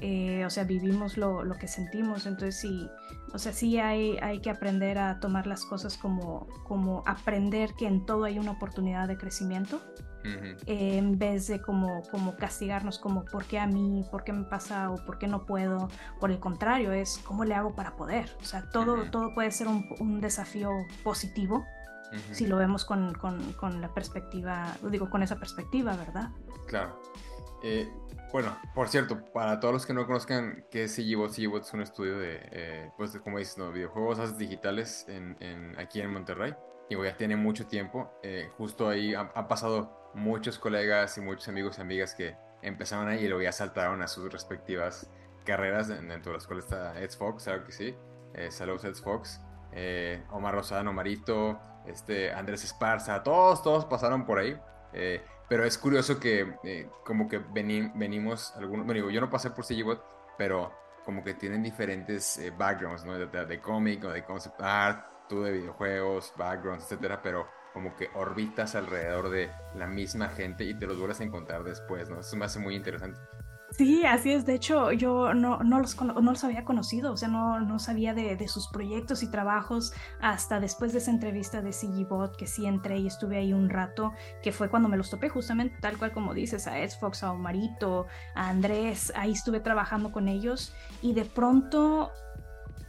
Eh, 0.00 0.44
o 0.46 0.50
sea, 0.50 0.62
vivimos 0.62 1.16
lo, 1.16 1.42
lo, 1.42 1.56
que 1.56 1.66
sentimos, 1.66 2.24
entonces 2.26 2.60
sí, 2.60 2.88
o 3.32 3.38
sea, 3.38 3.52
sí 3.52 3.78
hay, 3.78 4.16
hay 4.22 4.40
que 4.40 4.48
aprender 4.48 4.96
a 4.96 5.18
tomar 5.18 5.48
las 5.48 5.64
cosas 5.64 5.96
como, 5.96 6.46
como 6.68 7.02
aprender 7.04 7.74
que 7.74 7.88
en 7.88 8.06
todo 8.06 8.22
hay 8.22 8.38
una 8.38 8.52
oportunidad 8.52 9.08
de 9.08 9.18
crecimiento 9.18 9.80
en 10.66 11.18
vez 11.18 11.46
de 11.46 11.62
como, 11.62 12.02
como 12.10 12.36
castigarnos 12.36 12.98
como 12.98 13.24
por 13.24 13.46
qué 13.46 13.58
a 13.58 13.66
mí, 13.66 14.04
por 14.10 14.24
qué 14.24 14.32
me 14.32 14.44
pasa 14.44 14.90
o 14.90 14.96
por 15.06 15.18
qué 15.18 15.26
no 15.26 15.46
puedo. 15.46 15.88
Por 16.20 16.30
el 16.30 16.38
contrario, 16.38 16.92
es 16.92 17.18
cómo 17.24 17.44
le 17.44 17.54
hago 17.54 17.74
para 17.74 17.96
poder. 17.96 18.28
O 18.40 18.44
sea, 18.44 18.68
todo, 18.68 19.10
todo 19.10 19.32
puede 19.34 19.50
ser 19.50 19.68
un, 19.68 19.86
un 20.00 20.20
desafío 20.20 20.70
positivo 21.02 21.66
si 22.32 22.46
lo 22.46 22.56
vemos 22.56 22.84
con, 22.84 23.14
con, 23.14 23.52
con, 23.54 23.80
la 23.80 23.92
perspectiva, 23.92 24.76
digo, 24.90 25.10
con 25.10 25.22
esa 25.22 25.36
perspectiva, 25.36 25.96
¿verdad? 25.96 26.30
Claro. 26.66 27.00
Eh, 27.62 27.90
bueno, 28.32 28.56
por 28.74 28.88
cierto, 28.88 29.24
para 29.32 29.58
todos 29.58 29.72
los 29.72 29.86
que 29.86 29.94
no 29.94 30.06
conozcan 30.06 30.64
qué 30.70 30.84
es 30.84 30.94
CGBot, 30.94 31.32
CGBot 31.32 31.62
es 31.62 31.72
un 31.72 31.80
estudio 31.80 32.18
de, 32.18 32.40
eh, 32.52 32.90
pues, 32.96 33.16
como 33.18 33.38
dices, 33.38 33.56
¿no? 33.56 33.72
videojuegos 33.72 34.36
digitales 34.36 35.06
en, 35.08 35.36
en, 35.40 35.78
aquí 35.78 36.00
en 36.00 36.12
Monterrey. 36.12 36.54
Y 36.90 36.96
ya 36.96 37.16
tiene 37.16 37.36
mucho 37.36 37.66
tiempo. 37.66 38.10
Eh, 38.22 38.50
justo 38.56 38.88
ahí 38.88 39.14
han 39.14 39.30
ha 39.34 39.46
pasado 39.46 40.10
muchos 40.14 40.58
colegas 40.58 41.18
y 41.18 41.20
muchos 41.20 41.48
amigos 41.48 41.78
y 41.78 41.80
amigas 41.82 42.14
que 42.14 42.36
empezaron 42.62 43.08
ahí 43.08 43.24
y 43.24 43.28
luego 43.28 43.42
ya 43.42 43.52
saltaron 43.52 44.02
a 44.02 44.08
sus 44.08 44.32
respectivas 44.32 45.10
carreras, 45.44 45.88
dentro 45.88 46.32
de 46.32 46.38
las 46.38 46.46
cuales 46.46 46.64
está 46.64 46.98
Ed 47.00 47.10
Fox, 47.10 47.44
claro 47.44 47.64
que 47.64 47.72
sí. 47.72 47.94
Eh, 48.34 48.50
saludos 48.50 48.84
Ed 48.84 48.94
Fox, 48.94 49.40
Omar 50.30 50.54
Rosano, 50.54 50.92
Marito, 50.92 51.60
este, 51.88 52.32
Andrés 52.32 52.64
Esparza, 52.64 53.22
todos, 53.22 53.62
todos 53.62 53.84
pasaron 53.86 54.24
por 54.24 54.38
ahí. 54.38 54.58
Eh, 54.92 55.22
pero 55.48 55.64
es 55.64 55.78
curioso 55.78 56.20
que 56.20 56.54
eh, 56.64 56.88
como 57.04 57.28
que 57.28 57.38
venimos, 57.38 58.54
algunos, 58.56 58.86
yo 59.12 59.20
no 59.20 59.30
pasé 59.30 59.50
por 59.50 59.64
CGBot, 59.64 60.02
pero 60.36 60.72
como 61.04 61.24
que 61.24 61.34
tienen 61.34 61.62
diferentes 61.62 62.40
backgrounds, 62.58 63.04
¿no? 63.04 63.18
De, 63.18 63.26
de, 63.26 63.46
de 63.46 63.60
cómic 63.60 64.04
o 64.04 64.10
de 64.10 64.24
concept 64.24 64.60
art, 64.60 65.06
tú 65.28 65.42
de 65.42 65.52
videojuegos, 65.52 66.32
backgrounds, 66.36 66.84
etcétera, 66.84 67.22
pero 67.22 67.48
como 67.72 67.94
que 67.94 68.10
orbitas 68.14 68.74
alrededor 68.74 69.30
de 69.30 69.50
la 69.74 69.86
misma 69.86 70.28
gente 70.28 70.64
y 70.64 70.74
te 70.74 70.86
los 70.86 70.98
vuelves 70.98 71.20
a 71.20 71.24
encontrar 71.24 71.62
después, 71.62 72.10
¿no? 72.10 72.20
Eso 72.20 72.36
me 72.36 72.46
hace 72.46 72.58
muy 72.58 72.74
interesante. 72.74 73.18
Sí, 73.70 74.04
así 74.06 74.32
es. 74.32 74.46
De 74.46 74.54
hecho, 74.54 74.92
yo 74.92 75.34
no, 75.34 75.58
no, 75.58 75.78
los, 75.78 76.00
no 76.00 76.20
los 76.20 76.42
había 76.42 76.64
conocido, 76.64 77.12
o 77.12 77.16
sea, 77.16 77.28
no, 77.28 77.60
no 77.60 77.78
sabía 77.78 78.14
de, 78.14 78.34
de, 78.34 78.48
sus 78.48 78.68
proyectos 78.68 79.22
y 79.22 79.30
trabajos 79.30 79.92
hasta 80.20 80.58
después 80.58 80.92
de 80.92 80.98
esa 80.98 81.10
entrevista 81.10 81.60
de 81.60 81.72
CGBot, 81.72 82.36
que 82.36 82.46
sí 82.46 82.66
entré 82.66 82.98
y 82.98 83.06
estuve 83.06 83.36
ahí 83.36 83.52
un 83.52 83.68
rato, 83.68 84.14
que 84.42 84.52
fue 84.52 84.70
cuando 84.70 84.88
me 84.88 84.96
los 84.96 85.10
topé, 85.10 85.28
justamente 85.28 85.76
tal 85.80 85.98
cual 85.98 86.12
como 86.12 86.32
dices, 86.32 86.66
a 86.66 86.76
Xbox, 86.88 87.22
a 87.22 87.32
Omarito, 87.32 88.06
a 88.34 88.48
Andrés, 88.48 89.12
ahí 89.14 89.32
estuve 89.32 89.60
trabajando 89.60 90.12
con 90.12 90.28
ellos 90.28 90.72
y 91.02 91.12
de 91.12 91.26
pronto 91.26 92.10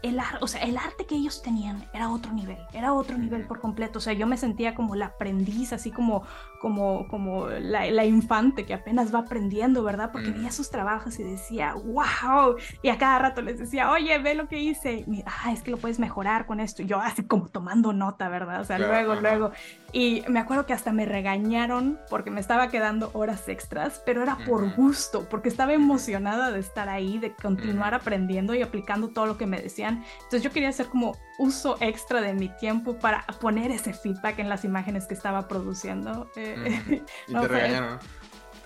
el, 0.02 0.20
o 0.40 0.48
sea, 0.48 0.62
el 0.62 0.78
arte 0.78 1.06
que 1.06 1.16
ellos 1.16 1.42
tenían 1.42 1.86
era 1.94 2.10
otro 2.10 2.32
nivel, 2.32 2.58
era 2.74 2.94
otro 2.94 3.18
nivel 3.18 3.46
por 3.46 3.60
completo. 3.60 4.00
O 4.00 4.02
sea, 4.02 4.14
yo 4.14 4.28
me 4.28 4.38
sentía 4.38 4.74
como 4.76 4.96
la 4.96 5.08
aprendiz, 5.08 5.74
así 5.74 5.92
como, 5.92 6.24
como, 6.62 7.08
como 7.08 7.48
la, 7.50 7.90
la 7.92 8.06
infante 8.06 8.66
que 8.66 8.74
apenas 8.74 9.14
va 9.14 9.20
aprendiendo, 9.20 9.84
¿verdad? 9.84 10.12
Porque 10.12 10.32
veía 10.32 10.52
sus 10.52 10.70
trabajos 10.70 11.20
y 11.20 11.24
decía, 11.24 11.74
wow. 11.74 12.56
Y 12.82 12.90
a 12.90 12.98
cada 12.98 13.20
rato 13.20 13.42
les 13.42 13.60
decía, 13.60 13.92
oye, 13.92 14.18
ve 14.20 14.36
lo 14.36 14.48
que 14.48 14.60
hice. 14.60 15.06
Ah, 15.26 15.52
es 15.52 15.62
que 15.62 15.72
lo 15.72 15.78
puedes 15.78 16.00
mejorar 16.00 16.46
con 16.46 16.60
esto. 16.60 16.82
Y 16.82 16.86
yo 16.86 17.00
así 17.00 17.24
como 17.24 17.50
tomando 17.50 17.94
nota, 17.94 18.30
¿verdad? 18.30 18.62
O 18.62 18.64
sea, 18.64 18.80
luego, 18.80 19.16
luego. 19.16 19.52
Y 19.92 20.24
me 20.28 20.40
acuerdo 20.40 20.66
que 20.66 20.74
hasta 20.74 20.92
me 20.92 21.06
regañaron 21.06 22.00
porque 22.10 22.30
me 22.32 22.40
estaba 22.40 22.70
quedando 22.70 23.10
horas 23.14 23.48
extras, 23.50 24.02
pero 24.06 24.22
era 24.22 24.38
por 24.46 24.76
gusto, 24.76 25.28
porque 25.30 25.50
estaba 25.50 25.74
emocionada 25.74 26.52
de 26.52 26.60
estar 26.60 26.90
ahí, 26.90 27.18
de 27.18 27.34
continuar 27.34 27.94
aprendiendo 27.94 28.54
y 28.54 28.62
aplicando 28.62 29.10
todo 29.10 29.26
lo 29.26 29.38
que 29.38 29.46
me 29.46 29.62
decían. 29.62 30.04
Entonces 30.16 30.44
yo 30.44 30.52
quería 30.52 30.70
hacer 30.70 30.88
como 30.88 31.18
uso 31.40 31.78
extra 31.80 32.22
de 32.22 32.34
mi 32.34 32.50
tiempo 32.50 33.00
para 33.00 33.26
poner 33.40 33.72
ese 33.72 33.94
feedback 33.94 34.40
en 34.40 34.50
las 34.50 34.64
imágenes 34.64 35.08
que 35.08 35.14
estaba 35.14 35.48
produciendo. 35.48 36.30
Eh, 36.36 37.02
y 37.28 37.34
te 37.34 37.48
regañaron. 37.48 38.00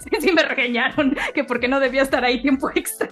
Sí, 0.03 0.09
sí, 0.19 0.33
me 0.33 0.43
regañaron 0.43 1.15
que 1.33 1.45
por 1.45 1.61
qué 1.61 1.69
no 1.69 1.79
debía 1.79 2.01
estar 2.01 2.25
ahí 2.25 2.41
tiempo 2.41 2.69
extra. 2.75 3.07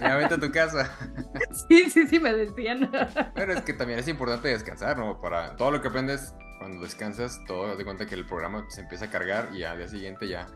Ya, 0.00 0.16
vete 0.16 0.34
a 0.34 0.40
tu 0.40 0.50
casa. 0.50 0.90
Sí, 1.68 1.88
sí, 1.88 2.06
sí, 2.06 2.18
me 2.18 2.32
decían. 2.32 2.90
Pero 3.34 3.52
es 3.52 3.62
que 3.62 3.72
también 3.72 3.98
es 3.98 4.08
importante 4.08 4.48
descansar, 4.48 4.98
¿no? 4.98 5.20
Para 5.20 5.56
todo 5.56 5.70
lo 5.70 5.80
que 5.80 5.88
aprendes 5.88 6.34
cuando 6.58 6.82
descansas, 6.82 7.40
todo 7.46 7.76
de 7.76 7.84
cuenta 7.84 8.06
que 8.06 8.14
el 8.14 8.26
programa 8.26 8.64
se 8.68 8.82
empieza 8.82 9.06
a 9.06 9.10
cargar 9.10 9.50
y 9.54 9.62
al 9.64 9.78
día 9.78 9.88
siguiente 9.88 10.28
ya 10.28 10.46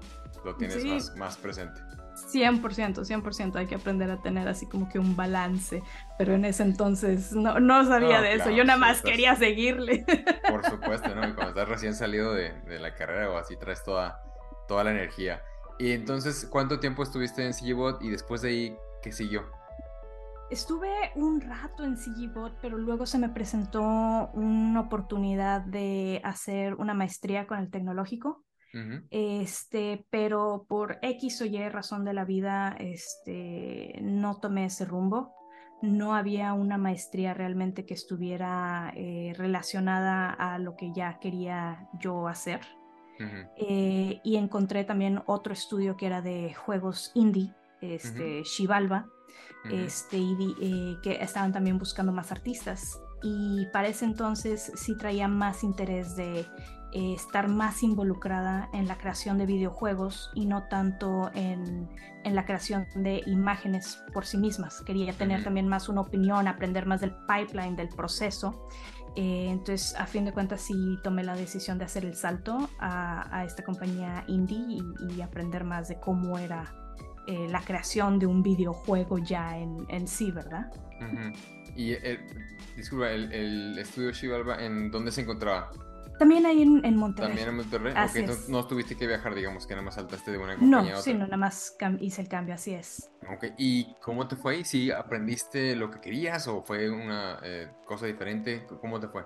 lo 0.45 0.57
tienes 0.57 0.85
más, 0.85 1.17
más 1.17 1.37
presente. 1.37 1.81
100%, 2.33 2.63
100% 2.63 3.57
hay 3.57 3.67
que 3.67 3.75
aprender 3.75 4.11
a 4.11 4.21
tener 4.21 4.47
así 4.49 4.67
como 4.67 4.89
que 4.89 4.99
un 4.99 5.17
balance, 5.17 5.83
pero 6.19 6.35
en 6.35 6.45
ese 6.45 6.63
entonces 6.63 7.33
no, 7.33 7.61
no 7.61 7.85
sabía 7.87 8.21
de 8.21 8.35
eso, 8.35 8.51
yo 8.51 8.65
nada 8.65 8.79
más 8.79 9.03
quería 9.03 9.37
seguirle. 9.37 10.05
Por 10.49 10.65
supuesto, 10.65 11.15
¿no? 11.15 11.29
Y 11.29 11.33
cuando 11.33 11.49
estás 11.51 11.69
recién 11.69 11.95
salido 11.95 12.35
de, 12.35 12.53
de, 12.63 12.79
la 12.79 12.95
carrera 12.95 13.31
o 13.31 13.39
así 13.39 13.57
traes 13.57 13.83
toda, 13.85 14.23
toda 14.69 14.85
la 14.85 14.91
energía. 14.91 15.43
Y 15.79 15.93
entonces, 15.93 16.47
¿cuánto 16.51 16.79
tiempo 16.79 17.03
estuviste 17.03 17.45
en 17.47 17.53
CGBot 17.55 18.03
y 18.03 18.11
después 18.11 18.43
de 18.43 18.49
ahí, 18.51 18.77
qué 19.03 19.13
siguió? 19.13 19.60
Estuve 20.51 21.13
un 21.15 21.41
rato 21.41 21.85
en 21.85 21.97
CGBot, 21.97 22.59
pero 22.61 22.77
luego 22.77 23.07
se 23.07 23.19
me 23.19 23.29
presentó 23.29 24.31
una 24.35 24.81
oportunidad 24.81 25.61
de 25.61 26.21
hacer 26.25 26.75
una 26.75 26.93
maestría 26.93 27.47
con 27.47 27.61
el 27.61 27.71
tecnológico. 27.71 28.45
Este, 29.11 30.07
pero 30.11 30.67
por 30.69 30.99
X 31.03 31.43
o 31.43 31.45
Y 31.45 31.69
razón 31.69 32.05
de 32.05 32.15
la 32.15 32.25
vida, 32.25 32.77
este, 32.79 33.99
no 34.03 34.39
tomé 34.39 34.67
ese 34.67 34.85
rumbo. 34.85 35.35
No 35.83 36.15
había 36.15 36.53
una 36.53 36.79
maestría 36.79 37.33
realmente 37.33 37.87
que 37.87 37.95
estuviera 37.95 38.93
eh, 38.97 39.33
relacionada 39.37 40.31
a 40.31 40.59
lo 40.59 40.77
que 40.77 40.93
ya 40.93 41.19
quería 41.21 41.89
yo 42.01 42.27
hacer. 42.27 42.61
Eh, 43.57 44.21
y 44.25 44.37
encontré 44.37 44.85
también 44.85 45.23
otro 45.27 45.53
estudio 45.53 45.97
que 45.97 46.07
era 46.07 46.23
de 46.23 46.55
juegos 46.55 47.13
indie, 47.15 47.53
este, 47.83 48.43
Shivalba, 48.45 49.07
este, 49.69 50.19
y, 50.19 50.57
eh, 50.61 50.99
que 51.03 51.23
estaban 51.23 51.53
también 51.53 51.79
buscando 51.79 52.13
más 52.13 52.33
artistas. 52.33 53.01
Y 53.23 53.67
para 53.73 53.89
ese 53.89 54.07
entonces 54.07 54.73
sí 54.77 54.97
traía 54.97 55.29
más 55.29 55.63
interés 55.63 56.17
de 56.17 56.41
eh, 56.93 57.15
estar 57.15 57.49
más 57.49 57.83
involucrada 57.83 58.71
en 58.73 58.89
la 58.89 58.97
creación 58.97 59.37
de 59.39 59.47
videojuegos 59.47 60.31
y 60.35 60.47
no 60.47 60.65
tanto 60.69 61.31
en, 61.35 61.89
en 62.25 62.35
la 62.35 62.45
creación 62.47 62.87
de 62.97 63.23
imágenes 63.27 64.03
por 64.13 64.25
sí 64.25 64.39
mismas. 64.39 64.81
Quería 64.83 65.13
tener 65.13 65.45
también 65.45 65.69
más 65.69 65.89
una 65.89 66.01
opinión, 66.01 66.49
aprender 66.49 66.87
más 66.87 67.01
del 67.01 67.15
pipeline, 67.29 67.77
del 67.77 67.89
proceso. 67.89 68.67
Eh, 69.17 69.49
entonces, 69.51 69.95
a 69.99 70.07
fin 70.07 70.25
de 70.25 70.33
cuentas, 70.33 70.61
sí 70.61 70.99
tomé 71.03 71.25
la 71.25 71.35
decisión 71.35 71.79
de 71.79 71.85
hacer 71.85 72.05
el 72.05 72.15
salto 72.15 72.69
a, 72.79 73.37
a 73.37 73.45
esta 73.45 73.65
compañía 73.65 74.25
indie 74.29 74.79
y, 75.11 75.21
aprender 75.21 75.65
más 75.65 75.89
de 75.89 75.99
cómo 75.99 76.39
era 76.39 76.75
eh, 77.31 77.47
la 77.49 77.61
creación 77.61 78.19
de 78.19 78.27
un 78.27 78.43
videojuego 78.43 79.19
ya 79.19 79.57
en, 79.57 79.87
en 79.89 80.09
sí, 80.09 80.33
¿verdad? 80.33 80.73
Y, 81.77 81.93
el, 81.93 82.19
disculpa, 82.77 83.11
el, 83.11 83.33
el 83.33 83.79
estudio 83.79 84.11
Shivalba, 84.11 84.63
¿en 84.65 84.91
dónde 84.91 85.13
se 85.13 85.21
encontraba? 85.21 85.71
También 86.19 86.45
ahí 86.45 86.61
en, 86.61 86.85
en 86.85 86.97
Monterrey. 86.97 87.29
También 87.29 87.49
en 87.49 87.57
Monterrey. 87.57 87.95
Así 87.97 88.23
no, 88.49 88.67
tuviste 88.67 88.95
que 88.95 89.07
viajar, 89.07 89.35
digamos, 89.35 89.67
que 89.67 89.75
nada 89.75 89.85
más 89.87 89.95
saltaste 89.95 90.33
de 90.33 90.39
una 90.39 90.55
compañía 90.57 90.71
no, 90.71 90.79
a 90.79 90.91
otra. 90.91 91.01
Sí, 91.01 91.15
no, 91.15 91.21
nada 91.21 91.37
más 91.39 91.77
hice 92.01 92.21
el 92.21 92.29
cambio, 92.29 92.55
así 92.57 92.75
es. 92.75 93.11
Ok, 93.33 93.55
¿y 93.57 93.95
cómo 94.03 94.29
te 94.29 94.37
fue? 94.37 94.63
¿Sí 94.65 94.91
aprendiste 94.91 95.75
lo 95.77 95.91
que 95.91 96.01
querías 96.01 96.47
o 96.49 96.63
fue 96.63 96.91
una 96.91 97.39
eh, 97.43 97.71
cosa 97.87 98.05
diferente? 98.05 98.67
¿Cómo 98.83 99.01
te 99.01 99.09
fue? 99.09 99.25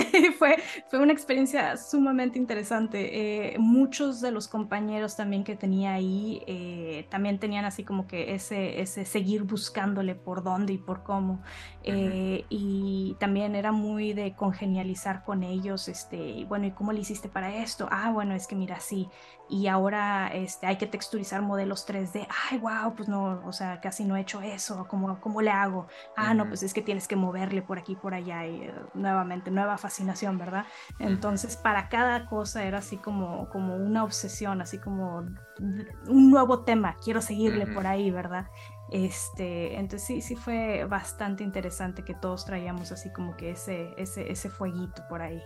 fue, 0.38 0.56
fue 0.88 0.98
una 0.98 1.12
experiencia 1.12 1.76
sumamente 1.76 2.38
interesante. 2.38 3.54
Eh, 3.54 3.58
muchos 3.58 4.20
de 4.20 4.30
los 4.30 4.48
compañeros 4.48 5.16
también 5.16 5.44
que 5.44 5.56
tenía 5.56 5.94
ahí 5.94 6.42
eh, 6.46 7.06
también 7.10 7.38
tenían 7.38 7.64
así 7.64 7.84
como 7.84 8.06
que 8.06 8.34
ese, 8.34 8.80
ese 8.80 9.04
seguir 9.04 9.44
buscándole 9.44 10.14
por 10.14 10.42
dónde 10.42 10.72
y 10.74 10.78
por 10.78 11.02
cómo. 11.02 11.42
Eh, 11.84 12.44
y 12.50 13.16
también 13.18 13.54
era 13.54 13.72
muy 13.72 14.12
de 14.12 14.34
congenializar 14.34 15.24
con 15.24 15.42
ellos, 15.42 15.88
este, 15.88 16.16
y 16.16 16.44
bueno, 16.44 16.66
¿y 16.66 16.72
cómo 16.72 16.92
le 16.92 17.00
hiciste 17.00 17.30
para 17.30 17.54
esto? 17.56 17.88
Ah, 17.90 18.10
bueno, 18.10 18.34
es 18.34 18.46
que 18.46 18.56
mira, 18.56 18.78
sí, 18.78 19.08
y 19.48 19.68
ahora 19.68 20.28
este, 20.28 20.66
hay 20.66 20.76
que 20.76 20.86
texturizar 20.86 21.40
modelos 21.40 21.88
3D, 21.88 22.26
ay, 22.50 22.58
wow, 22.58 22.94
pues 22.94 23.08
no, 23.08 23.40
o 23.46 23.52
sea, 23.52 23.80
casi 23.80 24.04
no 24.04 24.16
he 24.16 24.20
hecho 24.20 24.42
eso, 24.42 24.86
¿cómo, 24.86 25.18
cómo 25.20 25.40
le 25.40 25.50
hago? 25.50 25.86
Ah, 26.14 26.34
no, 26.34 26.46
pues 26.46 26.62
es 26.62 26.74
que 26.74 26.82
tienes 26.82 27.08
que 27.08 27.16
moverle 27.16 27.62
por 27.62 27.78
aquí, 27.78 27.96
por 27.96 28.12
allá, 28.12 28.46
y 28.46 28.70
nuevamente, 28.92 29.50
nueva 29.50 29.78
fascinación, 29.88 30.36
¿verdad? 30.36 30.66
Entonces, 30.98 31.56
para 31.56 31.88
cada 31.88 32.26
cosa 32.26 32.64
era 32.64 32.78
así 32.78 32.98
como, 32.98 33.48
como 33.48 33.74
una 33.74 34.04
obsesión, 34.04 34.60
así 34.60 34.78
como 34.78 35.26
un 35.58 36.30
nuevo 36.30 36.64
tema, 36.64 36.96
quiero 37.02 37.22
seguirle 37.22 37.66
por 37.66 37.86
ahí, 37.86 38.10
¿verdad? 38.10 38.46
Este, 38.90 39.76
entonces 39.76 40.06
sí, 40.06 40.20
sí 40.20 40.36
fue 40.36 40.84
bastante 40.84 41.42
interesante 41.42 42.04
que 42.04 42.14
todos 42.14 42.44
traíamos 42.44 42.92
así 42.92 43.10
como 43.12 43.36
que 43.36 43.50
ese, 43.50 43.94
ese, 43.96 44.30
ese 44.30 44.50
fueguito 44.50 45.02
por 45.08 45.22
ahí. 45.22 45.42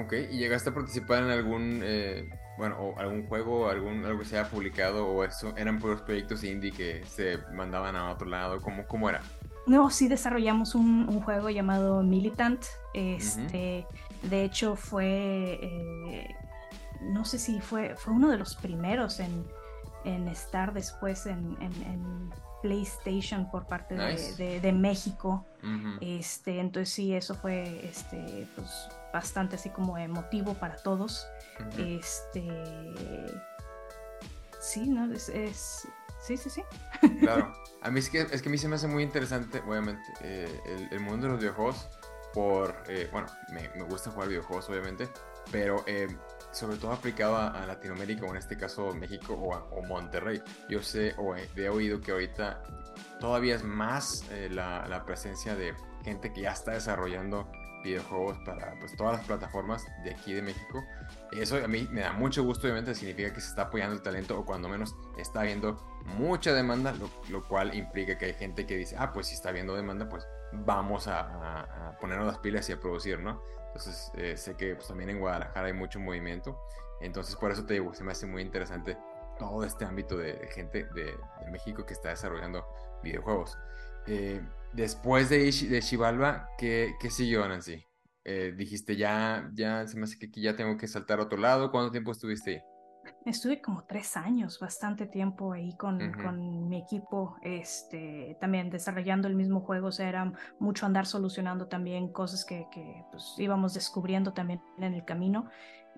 Ok, 0.00 0.12
¿y 0.30 0.38
llegaste 0.38 0.70
a 0.70 0.74
participar 0.74 1.24
en 1.24 1.30
algún, 1.30 1.80
eh, 1.82 2.30
bueno, 2.56 2.78
o 2.78 2.98
algún 2.98 3.26
juego, 3.26 3.68
algún, 3.68 4.04
algo 4.04 4.20
que 4.20 4.24
se 4.24 4.38
haya 4.38 4.48
publicado 4.48 5.06
o 5.08 5.24
eso, 5.24 5.54
eran 5.56 5.78
puros 5.78 6.02
proyectos 6.02 6.44
indie 6.44 6.72
que 6.72 7.04
se 7.04 7.38
mandaban 7.52 7.96
a 7.96 8.10
otro 8.10 8.28
lado? 8.28 8.60
¿Cómo, 8.60 8.86
cómo 8.86 9.10
era? 9.10 9.20
No, 9.66 9.90
sí 9.90 10.08
desarrollamos 10.08 10.74
un, 10.74 11.08
un 11.08 11.22
juego 11.22 11.50
llamado 11.50 12.02
Militant. 12.02 12.64
Este, 12.94 13.86
de 14.22 14.44
hecho 14.44 14.76
fue, 14.76 15.58
eh, 15.62 16.36
no 17.00 17.24
sé 17.24 17.38
si 17.38 17.60
fue, 17.60 17.96
fue 17.96 18.12
uno 18.12 18.30
de 18.30 18.38
los 18.38 18.56
primeros 18.56 19.20
en, 19.20 19.46
en 20.04 20.28
estar 20.28 20.72
después 20.72 21.26
en, 21.26 21.56
en 21.60 22.30
PlayStation 22.62 23.50
por 23.50 23.66
parte 23.66 23.94
de, 23.94 24.72
México. 24.72 25.44
este, 26.00 26.60
entonces 26.60 26.94
sí, 26.94 27.14
eso 27.14 27.34
fue 27.34 27.84
este, 27.84 28.46
pues, 28.54 28.88
bastante 29.12 29.56
así 29.56 29.68
como 29.70 29.98
emotivo 29.98 30.54
para 30.54 30.76
todos. 30.76 31.26
Este 31.76 32.48
sí, 34.60 34.88
¿no? 34.88 35.12
Es, 35.12 35.88
sí, 36.22 36.36
sí, 36.36 36.50
sí. 36.50 36.64
Claro. 37.20 37.52
A 37.82 37.90
mí 37.90 37.98
es 37.98 38.08
que, 38.08 38.20
es 38.20 38.40
que 38.40 38.48
a 38.48 38.52
mí 38.52 38.58
se 38.58 38.68
me 38.68 38.76
hace 38.76 38.86
muy 38.86 39.02
interesante, 39.02 39.60
obviamente, 39.66 40.04
eh, 40.20 40.88
el, 40.92 41.00
mundo 41.00 41.26
de 41.26 41.32
los 41.32 41.40
videojuegos. 41.40 41.88
Por, 42.32 42.76
eh, 42.86 43.08
bueno, 43.10 43.26
me, 43.52 43.68
me, 43.70 43.82
gusta 43.82 44.12
jugar 44.12 44.28
videojuegos, 44.28 44.70
obviamente, 44.70 45.08
pero 45.50 45.82
eh, 45.88 46.06
sobre 46.52 46.76
todo 46.76 46.92
aplicado 46.92 47.36
a, 47.36 47.66
Latinoamérica, 47.66 48.26
o 48.26 48.30
en 48.30 48.36
este 48.36 48.56
caso 48.56 48.94
México 48.94 49.34
o, 49.34 49.82
Monterrey. 49.82 50.42
Yo 50.68 50.82
sé 50.82 51.14
o 51.18 51.34
he, 51.34 51.68
oído 51.68 52.00
que 52.00 52.12
ahorita 52.12 52.62
todavía 53.18 53.56
es 53.56 53.64
más 53.64 54.24
eh, 54.30 54.48
la, 54.50 55.02
presencia 55.06 55.56
de 55.56 55.74
gente 56.04 56.32
que 56.32 56.42
ya 56.42 56.52
está 56.52 56.72
desarrollando 56.72 57.50
videojuegos 57.82 58.38
para 58.44 58.78
pues, 58.78 58.94
todas 58.96 59.16
las 59.18 59.26
plataformas 59.26 59.84
de 60.04 60.12
aquí 60.12 60.32
de 60.34 60.42
México. 60.42 60.84
Eso 61.32 61.56
a 61.56 61.68
mí 61.68 61.88
me 61.90 62.02
da 62.02 62.12
mucho 62.12 62.44
gusto, 62.44 62.66
obviamente 62.66 62.94
significa 62.94 63.32
que 63.32 63.40
se 63.40 63.48
está 63.48 63.62
apoyando 63.62 63.94
el 63.94 64.02
talento 64.02 64.38
o 64.38 64.44
cuando 64.44 64.68
menos 64.68 64.94
está 65.16 65.40
habiendo 65.40 65.76
mucha 66.04 66.52
demanda, 66.52 66.94
lo, 67.30 67.48
cual 67.48 67.74
implica 67.74 68.18
que 68.18 68.26
hay 68.26 68.34
gente 68.34 68.66
que 68.66 68.76
dice, 68.76 68.96
ah, 68.98 69.12
pues 69.12 69.28
si 69.28 69.34
está 69.34 69.48
habiendo 69.48 69.74
demanda, 69.74 70.08
pues 70.08 70.26
vamos 70.52 71.08
a, 71.08 71.96
ponernos 72.00 72.26
las 72.26 72.38
pilas 72.38 72.68
y 72.68 72.72
a 72.72 72.80
producir, 72.80 73.18
¿no? 73.18 73.42
Entonces 73.68 74.12
eh, 74.16 74.36
sé 74.36 74.54
que 74.56 74.74
pues, 74.74 74.88
también 74.88 75.10
en 75.10 75.20
Guadalajara 75.20 75.68
hay 75.68 75.72
mucho 75.72 75.98
movimiento. 76.00 76.58
Entonces 77.00 77.34
por 77.36 77.50
eso 77.50 77.64
te 77.64 77.74
digo, 77.74 77.94
se 77.94 78.04
me 78.04 78.12
hace 78.12 78.26
muy 78.26 78.42
interesante 78.42 78.98
todo 79.38 79.64
este 79.64 79.84
ámbito 79.84 80.16
de, 80.18 80.48
gente 80.52 80.84
de, 80.94 81.16
México 81.50 81.84
que 81.84 81.94
está 81.94 82.10
desarrollando 82.10 82.66
videojuegos. 83.02 83.58
Eh, 84.06 84.40
después 84.72 85.28
de, 85.28 85.38
de 85.38 86.44
¿qué, 86.58 86.94
¿qué, 87.00 87.10
siguió 87.10 87.46
Nancy? 87.48 87.84
Eh, 88.24 88.54
dijiste 88.56 88.96
ya, 88.96 89.50
ya 89.52 89.86
se 89.86 89.96
me 89.96 90.04
hace 90.04 90.18
que 90.18 90.26
aquí 90.26 90.40
ya 90.40 90.54
tengo 90.54 90.76
que 90.76 90.86
saltar 90.86 91.18
a 91.18 91.24
otro 91.24 91.38
lado. 91.38 91.70
¿Cuánto 91.70 91.90
tiempo 91.90 92.12
estuviste 92.12 92.50
ahí? 92.50 92.62
Estuve 93.24 93.60
como 93.60 93.84
tres 93.84 94.16
años, 94.16 94.58
bastante 94.60 95.06
tiempo 95.06 95.52
ahí 95.52 95.76
con, 95.76 96.12
con, 96.12 96.68
mi 96.68 96.78
equipo, 96.78 97.36
este, 97.42 98.36
también 98.40 98.70
desarrollando 98.70 99.26
el 99.26 99.34
mismo 99.34 99.60
juego, 99.60 99.88
o 99.88 99.92
sea, 99.92 100.08
era 100.08 100.32
mucho 100.60 100.86
andar 100.86 101.06
solucionando 101.06 101.66
también 101.66 102.12
cosas 102.12 102.44
que, 102.44 102.66
que 102.70 103.04
pues, 103.10 103.34
íbamos 103.38 103.74
descubriendo 103.74 104.32
también 104.32 104.60
en 104.78 104.94
el 104.94 105.04
camino. 105.04 105.48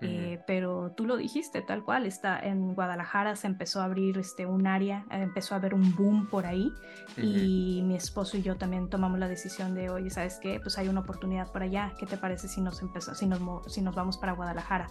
Eh, 0.01 0.41
pero 0.45 0.91
tú 0.91 1.05
lo 1.05 1.15
dijiste 1.15 1.61
tal 1.61 1.83
cual, 1.83 2.05
está 2.05 2.37
en 2.39 2.73
Guadalajara 2.73 3.35
se 3.37 3.47
empezó 3.47 3.79
a 3.79 3.85
abrir 3.85 4.17
este, 4.17 4.45
un 4.45 4.67
área, 4.67 5.05
eh, 5.09 5.21
empezó 5.21 5.55
a 5.55 5.57
haber 5.57 5.73
un 5.73 5.95
boom 5.95 6.27
por 6.27 6.45
ahí 6.45 6.69
y 7.17 7.81
mi 7.85 7.95
esposo 7.95 8.37
y 8.37 8.41
yo 8.41 8.57
también 8.57 8.89
tomamos 8.89 9.19
la 9.19 9.29
decisión 9.29 9.73
de, 9.73 9.89
oye, 9.89 10.09
¿sabes 10.09 10.37
qué? 10.41 10.59
Pues 10.59 10.77
hay 10.77 10.89
una 10.89 10.99
oportunidad 10.99 11.49
por 11.51 11.63
allá, 11.63 11.93
¿qué 11.97 12.05
te 12.05 12.17
parece 12.17 12.49
si 12.49 12.61
nos, 12.61 12.81
empezó, 12.81 13.15
si 13.15 13.25
nos, 13.25 13.39
si 13.71 13.81
nos 13.81 13.95
vamos 13.95 14.17
para 14.17 14.33
Guadalajara? 14.33 14.87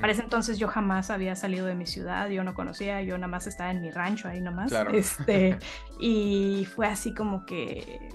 Para 0.00 0.12
ese 0.12 0.22
entonces 0.22 0.58
yo 0.58 0.68
jamás 0.68 1.10
había 1.10 1.34
salido 1.34 1.66
de 1.66 1.74
mi 1.74 1.86
ciudad, 1.86 2.28
yo 2.28 2.44
no 2.44 2.54
conocía, 2.54 3.02
yo 3.02 3.16
nada 3.16 3.28
más 3.28 3.46
estaba 3.46 3.70
en 3.70 3.80
mi 3.80 3.90
rancho 3.90 4.28
ahí 4.28 4.40
nomás. 4.40 4.72
Este, 4.92 5.58
y 6.00 6.66
fue 6.74 6.86
así 6.86 7.14
como 7.14 7.46
que 7.46 8.10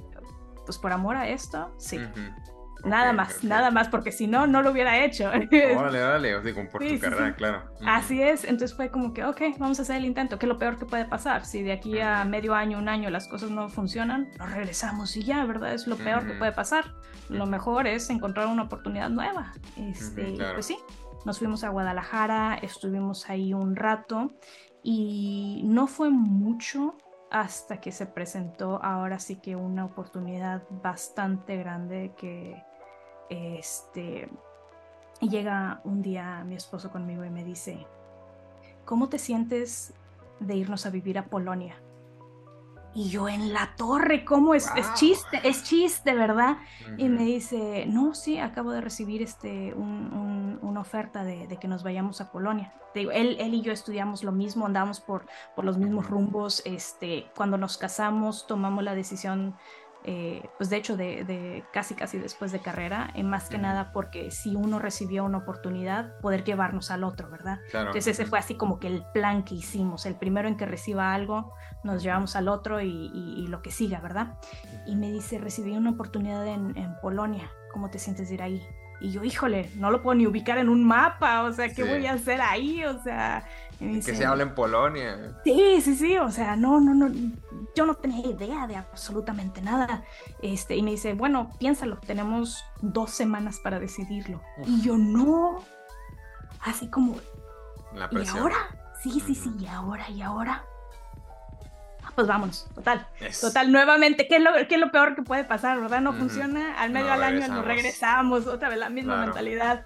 pues 0.65 0.77
por 0.77 0.91
amor 0.91 1.15
a 1.15 1.29
esto, 1.29 1.73
sí. 1.77 1.97
Nada 2.83 3.13
más, 3.13 3.43
nada 3.43 3.71
más, 3.71 3.89
porque 3.89 4.11
si 4.11 4.27
no, 4.27 4.47
no 4.47 4.61
lo 4.61 4.71
hubiera 4.71 5.03
hecho. 5.03 5.29
Órale, 5.77 5.99
dale, 5.99 6.35
o 6.35 6.43
sea, 6.43 6.69
por 6.71 6.83
tu 6.83 6.99
carrera, 6.99 7.35
claro. 7.35 7.63
Así 7.85 8.21
es, 8.21 8.43
entonces 8.43 8.75
fue 8.75 8.89
como 8.89 9.13
que, 9.13 9.23
ok, 9.25 9.41
vamos 9.57 9.79
a 9.79 9.81
hacer 9.81 9.97
el 9.97 10.05
intento, 10.05 10.39
que 10.39 10.45
es 10.45 10.49
lo 10.49 10.57
peor 10.57 10.77
que 10.77 10.85
puede 10.85 11.05
pasar. 11.05 11.45
Si 11.45 11.63
de 11.63 11.71
aquí 11.71 11.99
a 11.99 12.23
medio 12.25 12.53
año, 12.53 12.77
un 12.77 12.89
año, 12.89 13.09
las 13.09 13.27
cosas 13.27 13.49
no 13.49 13.69
funcionan, 13.69 14.29
nos 14.37 14.51
regresamos 14.51 15.15
y 15.17 15.23
ya, 15.23 15.45
¿verdad? 15.45 15.73
Es 15.73 15.87
lo 15.87 15.97
peor 15.97 16.25
que 16.25 16.33
puede 16.33 16.51
pasar. 16.51 16.85
Lo 17.29 17.45
mejor 17.45 17.87
es 17.87 18.09
encontrar 18.09 18.47
una 18.47 18.63
oportunidad 18.63 19.09
nueva. 19.09 19.53
Este, 19.75 20.37
Pues 20.53 20.65
sí, 20.65 20.77
nos 21.25 21.39
fuimos 21.39 21.63
a 21.63 21.69
Guadalajara, 21.69 22.57
estuvimos 22.61 23.29
ahí 23.29 23.53
un 23.53 23.75
rato 23.75 24.31
y 24.83 25.61
no 25.65 25.87
fue 25.87 26.09
mucho 26.09 26.95
hasta 27.29 27.81
que 27.81 27.91
se 27.91 28.05
presentó 28.05 28.81
ahora 28.83 29.19
sí 29.19 29.35
que 29.35 29.55
una 29.55 29.85
oportunidad 29.85 30.63
bastante 30.69 31.57
grande 31.57 32.13
que 32.17 32.63
este 33.29 34.29
llega 35.21 35.81
un 35.83 36.01
día 36.01 36.43
mi 36.45 36.55
esposo 36.55 36.91
conmigo 36.91 37.25
y 37.25 37.29
me 37.29 37.43
dice, 37.43 37.85
¿cómo 38.85 39.09
te 39.09 39.19
sientes 39.19 39.93
de 40.39 40.55
irnos 40.55 40.85
a 40.85 40.89
vivir 40.89 41.17
a 41.17 41.25
Polonia? 41.25 41.75
Y 42.97 43.09
yo 43.09 43.29
en 43.29 43.53
la 43.53 43.75
torre, 43.75 44.25
¿cómo 44.25 44.55
es? 44.55 44.71
Es 44.75 44.91
chiste, 44.95 45.39
es 45.43 45.63
chiste, 45.63 46.15
¿verdad? 46.15 46.57
Y 46.97 47.09
me 47.09 47.25
dice, 47.25 47.85
no, 47.87 48.15
sí, 48.15 48.39
acabo 48.39 48.71
de 48.71 48.81
recibir 48.81 49.21
este, 49.21 49.75
una 49.75 50.79
oferta 50.81 51.23
de, 51.23 51.47
que 51.61 51.67
nos 51.67 51.83
vayamos 51.83 52.21
a 52.21 52.31
Polonia. 52.31 52.73
Digo, 52.95 53.11
él, 53.11 53.37
él 53.39 53.53
y 53.53 53.61
yo 53.61 53.71
estudiamos 53.71 54.23
lo 54.23 54.31
mismo, 54.31 54.65
andamos 54.65 54.99
por, 54.99 55.27
por 55.55 55.63
los 55.63 55.77
mismos 55.77 56.09
rumbos. 56.09 56.63
Este, 56.65 57.27
cuando 57.35 57.55
nos 57.55 57.77
casamos, 57.77 58.47
tomamos 58.47 58.83
la 58.83 58.95
decisión 58.95 59.55
eh, 60.09 60.41
pues 60.55 60.69
de 60.69 60.77
hecho 60.77 60.95
de, 60.95 61.65
casi 61.73 61.93
casi 61.93 62.17
después 62.17 62.53
de 62.53 62.59
carrera, 62.61 63.11
en 63.13 63.29
más 63.29 63.49
que 63.49 63.57
nada 63.57 63.91
porque 63.91 64.31
si 64.31 64.55
uno 64.55 64.79
recibió 64.79 65.25
una 65.25 65.39
oportunidad, 65.39 66.17
poder 66.21 66.45
llevarnos 66.45 66.91
al 66.91 67.03
otro, 67.03 67.29
¿verdad? 67.29 67.59
Entonces 67.73 68.07
ese 68.07 68.25
fue 68.25 68.39
así 68.39 68.55
como 68.55 68.79
que 68.79 68.87
el 68.87 69.03
plan 69.13 69.43
que 69.43 69.55
hicimos, 69.55 70.05
el 70.05 70.15
primero 70.15 70.47
en 70.47 70.55
que 70.55 70.65
reciba 70.65 71.13
algo, 71.13 71.53
nos 71.83 72.01
llevamos 72.03 72.37
al 72.37 72.47
otro 72.47 72.79
y, 72.79 73.45
lo 73.49 73.61
que 73.61 73.69
siga, 73.69 73.99
¿verdad? 73.99 74.37
Y 74.85 74.95
me 74.95 75.11
dice, 75.11 75.39
recibí 75.39 75.75
una 75.75 75.89
oportunidad 75.89 76.47
en, 76.47 76.95
Polonia, 77.01 77.51
¿cómo 77.73 77.89
te 77.89 77.99
sientes 77.99 78.29
de 78.29 78.35
ir 78.35 78.41
ahí? 78.41 78.67
Y 79.01 79.11
yo, 79.11 79.25
híjole, 79.25 79.69
no 79.75 79.91
lo 79.91 80.01
puedo 80.01 80.15
ni 80.15 80.25
ubicar 80.25 80.57
en 80.57 80.69
un 80.69 80.85
mapa, 80.85 81.43
o 81.43 81.51
sea, 81.51 81.73
¿qué 81.73 81.83
voy 81.83 82.05
a 82.07 82.13
hacer 82.13 82.39
ahí? 82.39 82.83
O 82.85 83.03
sea, 83.03 83.45
que 83.77 84.01
se 84.01 84.25
habla 84.25 84.43
en 84.43 84.55
Polonia. 84.55 85.35
Sí, 85.43 85.81
sí, 85.81 85.95
sí, 85.95 86.17
o 86.17 86.31
sea, 86.31 86.55
no, 86.55 86.79
no, 86.79 86.93
no, 86.93 87.13
yo 87.77 87.85
no 87.85 87.93
tenía 87.93 88.25
idea 88.25 88.65
de 88.65 88.75
absolutamente 88.75 89.61
nada. 89.61 90.03
Este, 90.41 90.75
y 90.75 90.81
me 90.81 90.91
dice, 90.91 91.13
bueno, 91.13 91.51
piénsalo, 91.59 91.97
tenemos 91.97 92.65
dos 92.81 93.11
semanas 93.11 93.59
para 93.59 93.79
decidirlo. 93.79 94.41
Y 94.65 94.81
yo 94.81 94.97
no, 94.97 95.63
así 96.61 96.89
como, 96.89 97.17
¿y 98.11 98.27
ahora? 98.27 98.57
Sí, 99.03 99.19
sí, 99.19 99.35
sí, 99.35 99.53
y 99.59 99.67
ahora, 99.67 100.09
y 100.09 100.23
ahora. 100.23 100.65
Ah, 102.03 102.11
pues 102.15 102.25
vámonos, 102.25 102.67
total. 102.73 103.07
Total, 103.39 103.71
nuevamente, 103.71 104.27
¿qué 104.27 104.37
es, 104.37 104.41
lo, 104.41 104.51
¿qué 104.67 104.75
es 104.75 104.81
lo 104.81 104.91
peor 104.91 105.15
que 105.15 105.21
puede 105.21 105.43
pasar, 105.43 105.79
verdad? 105.79 106.01
No 106.01 106.13
funciona, 106.13 106.81
al 106.81 106.89
medio 106.89 107.13
al 107.13 107.21
año 107.21 107.47
nos 107.47 107.63
regresamos, 107.63 108.47
otra 108.47 108.69
vez 108.69 108.79
la 108.79 108.89
misma 108.89 109.17
mentalidad. 109.17 109.85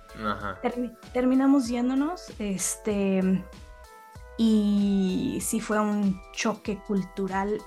terminamos 1.11 1.67
yéndonos, 1.67 2.31
este, 2.39 3.43
y 4.37 5.39
sí 5.41 5.59
fue 5.59 5.81
un 5.81 6.21
choque 6.31 6.77
cultural 6.87 7.61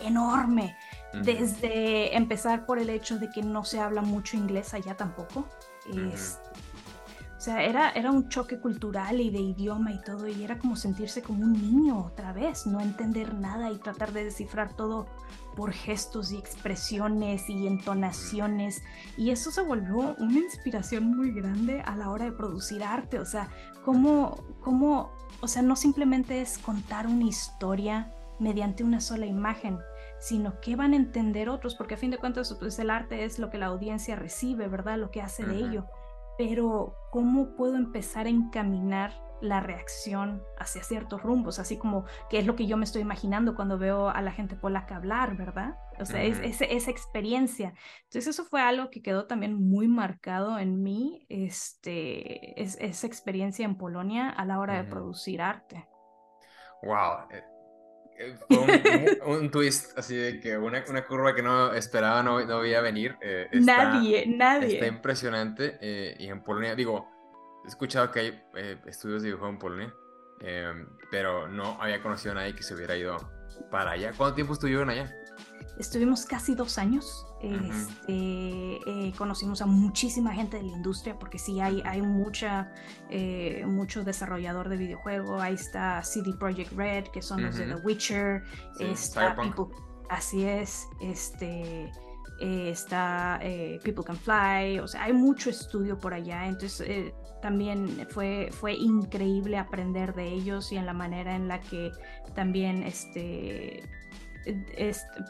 enorme, 0.00 0.76
desde 1.22 2.16
empezar 2.16 2.66
por 2.66 2.78
el 2.78 2.90
hecho 2.90 3.18
de 3.18 3.30
que 3.30 3.42
no 3.42 3.64
se 3.64 3.80
habla 3.80 4.02
mucho 4.02 4.36
inglés 4.36 4.74
allá 4.74 4.96
tampoco. 4.96 5.48
o 5.90 7.40
sea, 7.40 7.62
era, 7.62 7.90
era 7.90 8.10
un 8.10 8.28
choque 8.28 8.58
cultural 8.58 9.20
y 9.20 9.30
de 9.30 9.38
idioma 9.38 9.92
y 9.92 10.00
todo, 10.02 10.26
y 10.28 10.42
era 10.42 10.58
como 10.58 10.76
sentirse 10.76 11.22
como 11.22 11.44
un 11.44 11.52
niño 11.52 12.04
otra 12.04 12.32
vez, 12.32 12.66
no 12.66 12.80
entender 12.80 13.34
nada 13.34 13.70
y 13.70 13.78
tratar 13.78 14.12
de 14.12 14.24
descifrar 14.24 14.74
todo 14.74 15.06
por 15.54 15.72
gestos 15.72 16.32
y 16.32 16.36
expresiones 16.36 17.48
y 17.48 17.66
entonaciones. 17.66 18.82
Y 19.16 19.30
eso 19.30 19.50
se 19.50 19.62
volvió 19.62 20.14
una 20.18 20.38
inspiración 20.38 21.16
muy 21.16 21.32
grande 21.32 21.80
a 21.80 21.96
la 21.96 22.10
hora 22.10 22.26
de 22.26 22.32
producir 22.32 22.82
arte. 22.84 23.18
O 23.18 23.24
sea, 23.24 23.48
cómo, 23.84 24.44
cómo 24.60 25.10
o 25.40 25.48
sea, 25.48 25.62
no 25.62 25.76
simplemente 25.76 26.40
es 26.40 26.58
contar 26.58 27.06
una 27.06 27.24
historia 27.24 28.12
mediante 28.38 28.84
una 28.84 29.00
sola 29.00 29.26
imagen, 29.26 29.78
sino 30.18 30.60
que 30.60 30.76
van 30.76 30.92
a 30.92 30.96
entender 30.96 31.48
otros, 31.48 31.74
porque 31.74 31.94
a 31.94 31.98
fin 31.98 32.10
de 32.10 32.18
cuentas 32.18 32.54
pues, 32.58 32.78
el 32.78 32.90
arte 32.90 33.24
es 33.24 33.38
lo 33.38 33.50
que 33.50 33.58
la 33.58 33.66
audiencia 33.66 34.16
recibe, 34.16 34.68
¿verdad? 34.68 34.98
Lo 34.98 35.10
que 35.10 35.22
hace 35.22 35.44
de 35.44 35.56
ello. 35.56 35.86
Pero 36.36 36.94
¿cómo 37.10 37.56
puedo 37.56 37.76
empezar 37.76 38.26
a 38.26 38.30
encaminar 38.30 39.12
la 39.40 39.60
reacción 39.60 40.42
hacia 40.58 40.82
ciertos 40.82 41.22
rumbos, 41.22 41.58
así 41.58 41.76
como 41.76 42.04
que 42.28 42.38
es 42.38 42.46
lo 42.46 42.56
que 42.56 42.66
yo 42.66 42.76
me 42.76 42.84
estoy 42.84 43.02
imaginando 43.02 43.54
cuando 43.54 43.78
veo 43.78 44.08
a 44.08 44.20
la 44.22 44.32
gente 44.32 44.56
polaca 44.56 44.96
hablar, 44.96 45.36
¿verdad? 45.36 45.76
O 46.00 46.04
sea, 46.04 46.22
es, 46.22 46.60
esa 46.60 46.90
experiencia. 46.90 47.74
Entonces 48.04 48.28
eso 48.28 48.44
fue 48.44 48.60
algo 48.60 48.90
que 48.90 49.02
quedó 49.02 49.26
también 49.26 49.54
muy 49.54 49.88
marcado 49.88 50.58
en 50.58 50.82
mí, 50.82 51.26
este, 51.28 52.60
es, 52.60 52.76
esa 52.80 53.06
experiencia 53.06 53.64
en 53.64 53.76
Polonia 53.76 54.28
a 54.30 54.44
la 54.44 54.58
hora 54.58 54.82
de 54.82 54.84
producir 54.84 55.42
arte. 55.42 55.88
Wow. 56.82 57.28
Eh, 58.18 58.34
eh, 58.50 59.18
fue 59.22 59.38
un, 59.38 59.50
twist 59.50 59.96
así 59.96 60.16
de 60.16 60.40
que 60.40 60.58
una, 60.58 60.82
una 60.88 61.06
curva 61.06 61.34
que 61.34 61.42
no 61.42 61.72
esperaba, 61.72 62.22
no, 62.22 62.44
no 62.44 62.60
veía 62.60 62.80
venir. 62.80 63.16
Eh, 63.20 63.48
nadie, 63.52 64.26
nadie. 64.26 64.74
Está 64.74 64.86
impresionante. 64.86 66.16
y 66.18 66.26
en 66.26 66.42
Polonia, 66.42 66.74
digo, 66.74 67.08
he 67.64 67.68
escuchado 67.68 68.10
que 68.10 68.20
hay 68.20 68.42
estudios 68.86 69.22
de 69.22 69.28
dibujo 69.28 69.48
en 69.48 69.58
Polonia, 69.58 69.94
pero 71.10 71.48
no 71.48 71.80
había 71.80 72.02
conocido 72.02 72.32
a 72.32 72.36
nadie 72.36 72.54
que 72.54 72.62
se 72.62 72.74
hubiera 72.74 72.96
ido 72.96 73.16
para 73.70 73.92
allá. 73.92 74.12
¿Cuánto 74.16 74.34
tiempo 74.34 74.52
estuvieron 74.52 74.90
allá? 74.90 75.14
Estuvimos 75.78 76.26
casi 76.26 76.54
dos 76.54 76.76
años. 76.78 77.26
Este, 77.40 78.80
eh, 78.86 79.12
conocimos 79.16 79.62
a 79.62 79.66
muchísima 79.66 80.32
gente 80.32 80.56
de 80.56 80.64
la 80.64 80.72
industria 80.72 81.16
porque 81.16 81.38
sí 81.38 81.60
hay, 81.60 81.82
hay 81.84 82.02
mucha, 82.02 82.72
eh, 83.10 83.64
mucho 83.64 84.02
desarrollador 84.02 84.68
de 84.68 84.76
videojuegos. 84.76 85.40
Ahí 85.40 85.54
está 85.54 86.02
CD 86.02 86.32
Projekt 86.34 86.72
Red, 86.72 87.04
que 87.08 87.22
son 87.22 87.44
los 87.44 87.56
de 87.56 87.66
The 87.66 87.76
Witcher. 87.76 88.42
está 88.80 89.36
así 90.10 90.44
es. 90.44 90.88
Este, 91.00 91.92
eh, 92.40 92.70
está 92.70 93.38
People 93.84 94.04
Can 94.04 94.16
Fly. 94.16 94.80
O 94.80 94.88
sea, 94.88 95.04
hay 95.04 95.12
mucho 95.12 95.48
estudio 95.48 95.96
por 95.96 96.12
allá. 96.12 96.46
Entonces, 96.46 97.12
también 97.40 98.04
fue, 98.10 98.48
fue 98.50 98.74
increíble 98.74 99.58
aprender 99.58 100.12
de 100.14 100.26
ellos 100.26 100.72
y 100.72 100.76
en 100.76 100.86
la 100.86 100.92
manera 100.92 101.36
en 101.36 101.46
la 101.46 101.60
que 101.60 101.92
también 102.34 102.82
este, 102.82 103.88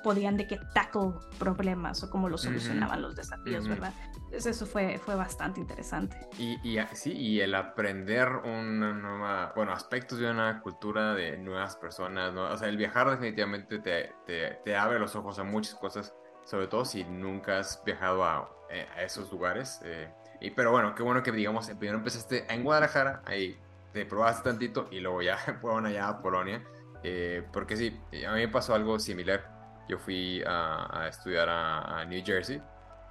podían 0.03 0.37
de 0.37 0.47
que 0.47 0.59
tackle 0.75 1.13
problemas 1.39 2.03
o 2.03 2.11
cómo 2.11 2.29
los 2.29 2.43
solucionaban 2.43 3.03
los 3.03 3.17
desafíos, 3.17 3.69
¿verdad? 3.69 3.93
Entonces 4.15 4.57
eso 4.57 4.67
fue, 4.67 4.99
fue 4.99 5.15
bastante 5.15 5.61
interesante. 5.61 6.17
Y, 6.39 6.59
y, 6.63 6.79
sí, 6.93 7.13
y 7.13 7.41
el 7.41 7.55
aprender 7.55 8.29
una 8.29 8.93
nueva, 8.93 9.53
bueno, 9.57 9.73
aspectos 9.73 10.19
de 10.19 10.31
una 10.31 10.61
cultura 10.61 11.15
de 11.15 11.39
nuevas 11.39 11.77
personas, 11.77 12.33
¿no? 12.35 12.45
o 12.45 12.57
sea, 12.57 12.69
el 12.69 12.77
viajar 12.77 13.11
definitivamente 13.11 13.79
te, 13.79 14.13
te, 14.27 14.61
te, 14.65 14.77
abre 14.77 14.99
los 14.99 15.17
ojos 15.17 15.39
a 15.39 15.45
muchas 15.45 15.75
cosas, 15.77 16.15
sobre 16.45 16.67
todo 16.67 16.85
si 16.85 17.05
nunca 17.05 17.59
has 17.59 17.83
viajado 17.85 18.25
a, 18.25 18.51
eh, 18.71 18.87
a 18.95 19.03
esos 19.03 19.33
lugares. 19.33 19.81
Eh, 19.85 20.13
y, 20.41 20.51
pero 20.51 20.71
bueno, 20.71 20.95
qué 20.95 21.03
bueno 21.03 21.23
que 21.23 21.33
digamos, 21.33 21.69
primero 21.71 21.99
empezaste 21.99 22.53
en 22.53 22.65
Guadalajara, 22.65 23.23
ahí 23.25 23.59
te 23.93 24.05
probaste 24.05 24.49
tantito 24.51 24.89
y 24.91 25.01
luego 25.01 25.23
ya 25.23 25.37
fueron 25.61 25.87
allá 25.87 26.09
a 26.09 26.21
Polonia. 26.21 26.63
Eh, 27.03 27.43
porque 27.53 27.77
sí, 27.77 28.01
a 28.27 28.33
mí 28.33 28.41
me 28.41 28.49
pasó 28.49 28.75
algo 28.75 28.99
similar. 28.99 29.59
Yo 29.89 29.99
fui 29.99 30.43
a, 30.47 31.07
estudiar 31.09 31.49
a, 31.49 32.05
New 32.05 32.23
Jersey 32.25 32.61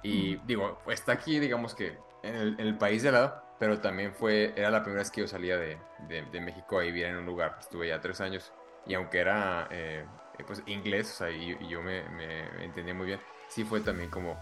y 0.02 0.36
digo, 0.46 0.80
está 0.86 1.12
aquí, 1.12 1.40
digamos 1.40 1.74
que 1.74 1.98
en 2.22 2.58
el, 2.58 2.78
país 2.78 3.02
de 3.02 3.10
lado, 3.10 3.42
pero 3.58 3.80
también 3.80 4.14
fue, 4.14 4.52
era 4.56 4.70
la 4.70 4.82
primera 4.82 5.02
vez 5.02 5.10
que 5.10 5.22
yo 5.22 5.26
salía 5.26 5.56
de, 5.56 5.76
de, 6.08 6.40
México 6.40 6.78
a 6.78 6.82
vivir 6.82 7.06
en 7.06 7.16
un 7.16 7.26
lugar. 7.26 7.56
Estuve 7.58 7.88
ya 7.88 8.00
tres 8.00 8.20
años 8.20 8.52
y 8.86 8.94
aunque 8.94 9.18
era 9.18 9.66
eh, 9.72 10.06
pues 10.46 10.62
inglés, 10.66 11.10
o 11.14 11.16
sea, 11.18 11.30
y, 11.30 11.58
yo 11.68 11.82
me, 11.82 12.08
me, 12.10 12.64
entendía 12.64 12.94
muy 12.94 13.06
bien, 13.06 13.20
sí 13.48 13.64
fue 13.64 13.80
también 13.80 14.08
como 14.08 14.38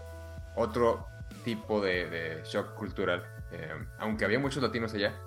otro 0.55 1.07
tipo 1.43 1.81
de, 1.81 2.41
shock 2.45 2.75
cultural. 2.75 3.25
Eh, 3.51 3.73
aunque 3.99 4.25
había 4.25 4.39
muchos 4.39 4.61
latinos 4.61 4.93
allá, 4.93 5.19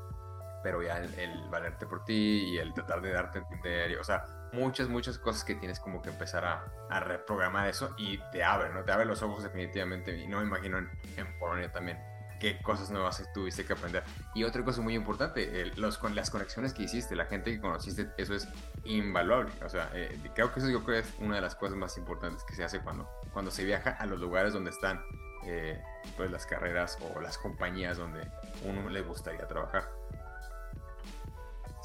pero 0.62 0.82
ya 0.82 0.98
el, 0.98 1.48
valerte 1.48 1.86
por 1.86 2.04
ti 2.04 2.52
y 2.52 2.58
el 2.58 2.72
tratar 2.74 3.00
de 3.00 3.12
darte 3.12 3.38
a 3.38 3.42
entender, 3.42 3.98
o 3.98 4.04
sea, 4.04 4.26
muchas, 4.52 4.88
muchas 4.88 5.18
cosas 5.18 5.44
que 5.44 5.54
tienes 5.54 5.80
como 5.80 6.02
que 6.02 6.10
empezar 6.10 6.44
a, 6.44 7.00
reprogramar 7.00 7.68
eso 7.68 7.94
y 7.96 8.18
te 8.32 8.42
abre, 8.42 8.72
¿no? 8.72 8.84
Te 8.84 8.92
abre 8.92 9.04
los 9.04 9.22
ojos 9.22 9.42
definitivamente 9.42 10.16
y 10.16 10.26
no 10.26 10.38
me 10.38 10.44
imagino 10.44 10.78
en, 10.78 11.38
Polonia 11.38 11.70
también. 11.72 11.98
qué 12.40 12.60
cosas 12.62 12.90
nuevas 12.90 13.22
tuviste 13.32 13.64
que 13.64 13.72
aprender. 13.72 14.02
Y 14.34 14.44
otra 14.44 14.64
cosa 14.64 14.80
muy 14.82 14.94
importante, 14.94 15.70
los, 15.76 15.98
con 15.98 16.14
las 16.14 16.30
conexiones 16.30 16.74
que 16.74 16.82
hiciste, 16.82 17.14
la 17.14 17.26
gente 17.26 17.52
que 17.52 17.60
conociste, 17.60 18.10
eso 18.16 18.34
es 18.34 18.48
invaluable. 18.84 19.52
O 19.64 19.68
sea, 19.68 19.90
eh, 19.94 20.18
creo 20.34 20.52
que 20.52 20.60
eso 20.60 20.68
yo 20.68 20.84
creo 20.84 20.98
es 20.98 21.14
una 21.20 21.36
de 21.36 21.42
las 21.42 21.54
cosas 21.54 21.76
más 21.76 21.96
importantes 21.96 22.44
que 22.44 22.54
se 22.54 22.64
hace 22.64 22.80
cuando, 22.80 23.08
cuando 23.32 23.50
se 23.50 23.64
viaja 23.64 23.90
a 23.90 24.06
los 24.06 24.18
lugares 24.18 24.52
donde 24.52 24.70
están 24.70 25.00
eh, 25.46 25.80
pues 26.16 26.30
las 26.30 26.44
carreras 26.44 26.98
o 27.00 27.20
las 27.20 27.38
compañías 27.38 27.96
donde 27.96 28.28
uno 28.64 28.88
le 28.88 29.00
gustaría 29.02 29.46
trabajar. 29.46 29.99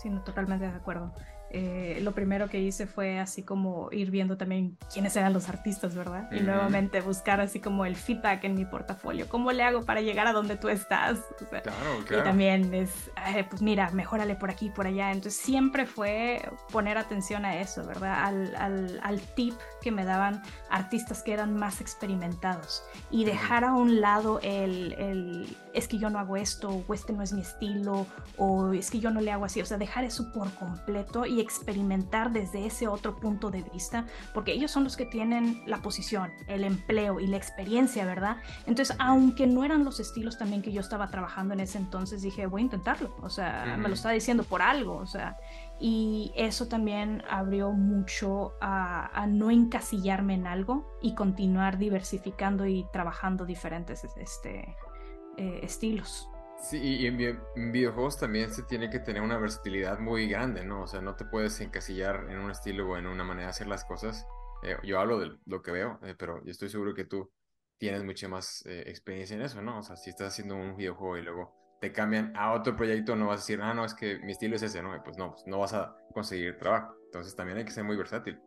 Sí, 0.06 0.12
no, 0.12 0.22
totalmente 0.22 0.68
de 0.68 0.72
acuerdo. 0.72 1.12
Eh, 1.50 1.98
lo 2.04 2.12
primero 2.12 2.48
que 2.48 2.60
hice 2.60 2.86
fue 2.86 3.18
así 3.18 3.42
como 3.42 3.90
ir 3.92 4.12
viendo 4.12 4.38
también 4.38 4.78
quiénes 4.94 5.16
eran 5.16 5.34
los 5.34 5.50
artistas, 5.50 5.96
¿verdad? 5.96 6.30
Y 6.32 6.42
nuevamente 6.42 7.02
buscar 7.02 7.42
así 7.42 7.60
como 7.60 7.88
el 7.88 7.96
feedback 7.96 8.44
en 8.44 8.54
mi 8.54 8.66
portafolio. 8.66 9.28
¿Cómo 9.30 9.52
le 9.52 9.64
hago 9.64 9.84
para 9.84 10.02
llegar 10.02 10.28
a 10.28 10.32
donde 10.32 10.58
tú 10.58 10.70
estás? 10.70 11.18
claro, 11.50 11.74
claro. 12.06 12.22
Y 12.22 12.24
también 12.24 12.72
es, 12.76 13.10
pues 13.50 13.64
mira, 13.64 13.90
mejórale 13.92 14.36
por 14.36 14.52
aquí, 14.52 14.70
por 14.70 14.86
allá. 14.86 15.12
Entonces 15.12 15.42
siempre 15.42 15.88
fue 15.88 16.48
poner 16.72 17.00
atención 17.00 17.46
a 17.46 17.60
eso, 17.60 17.84
¿verdad? 17.84 18.26
Al, 18.26 18.56
al, 18.58 19.00
al 19.02 19.22
tip 19.22 19.56
que 19.82 19.92
me 19.92 20.06
daban 20.06 20.44
artistas 20.70 21.24
que 21.24 21.34
eran 21.34 21.56
más 21.56 21.82
experimentados 21.82 22.84
y 23.10 23.26
dejar 23.26 23.64
a 23.64 23.74
un 23.74 24.02
lado 24.02 24.40
el, 24.44 24.94
el, 25.00 25.58
es 25.76 25.88
que 25.88 25.98
yo 25.98 26.10
no 26.10 26.20
hago 26.20 26.38
esto 26.38 26.84
o 26.88 26.94
este 26.94 27.14
no 27.14 27.22
es 27.22 27.34
mi 27.34 27.42
estilo 27.42 28.08
o 28.38 28.74
es 28.74 28.90
que 28.90 29.00
yo 29.00 29.12
no 29.12 29.22
le 29.22 29.32
hago 29.32 29.46
así. 29.46 29.62
O 29.62 29.66
sea, 29.66 29.78
dejar 29.78 30.04
eso 30.04 30.32
por 30.32 30.52
completo 30.56 31.26
y 31.26 31.42
experimentar 31.42 32.32
desde 32.32 32.66
ese 32.66 32.88
otro 32.88 33.16
punto 33.18 33.52
de 33.52 33.62
vista, 33.62 34.06
porque 34.34 34.54
ellos 34.54 34.72
son 34.72 34.84
los 34.84 34.96
que 34.98 35.06
tienen 35.06 35.62
la 35.66 35.82
posición, 35.82 36.32
el 36.48 36.64
empleo 36.64 37.20
y 37.20 37.28
la 37.28 37.38
experiencia, 37.38 38.06
¿verdad? 38.06 38.38
Entonces, 38.66 38.96
aunque 39.00 39.48
no 39.48 39.64
eran 39.64 39.84
los 39.84 40.00
estilos 40.00 40.38
también 40.38 40.62
que 40.62 40.72
yo 40.72 40.82
estaba 40.82 41.10
trabajando 41.10 41.54
en 41.54 41.60
ese 41.60 41.78
entonces, 41.78 42.22
dije, 42.22 42.46
voy 42.46 42.62
a 42.62 42.66
intentarlo, 42.66 43.16
o 43.22 43.30
sea, 43.30 43.76
me 43.78 43.88
lo 43.88 43.96
está 43.96 44.10
diciendo 44.12 44.44
por 44.44 44.62
algo, 44.62 44.98
o 44.98 45.06
sea, 45.06 45.38
y 45.80 46.32
eso 46.36 46.68
también 46.68 47.24
abrió 47.30 47.72
mucho 47.72 48.54
a, 48.62 49.26
no 49.28 49.52
encasillarme 49.52 50.36
en 50.36 50.48
algo 50.48 50.98
y 51.02 51.16
continuar 51.16 51.78
diversificando 51.78 52.66
y 52.66 52.86
trabajando 52.94 53.46
diferentes 53.46 54.06
este, 54.18 54.76
eh, 55.38 55.60
estilos. 55.64 56.30
Sí, 56.58 56.80
y 56.82 57.06
en, 57.06 57.18
videojuegos 57.72 58.18
también 58.18 58.52
se 58.52 58.64
tiene 58.64 58.90
que 58.90 59.00
tener 59.00 59.22
una 59.22 59.38
versatilidad 59.38 60.00
muy 60.00 60.28
grande, 60.28 60.66
¿no? 60.66 60.84
O 60.84 60.88
sea, 60.88 61.02
no 61.02 61.16
te 61.16 61.26
puedes 61.26 61.60
encasillar 61.62 62.28
en 62.30 62.40
un 62.40 62.50
estilo 62.50 62.90
o 62.90 62.98
en 62.98 63.06
una 63.08 63.24
manera 63.24 63.48
de 63.48 63.52
hacer 63.52 63.68
las 63.68 63.86
cosas. 63.86 64.26
Eh, 64.64 64.78
yo 64.84 65.00
hablo 65.00 65.20
de 65.20 65.38
lo 65.46 65.62
que 65.62 65.72
veo, 65.72 66.00
eh, 66.04 66.16
pero 66.18 66.44
yo 66.44 66.52
estoy 66.52 66.70
seguro 66.70 66.96
que 66.96 67.06
tú 67.06 67.32
tienes 67.78 68.04
mucha 68.04 68.28
más 68.28 68.66
eh, 68.66 68.84
experiencia 68.88 69.36
en 69.36 69.44
eso, 69.44 69.62
¿no? 69.62 69.80
O 69.80 69.84
sea, 69.84 69.96
si 69.96 70.10
estás 70.10 70.30
haciendo 70.30 70.56
un 70.56 70.76
videojuego 70.76 71.18
y 71.18 71.22
luego 71.22 71.78
te 71.82 71.92
cambian 71.92 72.36
a 72.36 72.54
otro 72.54 72.76
proyecto, 72.76 73.16
no 73.16 73.28
vas 73.28 73.40
a 73.40 73.44
decir, 73.44 73.62
ah, 73.62 73.74
no, 73.74 73.86
es 73.86 73.94
que 73.94 74.18
mi 74.20 74.32
estilo 74.32 74.56
es 74.56 74.64
ese, 74.64 74.82
¿no? 74.82 74.92
pues 75.04 75.18
no, 75.18 75.32
pues 75.32 75.46
no 75.46 75.60
vas 75.60 75.74
a 75.74 75.96
conseguir 76.14 76.58
trabajo. 76.58 76.96
Entonces 77.06 77.36
también 77.36 77.58
hay 77.60 77.66
que 77.66 77.72
ser 77.72 77.84
muy 77.84 77.98
versátil. 77.98 78.40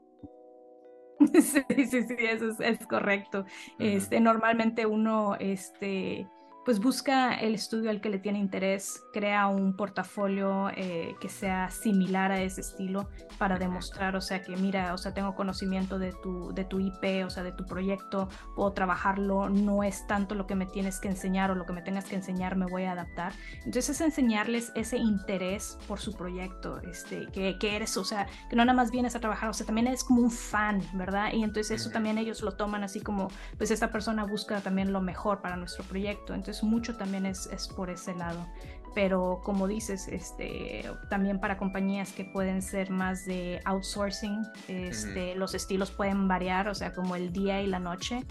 Sí, 1.41 1.86
sí, 1.86 2.03
sí, 2.05 2.16
eso 2.20 2.55
es, 2.61 2.86
correcto. 2.86 3.45
Este, 3.78 4.20
normalmente 4.20 4.86
uno, 4.86 5.34
este, 5.41 6.28
pues 6.68 6.80
busca 6.80 7.32
el 7.32 7.54
estudio 7.54 7.88
al 7.88 8.02
que 8.02 8.10
le 8.10 8.18
tiene 8.18 8.38
interés, 8.38 9.02
crea 9.10 9.46
un 9.46 9.74
portafolio 9.74 10.68
eh, 10.76 11.16
que 11.18 11.30
sea 11.30 11.70
similar 11.70 12.30
a 12.30 12.42
ese 12.42 12.60
estilo 12.60 13.08
para 13.38 13.58
demostrar, 13.58 14.16
o 14.16 14.20
sea, 14.20 14.42
que 14.42 14.54
mira, 14.54 14.92
o 14.92 14.98
sea, 14.98 15.14
tengo 15.14 15.34
conocimiento 15.34 15.98
de 15.98 16.12
tu, 16.12 16.52
de 16.52 16.66
tu 16.66 16.78
IP, 16.78 17.24
o 17.24 17.30
sea, 17.30 17.42
de 17.42 17.52
tu 17.52 17.64
proyecto, 17.64 18.28
puedo 18.54 18.70
trabajarlo, 18.74 19.48
no 19.48 19.82
es 19.82 20.06
tanto 20.06 20.34
lo 20.34 20.46
que 20.46 20.56
me 20.56 20.66
tienes 20.66 21.00
que 21.00 21.08
enseñar 21.08 21.50
o 21.50 21.54
lo 21.54 21.64
que 21.64 21.72
me 21.72 21.80
tengas 21.80 22.04
que 22.04 22.16
enseñar, 22.16 22.54
me 22.54 22.66
voy 22.66 22.84
a 22.84 22.92
adaptar. 22.92 23.32
Entonces 23.64 23.88
es 23.88 24.00
enseñarles 24.02 24.70
ese 24.74 24.98
interés 24.98 25.78
por 25.88 26.00
su 26.00 26.12
proyecto, 26.12 26.82
este, 26.82 27.28
que, 27.32 27.58
que 27.58 27.76
eres, 27.76 27.96
o 27.96 28.04
sea, 28.04 28.26
que 28.50 28.56
no 28.56 28.66
nada 28.66 28.76
más 28.76 28.90
vienes 28.90 29.16
a 29.16 29.20
trabajar, 29.20 29.48
o 29.48 29.54
sea, 29.54 29.64
también 29.64 29.86
eres 29.86 30.04
como 30.04 30.20
un 30.20 30.30
fan, 30.30 30.82
¿verdad? 30.92 31.32
Y 31.32 31.44
entonces 31.44 31.80
eso 31.80 31.88
también 31.88 32.18
ellos 32.18 32.42
lo 32.42 32.52
toman 32.56 32.84
así 32.84 33.00
como, 33.00 33.28
pues 33.56 33.70
esta 33.70 33.90
persona 33.90 34.24
busca 34.24 34.60
también 34.60 34.92
lo 34.92 35.00
mejor 35.00 35.40
para 35.40 35.56
nuestro 35.56 35.82
proyecto. 35.84 36.34
Entonces 36.34 36.57
mucho 36.66 36.96
también 36.96 37.26
es, 37.26 37.46
es 37.46 37.68
por 37.68 37.90
ese 37.90 38.14
lado. 38.14 38.46
Pero 38.94 39.40
como 39.44 39.68
dices, 39.68 40.09
este, 40.09 40.84
también 41.09 41.40
para 41.40 41.59
compañías 41.59 42.12
que 42.12 42.24
pueden 42.24 42.62
ser 42.62 42.90
más 42.90 43.26
de 43.26 43.61
outsourcing, 43.64 44.42
este, 44.66 45.34
los 45.34 45.54
estilos 45.54 45.90
pueden 45.90 46.26
variar, 46.26 46.68
o 46.68 46.74
sea, 46.74 46.92
como 46.92 47.14
el 47.14 47.32
día 47.32 47.62
y 47.62 47.66
la 47.66 47.78
noche. 47.78 48.24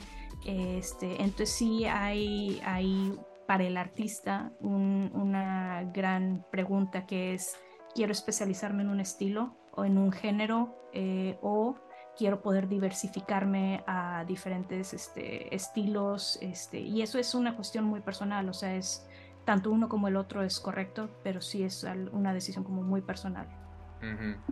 Este, 0.45 1.21
entonces 1.21 1.51
sí 1.51 1.85
hay, 1.85 2.61
hay 2.65 3.17
para 3.47 3.63
el 3.63 3.77
artista 3.77 4.51
una 4.59 5.83
gran 5.93 6.45
pregunta 6.51 7.05
que 7.05 7.33
es, 7.33 7.55
¿quiero 7.95 8.11
especializarme 8.11 8.83
en 8.83 8.89
un 8.89 8.99
estilo 8.99 9.55
o 9.73 9.85
en 9.85 9.97
un 9.97 10.11
género 10.11 10.75
eh, 10.93 11.37
o 11.41 11.75
quiero 12.17 12.41
poder 12.41 12.67
diversificarme 12.67 13.83
a 13.85 14.25
diferentes 14.25 14.93
este, 14.93 15.53
estilos, 15.55 16.39
este, 16.41 16.79
y 16.79 17.01
eso 17.01 17.19
es 17.19 17.35
una 17.35 17.55
cuestión 17.55 17.85
muy 17.85 18.01
personal, 18.01 18.49
o 18.49 18.53
sea, 18.53 18.75
es 18.75 19.07
tanto 19.45 19.71
uno 19.71 19.87
como 19.87 20.07
el 20.07 20.17
otro 20.17 20.43
es 20.43 20.59
correcto, 20.59 21.09
pero 21.23 21.41
sí 21.41 21.63
es 21.63 21.85
una 22.11 22.33
decisión 22.33 22.63
como 22.63 22.81
muy 22.81 23.01
personal. 23.01 23.47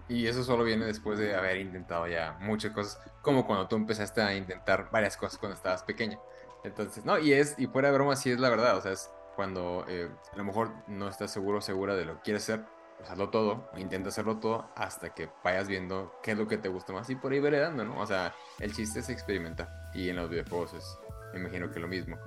Y 0.07 0.25
eso 0.25 0.43
solo 0.43 0.63
viene 0.63 0.85
después 0.85 1.19
de 1.19 1.35
haber 1.35 1.57
intentado 1.57 2.07
ya 2.07 2.37
muchas 2.39 2.71
cosas, 2.71 2.99
como 3.21 3.45
cuando 3.45 3.67
tú 3.67 3.75
empezaste 3.75 4.21
a 4.21 4.35
intentar 4.35 4.89
varias 4.91 5.17
cosas 5.17 5.37
cuando 5.37 5.55
estabas 5.55 5.83
pequeña. 5.83 6.19
Entonces, 6.63 7.05
no, 7.05 7.19
y 7.19 7.33
es, 7.33 7.55
y 7.59 7.67
fuera 7.67 7.89
de 7.89 7.95
broma, 7.95 8.15
sí 8.15 8.31
es 8.31 8.39
la 8.39 8.49
verdad, 8.49 8.77
o 8.77 8.81
sea, 8.81 8.91
es 8.91 9.11
cuando 9.35 9.85
eh, 9.87 10.09
a 10.33 10.37
lo 10.37 10.43
mejor 10.43 10.71
no 10.87 11.07
estás 11.07 11.31
seguro 11.31 11.59
o 11.59 11.61
segura 11.61 11.95
de 11.95 12.05
lo 12.05 12.15
que 12.15 12.21
quieres 12.21 12.43
hacer, 12.43 12.65
pues 12.97 13.09
hazlo 13.09 13.29
todo, 13.29 13.69
o 13.73 13.77
intenta 13.77 14.09
hacerlo 14.09 14.37
todo 14.37 14.69
hasta 14.75 15.13
que 15.13 15.29
vayas 15.43 15.67
viendo 15.67 16.13
qué 16.23 16.31
es 16.31 16.37
lo 16.37 16.47
que 16.47 16.57
te 16.57 16.69
gusta 16.69 16.93
más 16.93 17.09
y 17.09 17.15
por 17.15 17.33
ahí 17.33 17.39
veredando, 17.39 17.83
¿no? 17.83 17.99
O 17.99 18.05
sea, 18.05 18.33
el 18.59 18.73
chiste 18.73 18.99
es 18.99 19.09
experimentar 19.09 19.69
y 19.93 20.09
en 20.09 20.15
los 20.15 20.29
videojuegos 20.29 20.73
es, 20.73 20.99
me 21.33 21.39
imagino 21.39 21.71
que 21.71 21.79
lo 21.79 21.87
mismo. 21.87 22.17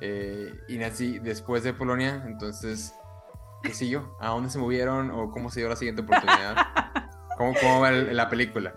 Eh, 0.00 0.52
y 0.68 0.78
Nancy, 0.78 1.18
después 1.18 1.62
de 1.62 1.74
Polonia, 1.74 2.22
entonces, 2.26 2.94
¿qué 3.62 3.74
siguió? 3.74 4.16
¿A 4.20 4.28
dónde 4.28 4.50
se 4.50 4.58
movieron 4.58 5.10
o 5.10 5.30
cómo 5.30 5.50
se 5.50 5.60
dio 5.60 5.68
la 5.68 5.76
siguiente 5.76 6.02
oportunidad? 6.02 6.56
¿Cómo, 7.36 7.54
cómo 7.60 7.80
va 7.80 7.90
la 7.90 8.28
película? 8.28 8.74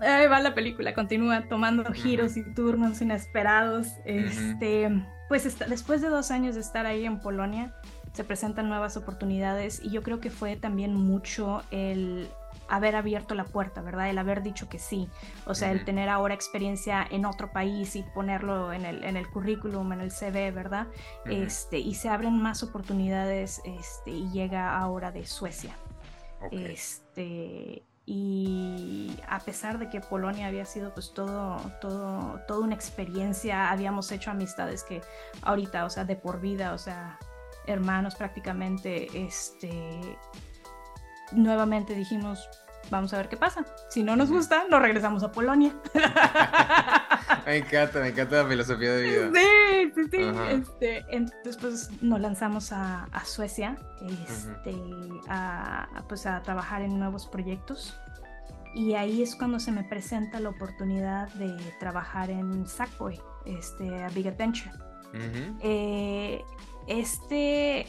Ahí 0.00 0.26
va 0.26 0.40
la 0.40 0.54
película, 0.54 0.94
continúa 0.94 1.48
tomando 1.48 1.84
giros 1.92 2.36
y 2.36 2.42
turnos 2.54 3.00
inesperados. 3.00 3.86
Este, 4.04 4.90
pues 5.28 5.58
después 5.68 6.00
de 6.00 6.08
dos 6.08 6.32
años 6.32 6.56
de 6.56 6.60
estar 6.60 6.86
ahí 6.86 7.06
en 7.06 7.20
Polonia, 7.20 7.72
se 8.12 8.24
presentan 8.24 8.68
nuevas 8.68 8.96
oportunidades 8.96 9.80
y 9.82 9.90
yo 9.90 10.02
creo 10.02 10.20
que 10.20 10.30
fue 10.30 10.56
también 10.56 10.94
mucho 10.94 11.62
el 11.70 12.28
haber 12.68 12.96
abierto 12.96 13.34
la 13.34 13.44
puerta, 13.44 13.82
¿verdad? 13.82 14.08
El 14.08 14.18
haber 14.18 14.42
dicho 14.42 14.68
que 14.68 14.78
sí. 14.78 15.08
O 15.46 15.54
sea, 15.54 15.72
el 15.72 15.84
tener 15.84 16.08
ahora 16.08 16.34
experiencia 16.34 17.06
en 17.10 17.26
otro 17.26 17.52
país 17.52 17.96
y 17.96 18.02
ponerlo 18.02 18.72
en 18.72 18.84
el, 18.84 19.04
en 19.04 19.16
el 19.16 19.28
currículum, 19.28 19.92
en 19.92 20.00
el 20.00 20.10
CV, 20.10 20.50
¿verdad? 20.52 20.86
este, 21.26 21.78
y 21.78 21.94
se 21.94 22.08
abren 22.08 22.40
más 22.40 22.62
oportunidades 22.62 23.60
este, 23.64 24.10
y 24.10 24.30
llega 24.30 24.78
ahora 24.78 25.12
de 25.12 25.26
Suecia. 25.26 25.76
Este, 26.50 27.82
y 28.04 29.16
a 29.28 29.38
pesar 29.40 29.78
de 29.78 29.88
que 29.88 30.00
Polonia 30.00 30.48
había 30.48 30.64
sido 30.64 30.92
pues 30.92 31.14
todo, 31.14 31.58
todo, 31.80 32.40
toda 32.48 32.60
una 32.60 32.74
experiencia, 32.74 33.70
habíamos 33.70 34.10
hecho 34.12 34.30
amistades 34.30 34.82
que 34.82 35.02
ahorita, 35.42 35.84
o 35.84 35.90
sea, 35.90 36.04
de 36.04 36.16
por 36.16 36.40
vida, 36.40 36.72
o 36.72 36.78
sea, 36.78 37.18
hermanos 37.66 38.14
prácticamente, 38.14 39.08
este, 39.14 40.18
nuevamente 41.32 41.94
dijimos, 41.94 42.48
vamos 42.90 43.12
a 43.14 43.16
ver 43.16 43.28
qué 43.28 43.36
pasa. 43.36 43.64
Si 43.88 44.02
no 44.02 44.16
nos 44.16 44.30
gusta, 44.30 44.64
nos 44.70 44.80
regresamos 44.80 45.22
a 45.22 45.32
Polonia. 45.32 45.74
me 47.46 47.56
encanta, 47.56 48.00
me 48.00 48.08
encanta 48.08 48.42
la 48.42 48.48
filosofía 48.48 48.92
de 48.92 49.02
vida. 49.02 49.30
Sí, 49.34 49.92
sí, 49.94 50.02
sí. 50.10 50.18
Este, 50.50 51.04
entonces, 51.10 51.56
pues 51.56 52.02
nos 52.02 52.20
lanzamos 52.20 52.72
a, 52.72 53.08
Suecia 53.24 53.76
este, 54.26 54.76
a, 55.28 56.04
pues, 56.08 56.26
a 56.26 56.42
trabajar 56.42 56.82
en 56.82 56.98
nuevos 56.98 57.26
proyectos. 57.26 57.98
Y 58.74 58.94
ahí 58.94 59.22
es 59.22 59.36
cuando 59.36 59.60
se 59.60 59.70
me 59.70 59.84
presenta 59.84 60.40
la 60.40 60.48
oportunidad 60.48 61.28
de 61.34 61.54
trabajar 61.78 62.30
en 62.30 62.66
Sackboy, 62.66 63.20
este, 63.44 64.02
a 64.02 64.08
Big 64.10 64.28
Adventure. 64.28 64.70
eh, 65.60 66.42
este, 66.86 67.86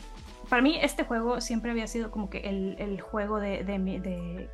para 0.49 0.61
mí 0.61 0.77
este 0.81 1.03
juego 1.03 1.41
siempre 1.41 1.71
había 1.71 1.87
sido 1.87 2.11
como 2.11 2.29
que 2.29 2.39
el, 2.39 2.75
el 2.79 3.01
juego 3.01 3.39
de, 3.39 3.63
de, 3.63 3.79
de, 3.79 4.49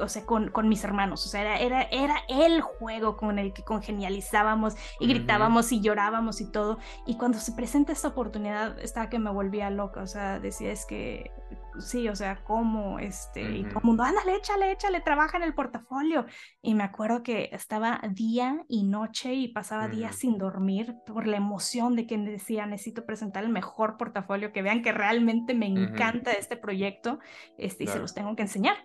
o 0.00 0.08
sea, 0.08 0.24
con, 0.24 0.50
con, 0.50 0.68
mis 0.68 0.84
hermanos, 0.84 1.26
o 1.26 1.28
sea, 1.28 1.42
era, 1.42 1.58
era, 1.58 1.88
era 1.90 2.16
el 2.28 2.60
juego 2.60 3.16
con 3.16 3.38
el 3.38 3.52
que 3.52 3.62
congenializábamos 3.62 4.74
y 4.98 5.08
gritábamos 5.08 5.72
y 5.72 5.80
llorábamos 5.80 6.40
y 6.40 6.50
todo. 6.50 6.78
Y 7.06 7.16
cuando 7.16 7.38
se 7.38 7.52
presenta 7.52 7.92
esta 7.92 8.08
oportunidad, 8.08 8.78
estaba 8.78 9.08
que 9.08 9.18
me 9.18 9.30
volvía 9.30 9.70
loca, 9.70 10.02
o 10.02 10.06
sea, 10.06 10.38
decía, 10.38 10.70
es 10.70 10.86
que 10.86 11.30
sí, 11.78 12.08
o 12.08 12.16
sea, 12.16 12.42
¿cómo? 12.44 12.98
Este, 12.98 13.42
y 13.42 13.64
todo 13.64 13.78
el 13.78 13.84
mundo, 13.84 14.02
ándale, 14.02 14.36
échale, 14.36 14.72
échale, 14.72 15.00
trabaja 15.00 15.36
en 15.36 15.44
el 15.44 15.54
portafolio. 15.54 16.26
Y 16.62 16.74
me 16.74 16.82
acuerdo 16.82 17.22
que 17.22 17.50
estaba 17.52 18.00
día 18.10 18.64
y 18.68 18.84
noche 18.84 19.34
y 19.34 19.48
pasaba 19.48 19.88
días 19.88 20.16
sin 20.16 20.38
dormir 20.38 20.96
por 21.06 21.26
la 21.26 21.36
emoción 21.36 21.96
de 21.96 22.06
que 22.06 22.18
decía, 22.18 22.66
necesito 22.66 23.06
presentar 23.06 23.44
el 23.44 23.50
mejor 23.50 23.96
portafolio, 23.96 24.52
que 24.52 24.62
vean 24.62 24.82
que 24.82 24.92
realmente 24.92 25.54
me 25.54 25.66
encanta 25.66 26.32
este 26.32 26.56
proyecto 26.56 27.18
este, 27.58 27.84
y 27.84 27.86
se 27.86 27.98
los 27.98 28.14
tengo 28.14 28.34
que 28.36 28.42
enseñar. 28.42 28.76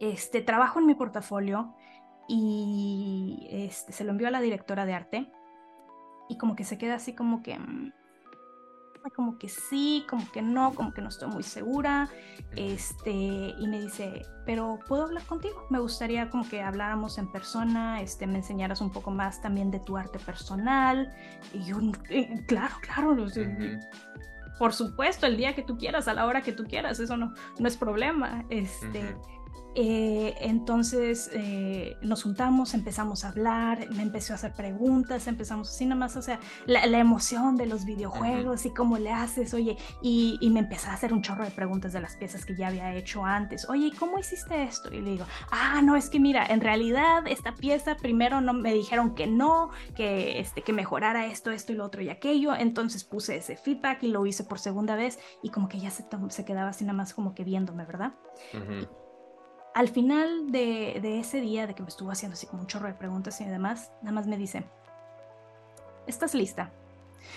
Este, 0.00 0.42
trabajo 0.42 0.78
en 0.78 0.86
mi 0.86 0.94
portafolio 0.94 1.74
y 2.28 3.48
este, 3.50 3.92
se 3.92 4.04
lo 4.04 4.12
envió 4.12 4.28
a 4.28 4.30
la 4.30 4.40
directora 4.40 4.84
de 4.84 4.94
arte 4.94 5.32
y 6.28 6.36
como 6.36 6.54
que 6.54 6.64
se 6.64 6.78
queda 6.78 6.94
así 6.94 7.14
como 7.14 7.42
que 7.42 7.58
mm, 7.58 7.92
como 9.14 9.38
que 9.38 9.48
sí, 9.48 10.04
como 10.08 10.30
que 10.30 10.42
no, 10.42 10.74
como 10.74 10.92
que 10.92 11.00
no 11.00 11.08
estoy 11.08 11.28
muy 11.28 11.42
segura, 11.42 12.08
este, 12.56 13.10
y 13.10 13.66
me 13.68 13.80
dice, 13.80 14.26
pero 14.44 14.78
¿puedo 14.86 15.04
hablar 15.04 15.24
contigo? 15.24 15.66
Me 15.70 15.78
gustaría 15.78 16.30
como 16.30 16.48
que 16.48 16.62
habláramos 16.62 17.18
en 17.18 17.30
persona, 17.30 18.00
este, 18.00 18.26
me 18.26 18.36
enseñaras 18.36 18.80
un 18.80 18.90
poco 18.90 19.10
más 19.10 19.40
también 19.40 19.70
de 19.70 19.80
tu 19.80 19.96
arte 19.96 20.18
personal, 20.18 21.12
y 21.52 21.64
yo, 21.64 21.78
eh, 22.10 22.44
claro, 22.46 22.74
claro, 22.80 23.26
por 24.58 24.72
supuesto, 24.72 25.26
el 25.26 25.36
día 25.36 25.54
que 25.54 25.62
tú 25.62 25.78
quieras, 25.78 26.08
a 26.08 26.14
la 26.14 26.26
hora 26.26 26.42
que 26.42 26.52
tú 26.52 26.64
quieras, 26.64 26.98
eso 27.00 27.16
no, 27.16 27.32
no 27.58 27.68
es 27.68 27.76
problema, 27.76 28.44
este... 28.50 29.16
Eh, 29.80 30.34
entonces 30.40 31.30
eh, 31.32 31.96
nos 32.02 32.24
juntamos, 32.24 32.74
empezamos 32.74 33.24
a 33.24 33.28
hablar, 33.28 33.88
me 33.92 34.02
empezó 34.02 34.32
a 34.32 34.36
hacer 34.36 34.52
preguntas, 34.52 35.28
empezamos 35.28 35.68
así 35.68 35.84
nada 35.84 36.00
más, 36.00 36.16
o 36.16 36.22
sea, 36.22 36.40
la, 36.66 36.98
emoción 36.98 37.56
de 37.56 37.66
los 37.66 37.84
videojuegos 37.84 38.66
y 38.66 38.70
cómo 38.70 38.98
le 38.98 39.12
haces, 39.12 39.54
oye, 39.54 39.76
y, 40.02 40.36
me 40.50 40.58
empezó 40.58 40.88
a 40.88 40.94
hacer 40.94 41.12
un 41.12 41.22
chorro 41.22 41.44
de 41.44 41.52
preguntas 41.52 41.92
de 41.92 42.00
las 42.00 42.16
piezas 42.16 42.44
que 42.44 42.56
ya 42.56 42.68
había 42.68 42.92
hecho 42.96 43.24
antes, 43.24 43.68
oye, 43.68 43.92
¿cómo 43.96 44.18
hiciste 44.18 44.64
esto? 44.64 44.92
Y 44.92 45.00
le 45.00 45.10
digo, 45.12 45.26
ah, 45.52 45.80
no, 45.80 45.94
es 45.94 46.10
que 46.10 46.18
mira, 46.18 46.44
en 46.46 46.60
realidad 46.60 47.28
esta 47.28 47.54
pieza 47.54 47.96
primero 47.96 48.40
no 48.40 48.54
me 48.54 48.74
dijeron 48.74 49.14
que 49.14 49.28
no, 49.28 49.70
que, 49.94 50.40
este, 50.40 50.62
que 50.62 50.72
mejorara 50.72 51.26
esto, 51.26 51.52
esto 51.52 51.72
y 51.72 51.76
lo 51.76 51.84
otro 51.84 52.02
y 52.02 52.08
aquello, 52.08 52.56
entonces 52.56 53.04
puse 53.04 53.36
ese 53.36 53.56
feedback 53.56 54.02
y 54.02 54.08
lo 54.08 54.26
hice 54.26 54.42
por 54.42 54.58
segunda 54.58 54.96
vez 54.96 55.20
y 55.40 55.50
como 55.50 55.68
que 55.68 55.78
ya 55.78 55.90
se, 55.90 56.04
se 56.30 56.44
quedaba 56.44 56.70
así 56.70 56.84
nada 56.84 56.96
más 56.96 57.14
como 57.14 57.32
que 57.32 57.44
viéndome, 57.44 57.84
¿verdad? 57.84 58.14
Al 59.78 59.88
final 59.88 60.50
de, 60.50 61.20
ese 61.20 61.40
día, 61.40 61.68
de 61.68 61.74
que 61.76 61.84
me 61.84 61.88
estuvo 61.88 62.10
haciendo 62.10 62.34
así 62.34 62.48
como 62.48 62.62
un 62.62 62.66
chorro 62.66 62.88
de 62.88 62.94
preguntas 62.94 63.40
y 63.40 63.44
demás, 63.44 63.92
nada 64.02 64.10
más 64.10 64.26
me 64.26 64.36
dice, 64.36 64.64
¿estás 66.08 66.34
lista? 66.34 66.72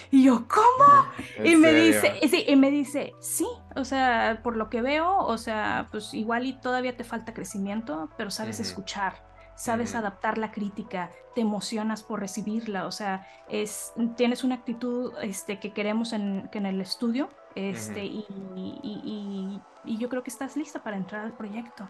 Y 0.09 0.23
yo, 0.23 0.47
¿cómo? 0.47 1.05
Y 1.45 1.55
me 1.55 1.71
dice, 1.71 2.15
sí, 2.27 2.43
y 2.47 2.55
me 2.55 2.71
dice, 2.71 3.13
sí, 3.19 3.45
o 3.75 3.85
sea, 3.85 4.39
por 4.41 4.57
lo 4.57 4.71
que 4.71 4.81
veo, 4.81 5.19
o 5.19 5.37
sea, 5.37 5.87
pues 5.91 6.15
igual 6.15 6.47
y 6.47 6.53
todavía 6.53 6.97
te 6.97 7.03
falta 7.03 7.35
crecimiento, 7.35 8.09
pero 8.17 8.31
sabes 8.31 8.59
escuchar, 8.59 9.23
sabes 9.55 9.93
adaptar 9.93 10.39
la 10.39 10.51
crítica, 10.51 11.11
te 11.35 11.41
emocionas 11.41 12.01
por 12.01 12.21
recibirla, 12.21 12.87
o 12.87 12.91
sea, 12.91 13.27
es, 13.49 13.93
tienes 14.17 14.43
una 14.43 14.55
actitud 14.55 15.13
este, 15.21 15.59
que 15.59 15.73
queremos 15.73 16.11
en, 16.11 16.49
que 16.51 16.57
en 16.57 16.65
el 16.65 16.81
estudio, 16.81 17.29
este, 17.53 18.03
y, 18.03 18.25
y, 18.55 19.97
yo 19.99 20.09
creo 20.09 20.23
que 20.23 20.31
estás 20.31 20.57
lista 20.57 20.81
para 20.81 20.97
entrar 20.97 21.23
al 21.23 21.33
proyecto. 21.33 21.87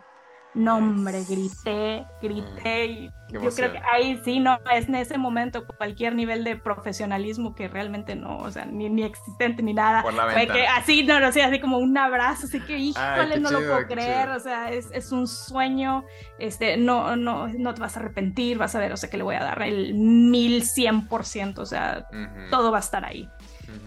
No, 0.54 0.78
hombre, 0.78 1.24
grité, 1.24 2.06
grité. 2.22 2.86
Y 2.86 3.12
yo 3.30 3.40
creo 3.40 3.72
que 3.72 3.80
ahí 3.90 4.20
sí, 4.26 4.42
no, 4.42 4.60
es 4.74 4.90
en 4.90 4.96
ese 4.96 5.18
momento 5.18 5.66
cualquier 5.66 6.14
nivel 6.14 6.44
de 6.44 6.58
profesionalismo 6.58 7.56
que 7.56 7.70
realmente 7.70 8.16
no, 8.16 8.38
o 8.38 8.52
sea, 8.52 8.66
ni, 8.66 8.90
ni 8.90 9.04
existente 9.04 9.64
ni 9.64 9.74
nada. 9.74 10.04
Fue 10.04 10.48
que 10.48 10.68
así, 10.68 11.04
no, 11.04 11.22
no 11.22 11.32
sé, 11.32 11.42
así 11.42 11.62
como 11.62 11.78
un 11.78 11.98
abrazo, 11.98 12.48
así 12.48 12.60
que, 12.60 12.78
híjole, 12.78 13.40
no 13.40 13.50
lo 13.50 13.60
puedo 13.60 13.88
creer, 13.88 14.30
o 14.30 14.40
sea, 14.42 14.72
es, 14.72 14.90
es, 14.92 15.14
un 15.14 15.26
sueño, 15.26 16.04
este, 16.38 16.76
no, 16.76 17.16
no, 17.16 17.48
no 17.48 17.74
te 17.74 17.80
vas 17.80 17.96
a 17.96 18.02
arrepentir, 18.02 18.58
vas 18.58 18.76
a 18.76 18.80
ver, 18.80 18.92
o 18.92 18.98
sea, 18.98 19.10
que 19.10 19.18
le 19.18 19.24
voy 19.24 19.36
a 19.36 19.44
dar 19.44 19.62
el 19.62 19.94
mil 19.94 20.64
cien 20.66 21.08
por 21.08 21.26
ciento, 21.26 21.62
o 21.62 21.66
sea, 21.66 22.08
todo 22.50 22.72
va 22.72 22.78
a 22.78 22.82
estar 22.82 23.06
ahí. 23.06 23.30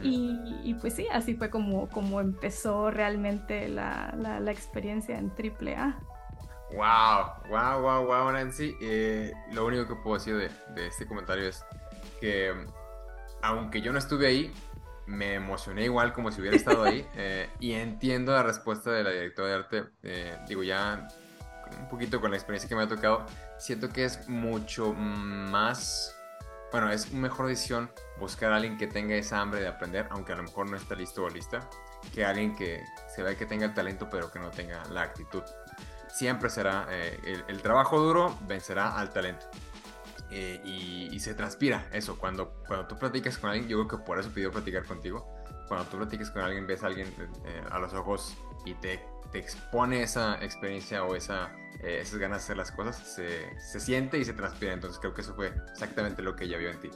y, 0.02 0.38
y, 0.64 0.72
pues 0.80 0.94
sí, 0.94 1.06
así 1.12 1.34
fue 1.34 1.50
como, 1.50 1.90
como 1.90 2.22
empezó 2.22 2.90
realmente 2.90 3.68
la, 3.68 4.14
la, 4.16 4.40
la 4.40 4.50
experiencia 4.50 5.18
en 5.18 5.30
AAA. 5.30 5.98
Wow, 6.74 7.34
wow, 7.50 7.80
wow, 7.80 8.04
wow, 8.04 8.32
Nancy. 8.32 8.76
Eh, 8.80 9.32
lo 9.52 9.64
único 9.64 9.86
que 9.86 9.94
puedo 9.94 10.16
decir 10.16 10.50
de, 10.74 10.86
este 10.86 11.06
comentario 11.06 11.48
es 11.48 11.64
que, 12.20 12.52
aunque 13.42 13.80
yo 13.80 13.92
no 13.92 13.98
estuve 14.00 14.26
ahí, 14.26 14.52
me 15.06 15.34
emocioné 15.34 15.84
igual 15.84 16.12
como 16.12 16.32
si 16.32 16.40
hubiera 16.40 16.56
estado 16.56 16.82
ahí. 16.82 17.06
Eh, 17.16 17.48
y 17.60 17.72
entiendo 17.72 18.32
la 18.32 18.42
respuesta 18.42 18.90
de 18.90 19.04
la 19.04 19.10
directora 19.10 19.48
de 19.48 19.54
arte. 19.54 19.84
Eh, 20.02 20.36
digo, 20.48 20.64
ya 20.64 21.06
un 21.78 21.88
poquito 21.88 22.20
con 22.20 22.32
la 22.32 22.36
experiencia 22.36 22.68
que 22.68 22.74
me 22.74 22.82
ha 22.82 22.88
tocado, 22.88 23.24
siento 23.56 23.90
que 23.90 24.04
es 24.04 24.28
mucho 24.28 24.92
más. 24.92 26.16
Bueno, 26.72 26.90
es 26.90 27.12
mejor 27.12 27.46
decisión 27.46 27.88
buscar 28.18 28.52
a 28.52 28.56
alguien 28.56 28.76
que 28.76 28.88
tenga 28.88 29.14
esa 29.14 29.40
hambre 29.40 29.60
de 29.60 29.68
aprender, 29.68 30.08
aunque 30.10 30.32
a 30.32 30.36
lo 30.36 30.42
mejor 30.42 30.68
no 30.68 30.76
está 30.76 30.96
listo 30.96 31.22
o 31.22 31.30
lista, 31.30 31.68
que 32.12 32.24
alguien 32.24 32.56
que 32.56 32.82
se 33.14 33.22
ve 33.22 33.36
que 33.36 33.46
tenga 33.46 33.64
el 33.64 33.74
talento, 33.74 34.08
pero 34.10 34.32
que 34.32 34.40
no 34.40 34.50
tenga 34.50 34.82
la 34.86 35.02
actitud 35.02 35.44
siempre 36.14 36.48
será 36.48 36.86
eh, 36.90 37.42
el, 37.48 37.60
trabajo 37.60 37.98
duro 37.98 38.38
vencerá 38.46 38.96
al 38.96 39.12
talento. 39.12 39.46
Eh, 40.30 40.60
y, 40.64 41.18
se 41.20 41.34
transpira 41.34 41.88
eso. 41.92 42.18
Cuando, 42.18 42.54
cuando 42.66 42.86
tú 42.86 42.98
platicas 42.98 43.38
con 43.38 43.50
alguien, 43.50 43.68
yo 43.68 43.76
creo 43.78 44.00
que 44.00 44.04
por 44.04 44.18
eso 44.18 44.30
pidió 44.30 44.50
platicar 44.50 44.84
contigo. 44.84 45.26
Cuando 45.68 45.86
tú 45.86 45.96
platicas 45.96 46.30
con 46.30 46.42
alguien, 46.42 46.66
ves 46.66 46.82
a 46.82 46.86
alguien 46.86 47.08
eh, 47.46 47.62
a 47.70 47.78
los 47.78 47.94
ojos 47.94 48.36
y 48.64 48.74
te, 48.74 49.00
te, 49.32 49.38
expone 49.38 50.02
esa 50.02 50.42
experiencia 50.42 51.04
o 51.04 51.16
esa, 51.16 51.52
esas 51.82 52.18
ganas 52.18 52.38
de 52.38 52.44
hacer 52.44 52.56
las 52.56 52.72
cosas, 52.72 52.96
se, 52.96 53.58
se, 53.58 53.80
siente 53.80 54.18
y 54.18 54.24
se 54.24 54.34
transpira. 54.34 54.72
Entonces 54.72 54.98
creo 55.00 55.14
que 55.14 55.22
eso 55.22 55.34
fue 55.34 55.52
exactamente 55.72 56.22
lo 56.22 56.36
que 56.36 56.44
ella 56.44 56.58
vio 56.58 56.70
en 56.70 56.80
ti. 56.80 56.90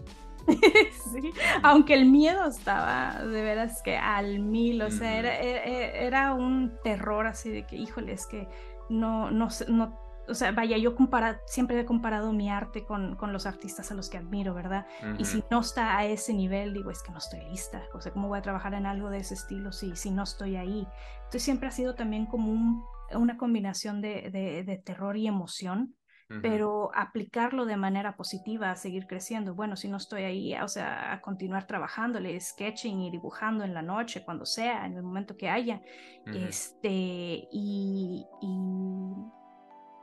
sí, 1.13 1.33
aunque 1.63 1.95
el 1.95 2.07
miedo 2.07 2.47
estaba 2.47 3.25
de 3.25 3.43
veras 3.43 3.83
que 3.83 3.97
al 3.97 4.41
mil, 4.41 4.83
o 4.83 4.91
sea, 4.91 5.19
era, 5.19 5.35
era, 5.37 6.35
un 6.35 6.77
terror 6.83 7.27
así 7.27 7.51
de 7.51 7.67
que, 7.67 7.77
híjole, 7.77 8.13
es 8.13 8.27
que 8.27 8.49
no, 8.89 9.31
no, 9.31 9.49
no, 9.69 9.99
o 10.29 10.35
sea, 10.35 10.53
vaya, 10.53 10.77
yo 10.77 10.95
compara, 10.95 11.41
siempre 11.47 11.81
he 11.81 11.85
comparado 11.85 12.33
mi 12.33 12.51
arte 12.51 12.85
con, 12.85 13.17
con, 13.17 13.33
los 13.33 13.47
artistas 13.47 13.91
a 13.91 13.95
los 13.95 14.11
que 14.11 14.19
admiro, 14.19 14.55
¿verdad? 14.55 14.87
Y 15.19 15.25
si 15.25 15.43
no 15.51 15.61
está 15.61 15.97
a 15.97 16.05
ese 16.05 16.35
nivel, 16.35 16.75
digo, 16.75 16.91
es 16.91 17.03
que 17.03 17.13
no 17.13 17.19
estoy 17.19 17.41
lista, 17.49 17.83
o 17.95 18.01
sea, 18.01 18.13
¿cómo 18.13 18.29
voy 18.29 18.39
a 18.39 18.43
trabajar 18.43 18.75
en 18.75 18.87
algo 18.87 19.11
de 19.11 19.19
ese 19.19 19.35
estilo 19.35 19.73
si, 19.73 19.97
si 19.97 20.11
no 20.11 20.23
estoy 20.23 20.57
ahí? 20.57 20.87
Entonces 21.17 21.43
siempre 21.43 21.69
ha 21.69 21.73
sido 21.73 21.95
también 21.95 22.27
como 22.27 22.53
un, 22.53 22.85
una 23.15 23.39
combinación 23.39 24.01
de, 24.01 24.31
de, 24.31 24.65
de 24.65 24.79
terror 24.79 25.17
y 25.17 25.27
emoción, 25.27 25.95
pero 26.43 26.91
aplicarlo 26.95 27.65
de 27.65 27.77
manera 27.77 28.17
positiva, 28.17 28.71
a 28.71 28.77
seguir 28.77 29.07
creciendo. 29.07 29.55
Bueno, 29.55 29.77
si 29.77 29.89
no 29.89 29.97
estoy 29.97 30.25
ahí, 30.25 30.55
o 30.55 30.69
sea, 30.69 31.13
a 31.13 31.21
continuar 31.23 31.67
trabajándole, 31.67 32.39
sketching 32.39 33.01
y 33.01 33.11
dibujando 33.11 33.65
en 33.65 33.73
la 33.73 33.81
noche, 33.81 34.25
cuando 34.25 34.45
sea, 34.45 34.85
en 34.85 34.97
el 34.97 35.03
momento 35.03 35.37
que 35.37 35.49
haya. 35.49 35.81
Este, 36.27 37.49
y, 37.51 38.27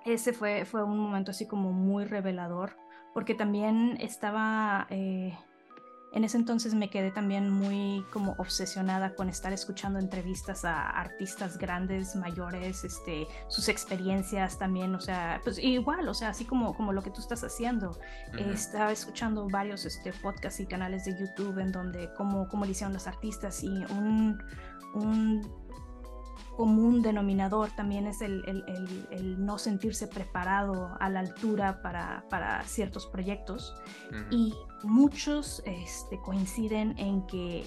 ese 0.03 0.33
fue, 0.33 0.65
fue 0.65 0.83
un 0.83 0.99
momento 0.99 1.31
así 1.31 1.47
como 1.47 1.71
muy 1.71 2.05
revelador, 2.05 2.77
porque 3.13 3.35
también 3.35 3.97
estaba... 3.99 4.87
Eh, 4.89 5.37
en 6.15 6.23
ese 6.23 6.37
entonces 6.37 6.73
me 6.73 6.89
quedé 6.89 7.11
también 7.11 7.49
muy 7.49 8.05
como 8.11 8.35
obsesionada 8.37 9.15
con 9.15 9.27
estar 9.27 9.51
escuchando 9.51 9.99
entrevistas 9.99 10.63
a 10.63 10.89
artistas 10.89 11.57
grandes, 11.57 12.15
mayores, 12.15 12.85
este, 12.85 13.27
sus 13.49 13.67
experiencias 13.67 14.57
también, 14.57 14.95
o 14.95 15.01
sea, 15.01 15.41
pues 15.43 15.59
igual, 15.59 16.07
o 16.07 16.13
sea, 16.13 16.29
así 16.29 16.45
como, 16.45 16.73
como 16.73 16.93
lo 16.93 17.03
que 17.03 17.11
tú 17.11 17.19
estás 17.19 17.43
haciendo. 17.43 17.99
estaba 18.37 18.93
escuchando 18.93 19.49
varios 19.49 19.85
este, 19.85 20.13
podcasts 20.13 20.61
y 20.61 20.65
canales 20.65 21.03
de 21.03 21.19
YouTube 21.19 21.59
en 21.59 21.73
donde 21.73 22.09
cómo, 22.13 22.47
cómo 22.47 22.63
le 22.63 22.71
hicieron 22.71 22.93
los 22.93 23.07
artistas 23.07 23.61
y 23.61 23.67
un, 23.67 24.41
un 24.93 25.65
común 26.55 27.01
denominador 27.01 27.71
también 27.71 28.07
es 28.07 28.21
el, 28.21 28.41
el, 29.11 29.45
no 29.45 29.57
sentirse 29.57 30.07
preparado 30.07 30.95
a 31.01 31.09
la 31.09 31.19
altura 31.19 31.81
para, 31.81 32.23
para 32.29 32.63
ciertos 32.63 33.05
proyectos. 33.07 33.75
Y 34.31 34.53
muchos 34.83 35.61
este, 35.65 36.19
coinciden 36.19 36.97
en 36.97 37.25
que 37.27 37.65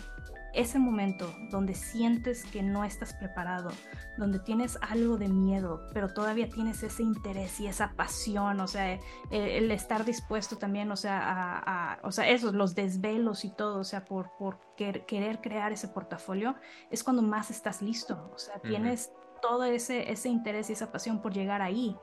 ese 0.55 0.79
momento 0.79 1.33
donde 1.51 1.75
sientes 1.75 2.45
que 2.45 2.63
no 2.63 2.85
estás 2.85 3.13
preparado, 3.15 3.71
donde 4.17 4.39
tienes 4.41 4.79
algo 4.81 5.17
de 5.17 5.29
miedo, 5.29 5.87
pero 5.93 6.13
todavía 6.13 6.49
tienes 6.49 6.83
ese 6.83 7.03
interés 7.03 7.61
y 7.61 7.67
esa 7.67 7.93
pasión, 7.95 8.61
o 8.61 8.67
sea, 8.67 8.99
el, 9.31 9.71
estar 9.71 10.05
dispuesto 10.05 10.57
también, 10.57 10.91
o 10.91 10.97
sea, 10.97 11.21
a, 11.23 11.99
o 12.03 12.11
sea, 12.11 12.29
esos, 12.29 12.55
los 12.55 12.75
desvelos 12.75 13.45
y 13.45 13.51
todo, 13.51 13.79
o 13.79 13.85
sea, 13.85 14.05
por, 14.05 14.33
por 14.39 14.59
querer 14.77 15.41
crear 15.41 15.73
ese 15.73 15.89
portafolio, 15.89 16.57
es 16.91 17.05
cuando 17.05 17.23
más 17.23 17.51
estás 17.51 17.83
listo, 17.83 18.31
o 18.35 18.39
sea, 18.39 18.59
tienes 18.61 19.13
todo 19.41 19.65
ese, 19.65 20.11
ese 20.11 20.29
interés 20.29 20.71
y 20.71 20.73
esa 20.73 20.91
pasión 20.91 21.21
por 21.23 21.33
llegar 21.33 21.63
ahí. 21.63 21.97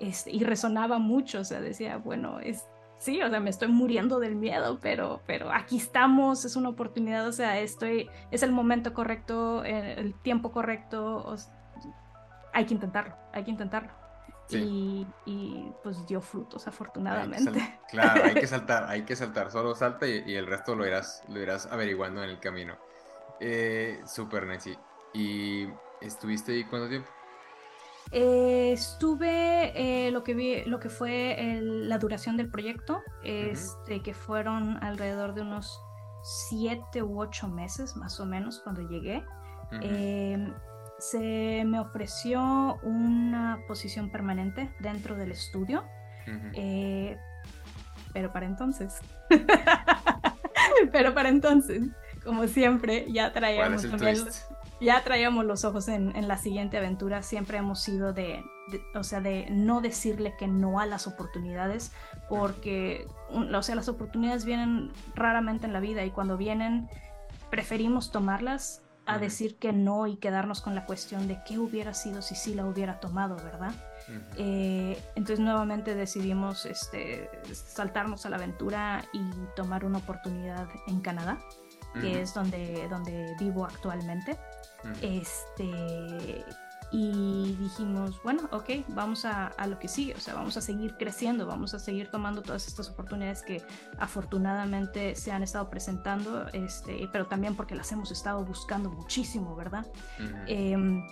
Este, 0.00 0.30
y 0.30 0.44
resonaba 0.44 0.98
mucho, 0.98 1.40
o 1.40 1.44
sea, 1.44 1.60
decía, 1.60 1.96
bueno, 1.96 2.38
es, 2.38 2.64
sí, 2.98 3.22
o 3.22 3.30
sea, 3.30 3.40
me 3.40 3.50
estoy 3.50 3.68
muriendo 3.68 4.18
del 4.18 4.36
miedo, 4.36 4.78
pero, 4.80 5.22
pero 5.26 5.52
aquí 5.52 5.76
estamos, 5.76 6.44
es 6.44 6.56
una 6.56 6.68
oportunidad, 6.68 7.26
o 7.26 7.32
sea, 7.32 7.58
estoy, 7.58 8.10
es 8.30 8.42
el 8.42 8.52
momento 8.52 8.92
correcto, 8.92 9.64
el, 9.64 10.14
tiempo 10.22 10.52
correcto, 10.52 11.34
hay 12.52 12.66
que 12.66 12.74
intentarlo, 12.74 13.16
hay 13.32 13.44
que 13.44 13.50
intentarlo. 13.50 13.90
Y, 14.50 15.06
y, 15.26 15.70
pues 15.82 16.06
dio 16.06 16.22
frutos 16.22 16.66
afortunadamente. 16.66 17.78
claro, 17.90 18.24
hay 18.24 18.34
que 18.34 18.46
saltar, 18.46 18.84
hay 18.84 19.02
que 19.02 19.14
saltar, 19.14 19.50
solo 19.50 19.74
salta 19.74 20.06
y, 20.06 20.34
el 20.34 20.46
resto 20.46 20.74
lo 20.74 20.86
irás, 20.86 21.22
lo 21.28 21.38
irás 21.40 21.66
averiguando 21.66 22.24
en 22.24 22.30
el 22.30 22.40
camino. 22.40 22.78
Eh, 23.40 24.00
super 24.06 24.46
Nancy. 24.46 24.74
¿Y 25.12 25.68
estuviste 26.00 26.52
ahí 26.52 26.64
cuánto 26.64 26.88
tiempo? 26.88 27.10
Eh, 28.10 28.72
estuve 28.72 29.72
eh, 29.74 30.10
lo 30.10 30.24
que 30.24 30.34
vi, 30.34 30.64
lo 30.64 30.80
que 30.80 30.88
fue 30.88 31.60
la 31.62 31.98
duración 31.98 32.36
del 32.36 32.48
proyecto, 32.50 33.02
este, 33.22 34.00
que 34.02 34.14
fueron 34.14 34.82
alrededor 34.82 35.34
de 35.34 35.42
unos 35.42 35.82
siete 36.22 37.02
u 37.02 37.20
ocho 37.20 37.48
meses 37.48 37.96
más 37.96 38.18
o 38.20 38.26
menos 38.26 38.60
cuando 38.60 38.82
llegué. 38.82 39.24
Em, 39.82 40.54
se 40.98 41.62
me 41.66 41.78
ofreció 41.78 42.78
una 42.82 43.60
posición 43.68 44.10
permanente 44.10 44.74
dentro 44.80 45.14
del 45.14 45.30
estudio, 45.30 45.84
eh, 46.54 47.16
pero 48.12 48.32
para 48.32 48.46
entonces, 48.46 48.98
pero 50.92 51.14
para 51.14 51.28
entonces, 51.28 51.82
como 52.24 52.46
siempre, 52.48 53.06
ya 53.12 53.32
traíamos 53.32 53.86
ya 54.80 55.02
traíamos 55.02 55.44
los 55.44 55.64
ojos 55.64 55.88
en, 55.88 56.28
la 56.28 56.38
siguiente 56.38 56.78
aventura, 56.78 57.22
siempre 57.22 57.58
hemos 57.58 57.80
sido 57.80 58.12
de, 58.12 58.44
o 58.94 59.02
sea, 59.02 59.20
de 59.20 59.48
no 59.50 59.80
decirle 59.80 60.34
que 60.38 60.46
no 60.46 60.78
a 60.80 60.86
las 60.86 61.06
oportunidades, 61.06 61.92
porque, 62.28 63.06
o 63.30 63.62
sea, 63.62 63.74
las 63.74 63.88
oportunidades 63.88 64.44
vienen 64.44 64.92
raramente 65.14 65.66
en 65.66 65.72
la 65.72 65.80
vida 65.80 66.04
y 66.04 66.10
cuando 66.10 66.36
vienen 66.36 66.88
preferimos 67.50 68.12
tomarlas 68.12 68.82
a 69.08 69.18
decir 69.18 69.56
que 69.56 69.72
no 69.72 70.06
y 70.06 70.16
quedarnos 70.16 70.60
con 70.60 70.74
la 70.74 70.84
cuestión 70.84 71.28
de 71.28 71.38
qué 71.46 71.58
hubiera 71.58 71.94
sido 71.94 72.20
si 72.20 72.34
sí 72.34 72.54
la 72.54 72.66
hubiera 72.66 73.00
tomado, 73.00 73.36
¿verdad? 73.36 73.72
Eh, 74.36 75.02
entonces 75.14 75.40
nuevamente 75.40 75.94
decidimos 75.94 76.66
este, 76.66 77.30
saltarnos 77.52 78.26
a 78.26 78.30
la 78.30 78.36
aventura 78.36 79.04
y 79.14 79.22
tomar 79.56 79.86
una 79.86 79.98
oportunidad 79.98 80.68
en 80.86 81.00
Canadá, 81.00 81.38
que 81.94 82.22
es 82.22 82.34
donde, 82.34 82.86
donde 82.88 83.34
vivo 83.38 83.64
actualmente. 83.64 84.38
Este, 85.02 86.44
y 86.90 87.56
dijimos, 87.60 88.22
bueno, 88.22 88.48
ok, 88.50 88.70
vamos 88.88 89.24
a, 89.24 89.48
a, 89.48 89.66
lo 89.66 89.78
que 89.78 89.88
sigue, 89.88 90.14
o 90.14 90.20
sea, 90.20 90.34
vamos 90.34 90.56
a 90.56 90.62
seguir 90.62 90.96
creciendo, 90.96 91.46
vamos 91.46 91.74
a 91.74 91.78
seguir 91.78 92.10
tomando 92.10 92.40
todas 92.40 92.66
estas 92.66 92.88
oportunidades 92.88 93.42
que 93.42 93.62
afortunadamente 93.98 95.14
se 95.14 95.30
han 95.30 95.42
estado 95.42 95.68
presentando, 95.68 96.48
este, 96.54 97.08
pero 97.12 97.26
también 97.26 97.56
porque 97.56 97.74
las 97.74 97.92
hemos 97.92 98.10
estado 98.10 98.42
buscando 98.44 98.90
muchísimo, 98.90 99.54
¿verdad? 99.54 99.86
Em, 100.46 101.02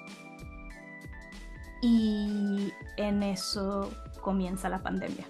y 1.83 2.73
en 2.97 3.23
eso 3.23 3.93
comienza 4.23 4.71
la 4.71 4.83
pandemia. 4.83 5.27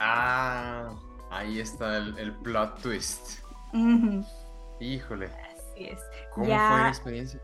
Ah, 0.00 0.90
ahí 1.30 1.60
está 1.60 1.98
el, 1.98 2.34
plot 2.42 2.82
twist. 2.82 3.38
Híjole. 4.80 5.26
Así 5.26 5.84
es. 5.84 6.00
¿Cómo 6.34 6.46
fue 6.46 6.54
la 6.54 6.88
experiencia? 6.88 7.40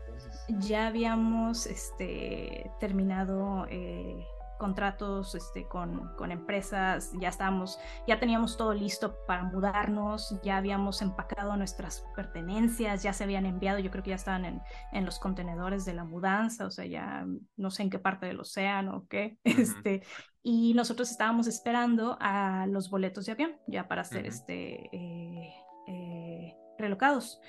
ya 0.59 0.87
habíamos 0.87 1.65
este, 1.65 2.71
terminado 2.79 3.67
eh, 3.69 4.25
contratos 4.57 5.35
este, 5.35 5.67
con, 5.67 6.15
con, 6.15 6.31
empresas, 6.31 7.11
ya 7.19 7.29
estábamos, 7.29 7.79
ya 8.07 8.19
teníamos 8.19 8.57
todo 8.57 8.73
listo 8.73 9.17
para 9.27 9.43
mudarnos, 9.43 10.39
ya 10.41 10.57
habíamos 10.57 11.01
empacado 11.01 11.55
nuestras 11.57 12.05
pertenencias, 12.15 13.03
ya 13.03 13.13
se 13.13 13.23
habían 13.23 13.45
enviado, 13.45 13.79
yo 13.79 13.91
creo 13.91 14.03
que 14.03 14.11
ya 14.11 14.15
estaban 14.15 14.45
en, 14.45 14.61
en 14.93 15.05
los 15.05 15.19
contenedores 15.19 15.85
de 15.85 15.93
la 15.93 16.03
mudanza, 16.03 16.65
o 16.65 16.71
sea, 16.71 16.85
ya 16.85 17.25
no 17.55 17.71
sé 17.71 17.83
en 17.83 17.89
qué 17.89 17.99
parte 17.99 18.25
del 18.25 18.39
océano 18.39 18.97
o 18.97 19.07
qué, 19.07 19.37
este, 19.43 20.03
y 20.41 20.73
nosotros 20.73 21.11
estábamos 21.11 21.47
esperando 21.47 22.17
a 22.19 22.65
los 22.67 22.89
boletos 22.89 23.25
de 23.25 23.33
avión 23.33 23.57
ya 23.67 23.87
para 23.87 24.03
ser 24.03 24.25
este, 24.25 24.89
eh, 24.95 25.53
eh, 25.87 26.55
relocados. 26.77 27.39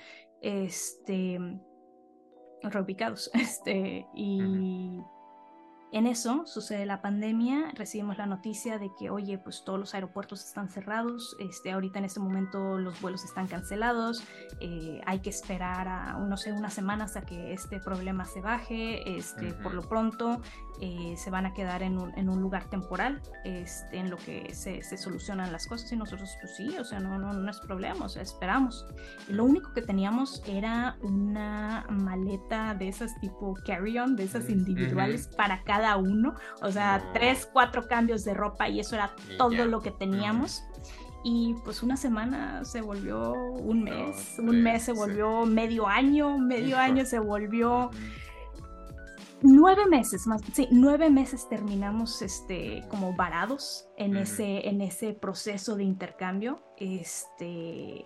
Este, 0.41 1.39
reubicados. 2.63 3.29
Este, 3.33 4.05
y 4.13 4.99
en 5.91 6.05
eso 6.05 6.45
sucede 6.45 6.85
la 6.85 7.01
pandemia, 7.01 7.71
recibimos 7.73 8.17
la 8.17 8.27
noticia 8.27 8.77
de 8.77 8.91
que, 8.97 9.09
oye, 9.09 9.39
pues 9.39 9.63
todos 9.65 9.79
los 9.79 9.95
aeropuertos 9.95 10.45
están 10.45 10.69
cerrados, 10.69 11.35
este, 11.39 11.71
ahorita 11.71 11.97
en 11.97 12.05
este 12.05 12.19
momento 12.19 12.77
los 12.77 13.01
vuelos 13.01 13.23
están 13.23 13.47
cancelados, 13.47 14.23
eh, 14.59 15.01
hay 15.07 15.19
que 15.19 15.31
esperar 15.31 15.87
a, 15.87 16.13
no 16.19 16.37
sé, 16.37 16.53
unas 16.53 16.73
semanas 16.73 17.15
a 17.15 17.21
que 17.21 17.53
este 17.53 17.79
problema 17.79 18.25
se 18.25 18.41
baje, 18.41 19.17
este, 19.17 19.53
por 19.53 19.73
lo 19.73 19.81
pronto 19.81 20.41
eh, 20.79 21.15
se 21.17 21.31
van 21.31 21.47
a 21.47 21.53
quedar 21.53 21.81
en 21.81 21.97
un, 21.97 22.15
en 22.17 22.29
un 22.29 22.39
lugar 22.39 22.69
temporal, 22.69 23.21
este, 23.43 23.97
en 23.97 24.11
lo 24.11 24.17
que 24.17 24.53
se, 24.53 24.83
se, 24.83 24.97
solucionan 24.97 25.51
las 25.51 25.65
cosas 25.65 25.91
y 25.91 25.95
nosotros, 25.95 26.29
pues 26.39 26.55
sí, 26.55 26.77
o 26.77 26.85
sea, 26.85 26.99
no, 26.99 27.17
no, 27.17 27.33
no 27.33 27.49
es 27.49 27.59
problema, 27.61 28.05
o 28.05 28.09
sea, 28.09 28.21
esperamos. 28.21 28.85
Y 29.27 29.33
lo 29.33 29.43
único 29.43 29.73
que 29.73 29.81
teníamos 29.81 30.43
era 30.45 30.97
una 31.01 31.85
maleta 31.89 32.75
de 32.75 32.89
esas 32.89 33.19
tipo 33.19 33.55
carry-on, 33.65 34.15
de 34.15 34.23
esas 34.23 34.49
individuales 34.49 35.27
para 35.35 35.63
cada 35.63 35.78
cada 35.79 35.95
uno, 35.95 36.35
o 36.61 36.71
sea, 36.71 37.01
tres, 37.13 37.49
cuatro 37.51 37.87
cambios 37.87 38.25
de 38.25 38.33
ropa 38.33 38.67
y 38.67 38.81
eso 38.81 38.95
era 38.95 39.15
todo 39.37 39.65
lo 39.65 39.81
que 39.81 39.91
teníamos. 39.91 40.63
Y 41.23 41.55
pues 41.65 41.83
una 41.83 41.97
semana 41.97 42.63
se 42.63 42.81
volvió 42.81 43.33
un 43.33 43.83
mes, 43.83 44.35
un 44.39 44.61
mes 44.61 44.83
se 44.83 44.93
volvió 44.93 45.45
medio 45.45 45.87
año, 45.87 46.37
medio 46.37 46.77
año 46.77 47.05
se 47.05 47.19
volvió 47.19 47.91
nueve 49.41 49.85
meses 49.89 50.27
más, 50.27 50.41
sí, 50.53 50.67
nueve 50.71 51.09
meses 51.09 51.47
terminamos 51.49 52.21
este 52.21 52.83
como 52.89 53.15
varados 53.15 53.87
en 53.97 54.17
ese 54.17 54.67
en 54.67 54.81
ese 54.81 55.13
proceso 55.13 55.75
de 55.75 55.83
intercambio. 55.83 56.61
Este 56.77 58.03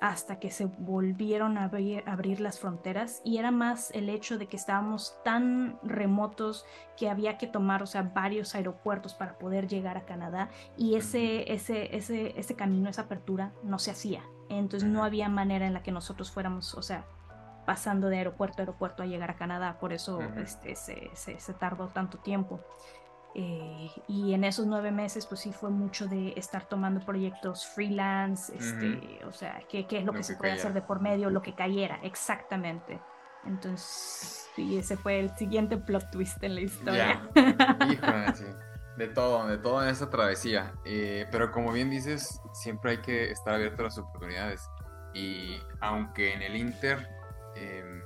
hasta 0.00 0.38
que 0.38 0.50
se 0.50 0.66
volvieron 0.66 1.56
a 1.56 1.64
abrir, 1.64 2.40
las 2.40 2.60
fronteras. 2.60 3.22
Y 3.24 3.38
era 3.38 3.50
más 3.50 3.90
el 3.92 4.08
hecho 4.08 4.38
de 4.38 4.46
que 4.46 4.56
estábamos 4.56 5.16
tan 5.24 5.78
remotos 5.82 6.66
que 6.96 7.08
había 7.08 7.38
que 7.38 7.46
tomar, 7.46 7.82
o 7.82 7.86
sea, 7.86 8.02
varios 8.02 8.54
aeropuertos 8.54 9.14
para 9.14 9.38
poder 9.38 9.66
llegar 9.66 9.96
a 9.96 10.04
Canadá. 10.04 10.50
Y 10.76 10.96
ese, 10.96 11.52
ese, 11.52 11.96
ese, 11.96 12.38
ese 12.38 12.54
camino, 12.54 12.90
esa 12.90 13.02
apertura 13.02 13.52
no 13.62 13.78
se 13.78 13.90
hacía. 13.90 14.22
Entonces 14.48 14.88
no 14.88 15.04
había 15.04 15.28
manera 15.28 15.66
en 15.66 15.72
la 15.72 15.82
que 15.82 15.92
nosotros 15.92 16.30
fuéramos, 16.30 16.74
o 16.74 16.82
sea, 16.82 17.06
pasando 17.64 18.08
de 18.08 18.18
aeropuerto 18.18 18.58
a 18.58 18.62
aeropuerto 18.62 19.02
a 19.02 19.06
llegar 19.06 19.30
a 19.30 19.36
Canadá, 19.36 19.78
por 19.78 19.92
eso 19.92 20.20
este, 20.36 20.76
se, 20.76 21.10
se, 21.14 21.40
se, 21.40 21.54
tardó 21.54 21.88
tanto 21.88 22.18
tiempo. 22.18 22.60
Eh, 23.36 23.90
y 24.06 24.32
en 24.32 24.44
esos 24.44 24.64
nueve 24.66 24.92
meses, 24.92 25.26
pues 25.26 25.40
sí 25.40 25.52
fue 25.52 25.68
mucho 25.68 26.06
de 26.06 26.34
estar 26.36 26.66
tomando 26.66 27.04
proyectos 27.04 27.66
freelance, 27.66 28.54
este, 28.54 29.24
o 29.24 29.32
sea, 29.32 29.60
qué, 29.68 29.88
qué 29.88 29.98
es 29.98 30.04
lo, 30.04 30.12
que, 30.12 30.22
se 30.22 30.36
puede 30.36 30.52
hacer 30.52 30.72
de 30.72 30.82
por 30.82 31.00
medio, 31.00 31.30
lo 31.30 31.42
que 31.42 31.52
cayera, 31.52 31.98
exactamente. 32.04 33.00
Entonces, 33.44 34.48
sí, 34.54 34.78
ese 34.78 34.96
fue 34.96 35.18
el 35.18 35.30
siguiente 35.36 35.76
plot 35.76 36.10
twist 36.12 36.42
en 36.44 36.54
la 36.54 36.60
historia. 36.60 37.28
De 38.96 39.08
todo, 39.08 39.48
de 39.48 39.58
todo 39.58 39.82
en 39.82 39.88
esa 39.88 40.08
travesía. 40.08 40.72
Eh, 40.84 41.26
pero 41.32 41.50
como 41.50 41.72
bien 41.72 41.90
dices, 41.90 42.40
siempre 42.52 42.92
hay 42.92 42.98
que 42.98 43.32
estar 43.32 43.52
abierto 43.54 43.82
a 43.82 43.86
las 43.86 43.98
oportunidades. 43.98 44.70
Y 45.12 45.58
aunque 45.80 46.32
en 46.32 46.42
el 46.42 46.54
Inter 46.54 47.08
em, 47.56 48.02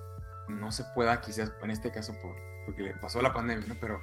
no 0.49 0.73
se 0.73 0.85
pueda, 0.95 1.21
quizás 1.21 1.53
en 1.63 1.71
este 1.71 1.91
caso 1.91 2.15
por, 2.23 2.35
porque 2.65 2.81
le 2.81 2.95
pasó 2.95 3.21
la 3.21 3.35
pandemia, 3.35 3.67
¿no? 3.69 3.75
pero 3.79 4.01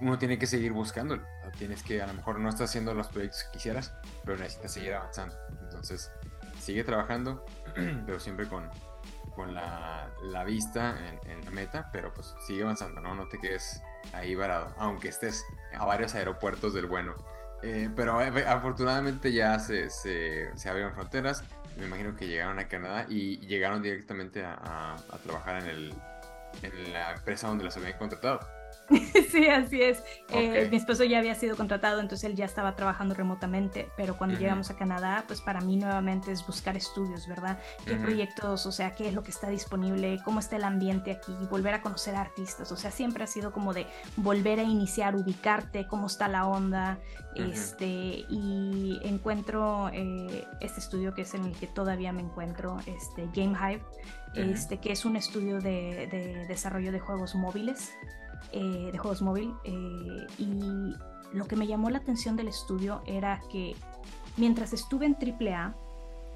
uno 0.00 0.18
tiene 0.18 0.38
que 0.38 0.46
seguir 0.46 0.72
buscándolo. 0.72 1.22
Tienes 1.58 1.82
que, 1.82 2.00
a 2.00 2.06
lo 2.06 2.14
mejor 2.14 2.38
no 2.38 2.48
estás 2.48 2.70
haciendo 2.70 2.94
los 2.94 3.08
proyectos 3.08 3.44
que 3.44 3.52
quisieras, 3.52 3.92
pero 4.24 4.38
necesitas 4.38 4.72
seguir 4.72 4.94
avanzando. 4.94 5.36
Entonces, 5.62 6.10
sigue 6.60 6.84
trabajando, 6.84 7.44
pero 8.06 8.20
siempre 8.20 8.46
con, 8.46 8.68
con 9.34 9.54
la, 9.54 10.08
la 10.22 10.44
vista 10.44 10.96
en, 11.26 11.44
la 11.44 11.50
meta, 11.50 11.90
pero 11.92 12.12
pues 12.14 12.34
sigue 12.46 12.62
avanzando, 12.62 13.00
¿no? 13.00 13.14
No 13.14 13.28
te 13.28 13.38
quedes 13.38 13.82
ahí 14.12 14.34
varado, 14.34 14.74
aunque 14.78 15.08
estés 15.08 15.44
a 15.76 15.84
varios 15.84 16.14
aeropuertos 16.14 16.74
del 16.74 16.86
bueno. 16.86 17.14
Eh, 17.62 17.90
pero 17.94 18.22
eh, 18.22 18.46
afortunadamente 18.46 19.32
ya 19.32 19.58
se, 19.58 19.90
se, 19.90 20.50
se, 20.56 20.68
abrieron 20.68 20.94
fronteras. 20.94 21.44
Me 21.76 21.86
imagino 21.86 22.16
que 22.16 22.26
llegaron 22.26 22.58
a 22.58 22.68
Canadá 22.68 23.06
y 23.08 23.38
llegaron 23.46 23.82
directamente 23.82 24.44
a, 24.44 24.96
trabajar 25.22 25.62
en, 25.62 25.68
el, 25.68 25.94
en 26.62 26.92
la 26.92 27.12
empresa 27.12 27.48
donde 27.48 27.64
los 27.64 27.76
habían 27.76 27.98
contratado. 27.98 28.40
sí, 29.30 29.46
así 29.46 29.80
es. 29.80 30.02
Eh, 30.30 30.66
mi 30.70 30.76
esposo 30.76 31.04
ya 31.04 31.18
había 31.18 31.34
sido 31.34 31.56
contratado, 31.56 32.00
entonces 32.00 32.28
él 32.28 32.36
ya 32.36 32.44
estaba 32.44 32.74
trabajando 32.74 33.14
remotamente, 33.14 33.88
pero 33.96 34.16
cuando 34.16 34.38
llegamos 34.38 34.70
a 34.70 34.76
Canadá, 34.76 35.24
pues 35.26 35.40
para 35.40 35.60
mí 35.60 35.76
nuevamente 35.76 36.32
es 36.32 36.44
buscar 36.44 36.76
estudios, 36.76 37.28
¿verdad? 37.28 37.58
¿Qué 37.84 37.94
proyectos, 37.94 38.66
o 38.66 38.72
sea, 38.72 38.94
qué 38.94 39.08
es 39.08 39.14
lo 39.14 39.22
que 39.22 39.30
está 39.30 39.48
disponible, 39.48 40.20
cómo 40.24 40.40
está 40.40 40.56
el 40.56 40.64
ambiente 40.64 41.12
aquí, 41.12 41.32
volver 41.48 41.74
a 41.74 41.82
conocer 41.82 42.16
artistas, 42.16 42.72
o 42.72 42.76
sea, 42.76 42.90
siempre 42.90 43.22
ha 43.22 43.26
sido 43.28 43.52
como 43.52 43.72
de 43.72 43.86
volver 44.16 44.58
a 44.58 44.64
iniciar, 44.64 45.14
ubicarte, 45.14 45.86
cómo 45.86 46.08
está 46.08 46.26
la 46.26 46.46
onda, 46.46 46.98
este, 47.36 48.24
y 48.28 49.00
encuentro 49.04 49.88
eh, 49.92 50.44
este 50.60 50.80
estudio 50.80 51.14
que 51.14 51.22
es 51.22 51.34
en 51.34 51.44
el 51.44 51.52
que 51.56 51.68
todavía 51.68 52.12
me 52.12 52.22
encuentro, 52.22 52.78
este, 52.86 53.28
Game 53.34 53.56
Hive, 53.56 53.82
este, 54.34 54.78
que 54.78 54.90
es 54.90 55.04
un 55.04 55.16
estudio 55.16 55.60
de, 55.60 56.08
de 56.10 56.46
desarrollo 56.48 56.90
de 56.90 56.98
juegos 56.98 57.36
móviles. 57.36 57.92
Eh, 58.52 58.90
de 58.90 58.98
juegos 58.98 59.22
móvil 59.22 59.54
eh, 59.62 60.26
y 60.38 60.92
lo 61.32 61.46
que 61.46 61.54
me 61.54 61.68
llamó 61.68 61.88
la 61.88 61.98
atención 61.98 62.34
del 62.34 62.48
estudio 62.48 63.00
era 63.06 63.40
que 63.48 63.76
mientras 64.36 64.72
estuve 64.72 65.06
en 65.06 65.14
AAA, 65.14 65.76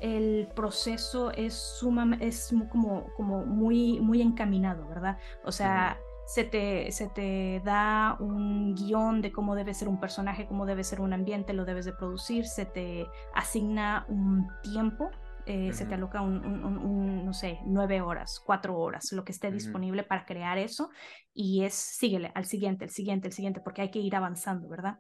el 0.01 0.49
proceso 0.55 1.33
es, 1.33 1.55
suma, 1.55 2.17
es 2.21 2.55
como, 2.71 3.07
como 3.17 3.45
muy, 3.45 3.99
muy 4.01 4.23
encaminado, 4.23 4.87
¿verdad? 4.87 5.19
O 5.45 5.51
sea, 5.51 5.99
se, 6.27 6.45
te, 6.45 6.93
se 6.93 7.09
te 7.09 7.61
da 7.65 8.17
un 8.21 8.75
guion 8.75 9.21
de 9.21 9.33
cómo 9.33 9.57
debe 9.57 9.75
ser 9.75 9.89
un 9.89 9.99
personaje, 9.99 10.47
cómo 10.47 10.67
debe 10.67 10.85
ser 10.85 11.01
un 11.01 11.13
ambiente, 11.13 11.53
lo 11.53 11.65
debes 11.65 11.85
de 11.85 11.95
producir, 11.95 12.47
se 12.47 12.65
te 12.65 13.07
asigna 13.35 14.05
un 14.09 14.49
tiempo 14.63 15.11
eh, 15.47 15.73
se 15.73 15.85
te 15.87 15.95
aloca 15.95 16.21
un, 16.21 17.25
no 17.25 17.33
sé, 17.33 17.61
nueve 17.67 18.01
horas, 18.01 18.41
cuatro 18.45 18.79
horas, 18.79 19.13
lo 19.13 19.25
que 19.25 19.33
esté 19.33 19.51
disponible 19.51 20.03
para 20.03 20.25
crear 20.25 20.59
eso 20.59 20.91
y 21.33 21.65
es 21.65 21.75
síguele 21.75 22.33
al 22.35 22.47
siguiente, 22.47 22.85
el 22.85 22.91
siguiente, 22.91 23.29
el 23.29 23.35
siguiente, 23.35 23.61
porque 23.61 23.83
hay 23.83 23.91
que 23.91 23.99
ir 23.99 24.17
avanzando, 24.17 24.69
¿verdad? 24.69 24.99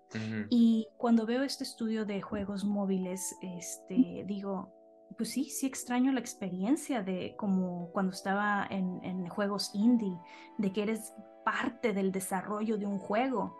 Y 0.50 0.86
cuando 0.98 1.26
veo 1.26 1.42
este 1.42 1.64
estudio 1.64 2.04
de 2.04 2.20
juegos 2.20 2.64
móviles, 2.64 3.36
este, 3.42 4.24
digo, 4.26 4.72
pues 5.16 5.30
sí, 5.30 5.44
sí 5.44 5.66
extraño 5.66 6.12
la 6.12 6.20
experiencia 6.20 7.02
de 7.02 7.34
como 7.36 7.90
cuando 7.92 8.12
estaba 8.12 8.66
en, 8.70 9.28
juegos 9.28 9.70
indie, 9.74 10.18
de 10.58 10.72
que 10.72 10.82
eres 10.82 11.14
parte 11.44 11.92
del 11.92 12.12
desarrollo 12.12 12.76
de 12.78 12.86
un 12.86 12.98
juego. 12.98 13.56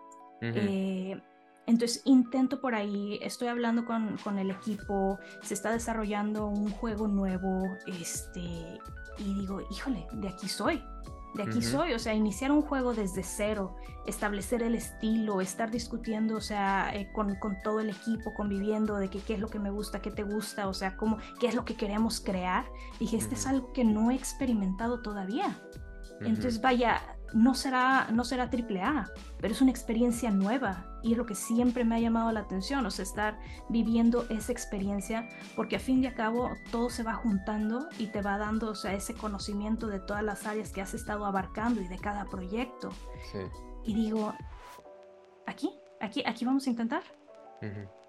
Entonces 1.67 2.01
intento 2.05 2.61
por 2.61 2.75
ahí, 2.75 3.17
estoy 3.21 3.47
hablando 3.47 3.85
con, 3.85 4.17
con, 4.23 4.37
el 4.37 4.51
equipo, 4.51 5.19
se 5.41 5.55
está 5.55 5.71
desarrollando 5.71 6.47
un 6.47 6.69
juego 6.69 7.07
nuevo, 7.07 7.63
este, 7.87 8.79
y 9.17 9.33
digo, 9.33 9.61
híjole, 9.71 10.05
de 10.13 10.29
aquí 10.29 10.47
soy, 10.47 10.83
de 11.35 11.43
aquí 11.43 11.61
soy, 11.61 11.93
o 11.93 11.99
sea, 11.99 12.13
iniciar 12.13 12.51
un 12.51 12.61
juego 12.61 12.93
desde 12.93 13.21
cero, 13.23 13.75
establecer 14.05 14.63
el 14.63 14.75
estilo, 14.75 15.41
estar 15.41 15.69
discutiendo, 15.69 16.37
o 16.37 16.41
sea, 16.41 16.95
eh, 16.95 17.11
con, 17.13 17.35
con, 17.35 17.57
todo 17.61 17.81
el 17.81 17.89
equipo, 17.89 18.33
conviviendo 18.33 18.95
de 18.97 19.09
que, 19.09 19.19
qué 19.19 19.33
es 19.33 19.39
lo 19.39 19.49
que 19.49 19.59
me 19.59 19.69
gusta, 19.69 20.01
qué 20.01 20.11
te 20.11 20.23
gusta, 20.23 20.67
o 20.67 20.73
sea, 20.73 20.95
cómo, 20.95 21.17
qué 21.39 21.47
es 21.47 21.55
lo 21.55 21.65
que 21.65 21.75
queremos 21.75 22.21
crear. 22.21 22.65
Dije, 22.99 23.17
este 23.17 23.35
es 23.35 23.47
algo 23.47 23.73
que 23.73 23.83
no 23.83 24.11
he 24.11 24.15
experimentado 24.15 25.01
todavía. 25.01 25.59
Entonces, 26.21 26.61
vaya, 26.61 27.14
no 27.33 27.53
será, 27.53 28.07
no 28.11 28.23
será 28.23 28.49
triple 28.49 28.81
A, 28.81 29.09
pero 29.39 29.53
es 29.53 29.61
una 29.61 29.71
experiencia 29.71 30.31
nueva 30.31 30.85
y 31.03 31.11
es 31.11 31.17
lo 31.17 31.25
que 31.25 31.35
siempre 31.35 31.83
me 31.83 31.95
ha 31.95 31.99
llamado 31.99 32.31
la 32.31 32.41
atención, 32.41 32.85
o 32.85 32.91
sea, 32.91 33.03
estar 33.03 33.39
viviendo 33.69 34.25
esa 34.29 34.51
experiencia, 34.51 35.27
porque 35.55 35.75
a 35.75 35.79
fin 35.79 36.01
de 36.01 36.13
cabo 36.13 36.49
todo 36.71 36.89
se 36.89 37.03
va 37.03 37.13
juntando 37.13 37.87
y 37.99 38.07
te 38.07 38.21
va 38.21 38.37
dando, 38.37 38.69
o 38.71 38.75
sea, 38.75 38.93
ese 38.93 39.13
conocimiento 39.13 39.87
de 39.87 39.99
todas 39.99 40.23
las 40.23 40.45
áreas 40.45 40.71
que 40.71 40.81
has 40.81 40.93
estado 40.93 41.25
abarcando 41.25 41.81
y 41.81 41.87
de 41.87 41.97
cada 41.97 42.25
proyecto. 42.25 42.89
Y 43.83 43.93
digo, 43.93 44.33
aquí, 45.45 45.69
aquí, 45.99 46.23
aquí 46.25 46.45
vamos 46.45 46.65
a 46.67 46.69
intentar. 46.69 47.03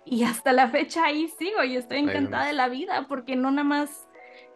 Y 0.04 0.22
hasta 0.24 0.52
la 0.52 0.68
fecha 0.68 1.04
ahí 1.04 1.28
sigo 1.38 1.64
y 1.64 1.76
estoy 1.76 1.98
encantada 1.98 2.46
de 2.46 2.52
la 2.52 2.68
vida, 2.68 3.06
porque 3.08 3.36
no 3.36 3.50
nada 3.50 3.64
más, 3.64 4.06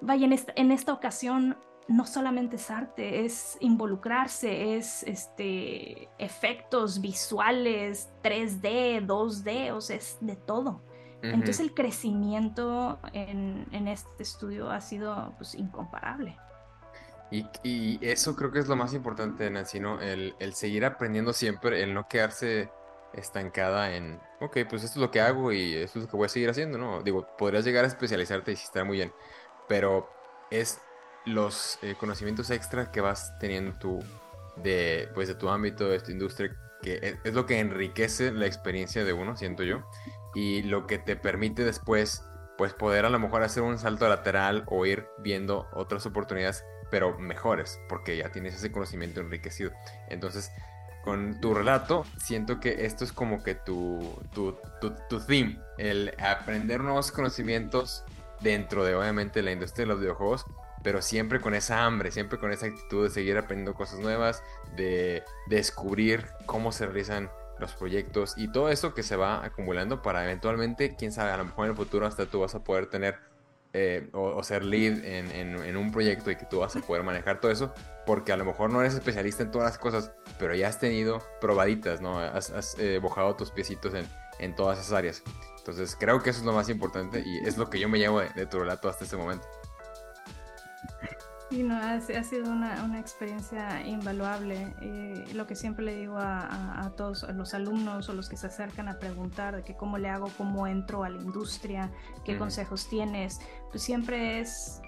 vaya, 0.01 0.25
en 0.25 0.33
esta, 0.33 0.53
en 0.57 0.71
esta 0.71 0.93
ocasión 0.93 1.57
no 1.89 2.07
solamente 2.07 2.57
es 2.57 2.71
arte, 2.71 3.25
es 3.25 3.57
involucrarse, 3.61 4.77
es 4.77 5.03
este, 5.05 6.09
efectos 6.19 7.01
visuales, 7.01 8.11
3D, 8.23 9.07
2D, 9.07 9.73
o 9.73 9.81
sea, 9.81 9.97
es 9.97 10.19
de 10.21 10.37
todo. 10.37 10.83
Entonces 11.23 11.61
el 11.61 11.75
crecimiento 11.75 12.99
en, 13.13 13.89
este 13.89 14.23
estudio 14.23 14.71
ha 14.71 14.81
sido 14.81 15.35
pues, 15.37 15.55
incomparable. 15.55 16.39
Y, 17.31 17.99
eso 18.05 18.35
creo 18.35 18.51
que 18.51 18.59
es 18.59 18.69
lo 18.69 18.75
más 18.75 18.93
importante, 18.93 19.49
Nancy, 19.51 19.81
¿no? 19.81 20.01
El, 20.01 20.35
seguir 20.55 20.85
aprendiendo 20.85 21.33
siempre, 21.33 21.83
el 21.83 21.95
no 21.95 22.09
quedarse 22.09 22.71
estancada 23.13 23.95
en, 23.95 24.21
ok, 24.41 24.59
pues 24.69 24.85
esto 24.85 24.99
es 24.99 25.03
lo 25.03 25.11
que 25.11 25.21
hago 25.21 25.53
y 25.53 25.75
esto 25.75 25.99
es 25.99 26.05
lo 26.07 26.11
que 26.11 26.17
voy 26.17 26.27
a 26.27 26.29
seguir 26.29 26.51
haciendo, 26.51 26.79
¿no? 26.79 27.03
Digo, 27.03 27.27
podrías 27.37 27.65
llegar 27.65 27.85
a 27.85 27.89
especializarte 27.89 28.53
y 28.53 28.55
estar 28.55 28.85
muy 28.85 28.97
bien, 28.97 29.13
pero 29.69 30.09
es 30.51 30.81
los 31.31 31.79
eh, 31.83 31.95
conocimientos 31.99 32.51
extra 32.51 32.91
que 32.91 33.01
vas 33.01 33.39
teniendo 33.39 33.73
tú 33.79 34.01
de, 34.57 35.09
pues, 35.15 35.29
de 35.29 35.35
tu 35.35 35.49
ámbito, 35.49 35.89
de 35.89 36.01
tu 36.01 36.11
industria, 36.11 36.57
que 36.83 37.19
es, 37.25 37.35
lo 37.35 37.47
que 37.47 37.59
enriquece 37.59 38.33
la 38.33 38.47
experiencia 38.47 39.05
de 39.05 39.13
uno, 39.13 39.37
siento 39.37 39.63
yo, 39.63 39.83
y 40.35 40.63
lo 40.63 40.87
que 40.87 40.99
te 40.99 41.17
permite 41.17 41.65
después, 41.65 42.25
pues 42.57 42.75
poder 42.75 43.05
a 43.05 43.11
lo 43.11 43.19
mejor 43.19 43.43
hacer 43.43 43.63
un 43.63 43.79
salto 43.79 44.09
lateral 44.09 44.65
o 44.67 44.85
ir 44.87 45.07
viendo 45.19 45.67
otras 45.73 46.07
oportunidades, 46.07 46.65
pero 46.91 47.19
mejores, 47.19 47.81
porque 47.89 48.17
ya 48.17 48.31
tienes 48.31 48.55
ese 48.55 48.73
conocimiento 48.73 49.21
enriquecido. 49.21 49.73
Entonces, 50.09 50.51
con 51.05 51.41
tu 51.41 51.55
relato, 51.55 52.05
siento 52.19 52.61
que 52.61 52.85
esto 52.85 53.05
es 53.05 53.13
como 53.13 53.43
que 53.43 53.55
tu, 53.55 54.19
tu, 54.35 54.59
tu, 54.81 54.95
tu 55.09 55.21
theme, 55.21 55.59
el 55.79 56.15
aprender 56.19 56.81
nuevos 56.81 57.11
conocimientos 57.11 58.05
dentro 58.41 58.85
de 58.85 58.95
obviamente 58.95 59.43
la 59.43 59.53
industria 59.53 59.85
de 59.85 59.93
los 59.93 60.01
videojuegos, 60.01 60.45
pero 60.83 61.03
siempre 61.03 61.41
con 61.41 61.55
esa 61.55 61.85
hambre, 61.85 62.11
siempre 62.11 62.39
con 62.39 62.53
esa 62.53 62.67
actitud 62.67 63.05
de 63.05 63.11
seguir 63.11 63.37
aprendiendo 63.37 63.75
cosas 63.75 64.01
nuevas, 64.01 64.43
de, 64.77 65.23
descubrir 65.47 66.27
cómo 66.47 66.73
se 66.73 66.87
realizan 66.87 67.31
los 67.59 67.75
proyectos 67.75 68.35
y 68.37 68.51
todo 68.51 68.71
eso 68.71 68.95
que 68.95 69.03
se 69.03 69.17
va 69.17 69.45
acumulando 69.45 70.01
para 70.01 70.25
eventualmente, 70.25 70.97
quién 70.97 71.13
sabe, 71.13 71.33
a 71.33 71.37
lo 71.37 71.45
mejor 71.45 71.67
en 71.67 71.73
el 71.73 71.77
futuro 71.77 72.07
hasta 72.07 72.27
tú 72.27 72.41
vas 72.41 72.55
a 72.55 72.65
poder 72.65 72.87
tener 72.87 73.19
eh, 73.73 74.09
o, 74.13 74.43
ser 74.43 74.65
lead 74.65 75.05
en, 75.05 75.77
un 75.77 75.93
proyecto 75.93 76.31
y 76.31 76.37
que 76.37 76.47
tú 76.47 76.59
vas 76.61 76.75
a 76.75 76.81
poder 76.81 77.05
manejar 77.05 77.41
todo 77.41 77.53
eso, 77.53 77.73
porque 78.07 78.33
a 78.33 78.37
lo 78.37 78.45
mejor 78.45 78.71
no 78.71 78.81
eres 78.81 78.95
especialista 78.95 79.43
en 79.43 79.51
todas 79.51 79.69
las 79.69 79.79
cosas, 79.79 80.13
pero 80.39 80.55
ya 80.55 80.69
has 80.69 80.81
tenido 80.81 81.23
probaditas, 81.41 82.01
¿no? 82.01 82.19
Has, 82.19 82.77
eh, 82.79 82.99
bojado 83.01 83.37
tus 83.37 83.51
piecitos 83.51 83.95
en, 83.95 84.09
en, 84.39 84.55
todas 84.57 84.81
esas 84.81 84.93
áreas. 84.93 85.23
Entonces 85.59 85.97
creo 86.01 86.23
que 86.23 86.31
eso 86.31 86.41
es 86.41 86.47
lo 86.47 86.53
más 86.53 86.69
importante 86.69 87.23
y 87.25 87.47
es 87.47 87.59
lo 87.59 87.69
que 87.69 87.79
yo 87.79 87.89
me 87.89 87.99
llevo 87.99 88.21
de, 88.21 88.31
de 88.31 88.47
tu 88.47 88.59
relato 88.59 88.89
hasta 88.89 89.05
este 89.05 89.17
momento. 89.17 89.47
Sí, 91.51 91.65
no, 91.65 91.77
ha, 91.77 92.01
sido 92.01 92.53
una, 92.53 93.01
experiencia 93.01 93.85
invaluable. 93.85 94.73
Eh, 94.83 95.25
lo 95.35 95.49
que 95.49 95.57
siempre 95.57 95.85
le 95.85 95.97
digo 95.97 96.17
a, 96.17 96.93
todos 96.97 97.27
los 97.35 97.55
alumnos 97.55 98.09
o 98.09 98.15
los 98.15 98.29
que 98.29 98.37
se 98.37 98.47
acercan 98.47 98.89
a 98.89 99.01
preguntar 99.01 99.57
de 99.57 99.65
que 99.65 99.75
cómo 99.75 99.99
le 99.99 100.09
hago, 100.09 100.31
cómo 100.39 100.69
entro 100.69 101.03
a 101.03 101.09
la 101.09 101.21
industria, 101.21 101.91
qué 102.25 102.39
consejos 102.39 102.89
tienes, 102.89 103.41
pues 103.71 103.83
siempre 103.83 104.39
es 104.39 104.81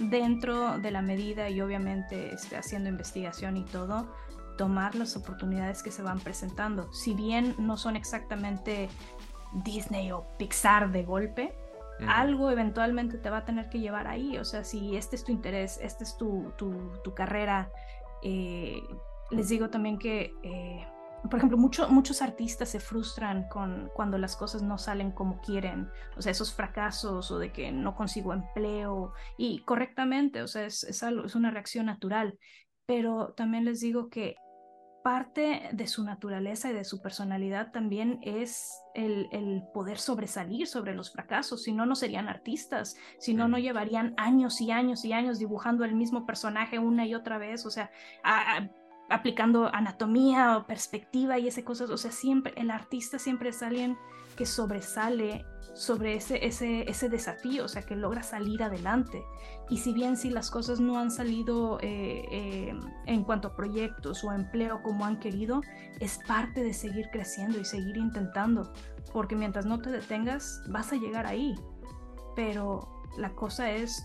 dentro 0.00 0.78
de 0.78 0.90
la 0.90 1.02
medida 1.02 1.50
y 1.50 1.60
obviamente 1.60 2.32
este, 2.32 2.56
haciendo 2.56 2.88
investigación 2.88 3.58
y 3.58 3.64
todo, 3.64 4.10
tomar 4.56 4.94
las 4.94 5.16
oportunidades 5.16 5.82
que 5.82 5.90
se 5.90 6.00
van 6.00 6.20
presentando. 6.20 6.90
Si 6.94 7.12
bien 7.12 7.54
no 7.58 7.76
son 7.76 7.94
exactamente 7.94 8.88
Disney 9.52 10.12
o 10.12 10.26
Pixar 10.38 10.90
de 10.92 11.04
golpe, 11.04 11.54
algo 12.08 12.50
eventualmente 12.50 13.18
te 13.18 13.30
va 13.30 13.38
a 13.38 13.44
tener 13.44 13.68
que 13.68 13.80
llevar 13.80 14.06
ahí. 14.06 14.38
O 14.38 14.44
sea, 14.44 14.64
si 14.64 14.96
este 14.96 15.16
es 15.16 15.24
tu 15.24 15.32
interés, 15.32 15.78
esta 15.82 16.04
es 16.04 16.16
tu, 16.16 16.52
tu, 16.56 17.14
carrera, 17.14 17.70
eh, 18.22 18.82
les 19.30 19.48
digo 19.48 19.70
también 19.70 19.98
que, 19.98 20.34
eh, 20.42 20.86
por 21.30 21.38
ejemplo, 21.38 21.56
muchos 21.58 22.22
artistas 22.22 22.68
se 22.68 22.80
frustran 22.80 23.48
con 23.48 23.90
cuando 23.94 24.18
las 24.18 24.36
cosas 24.36 24.62
no 24.62 24.78
salen 24.78 25.10
como 25.10 25.40
quieren. 25.40 25.88
O 26.16 26.22
sea, 26.22 26.32
esos 26.32 26.52
fracasos 26.52 27.30
o 27.30 27.38
de 27.38 27.52
que 27.52 27.72
no 27.72 27.96
consigo 27.96 28.32
empleo. 28.32 29.12
Y 29.36 29.60
correctamente, 29.60 30.42
o 30.42 30.48
sea, 30.48 30.66
es, 30.66 31.02
algo, 31.02 31.24
es 31.24 31.34
una 31.34 31.50
reacción 31.50 31.86
natural. 31.86 32.38
Pero 32.86 33.34
también 33.36 33.64
les 33.64 33.80
digo 33.80 34.08
que 34.08 34.36
parte 35.06 35.68
de 35.70 35.86
su 35.86 36.02
naturaleza 36.02 36.68
y 36.68 36.72
de 36.72 36.82
su 36.82 37.00
personalidad 37.00 37.70
también 37.70 38.18
es 38.22 38.82
el, 38.92 39.62
poder 39.72 39.98
sobresalir 39.98 40.66
sobre 40.66 40.96
los 40.96 41.12
fracasos, 41.12 41.62
si 41.62 41.72
no, 41.72 41.86
no 41.86 41.94
serían 41.94 42.28
artistas, 42.28 42.96
si 43.20 43.32
no, 43.32 43.46
no 43.46 43.56
llevarían 43.56 44.14
años 44.16 44.60
y 44.60 44.72
años 44.72 45.04
y 45.04 45.12
años 45.12 45.38
dibujando 45.38 45.84
el 45.84 45.94
mismo 45.94 46.26
personaje 46.26 46.80
una 46.80 47.06
y 47.06 47.14
otra 47.14 47.38
vez, 47.38 47.66
o 47.66 47.70
sea, 47.70 47.92
aplicando 49.08 49.72
anatomía 49.72 50.56
o 50.56 50.66
perspectiva 50.66 51.38
y 51.38 51.46
ese 51.46 51.62
cosas, 51.62 51.90
o 51.90 51.98
sea, 51.98 52.10
siempre, 52.10 52.52
el 52.56 52.72
artista 52.72 53.20
siempre 53.20 53.50
es 53.50 53.62
alguien 53.62 53.96
que 54.36 54.44
sobresale 54.44 55.46
sobre 55.76 56.14
ese, 56.14 56.44
ese, 56.44 56.90
ese 56.90 57.10
desafío, 57.10 57.66
o 57.66 57.68
sea, 57.68 57.82
que 57.82 57.94
logra 57.94 58.22
salir 58.22 58.62
adelante. 58.62 59.22
Y 59.68 59.76
si 59.76 59.92
bien 59.92 60.16
si 60.16 60.30
las 60.30 60.50
cosas 60.50 60.80
no 60.80 60.98
han 60.98 61.10
salido 61.10 61.78
eh, 61.82 62.24
eh, 62.30 62.80
en 63.04 63.24
cuanto 63.24 63.48
a 63.48 63.56
proyectos 63.56 64.24
o 64.24 64.32
empleo 64.32 64.82
como 64.82 65.04
han 65.04 65.20
querido, 65.20 65.60
es 66.00 66.18
parte 66.26 66.64
de 66.64 66.72
seguir 66.72 67.08
creciendo 67.12 67.60
y 67.60 67.64
seguir 67.66 67.98
intentando, 67.98 68.72
porque 69.12 69.36
mientras 69.36 69.66
no 69.66 69.78
te 69.78 69.90
detengas, 69.90 70.62
vas 70.68 70.92
a 70.92 70.96
llegar 70.96 71.26
ahí. 71.26 71.54
Pero 72.34 73.02
la 73.18 73.34
cosa 73.34 73.70
es 73.70 74.02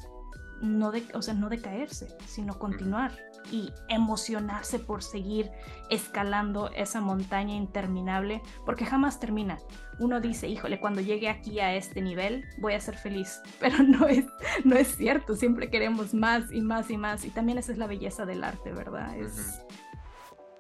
no, 0.61 0.91
de, 0.91 1.05
o 1.13 1.22
sea, 1.22 1.34
no 1.34 1.47
decaerse, 1.49 2.09
sino 2.26 2.59
continuar 2.59 3.17
y 3.49 3.72
emocionarse 3.89 4.78
por 4.78 5.03
seguir 5.03 5.49
escalando 5.89 6.69
esa 6.76 7.01
montaña 7.01 7.55
interminable, 7.55 8.41
porque 8.65 8.86
jamás 8.86 9.19
termina. 9.19 9.57
Uno 10.02 10.20
dice, 10.20 10.47
híjole, 10.47 10.80
cuando 10.80 10.99
llegue 10.99 11.30
aquí 11.30 11.60
a 11.60 11.76
este 11.76 12.02
nivel 12.02 12.45
voy 12.58 12.74
a 12.74 12.80
ser 12.82 12.97
feliz, 12.97 13.41
pero 13.60 13.78
no 13.84 14.08
es, 14.08 14.26
no 14.64 14.76
es 14.76 14.95
cierto, 14.95 15.36
siempre 15.36 15.70
queremos 15.70 16.14
más 16.14 16.52
y 16.52 16.62
más 16.62 16.89
y 16.89 16.97
más, 16.97 17.24
y 17.24 17.30
también 17.30 17.58
esa 17.58 17.72
es 17.72 17.78
la 17.78 17.88
belleza 17.88 18.26
del 18.26 18.43
arte, 18.43 18.72
¿verdad? 18.72 19.16
Es 19.18 19.64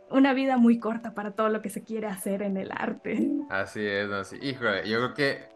una 0.09 0.33
vida 0.33 0.57
muy 0.57 0.79
corta 0.79 1.13
para 1.13 1.31
todo 1.31 1.49
lo 1.49 1.61
que 1.61 1.69
se 1.69 1.83
quiere 1.83 2.07
hacer 2.07 2.41
en 2.41 2.57
el 2.57 2.71
arte. 2.71 3.29
Así 3.49 3.85
es, 3.85 4.11
así. 4.11 4.37
Híjole, 4.41 4.87
yo 4.87 4.97
creo 4.97 5.13
que, 5.13 5.49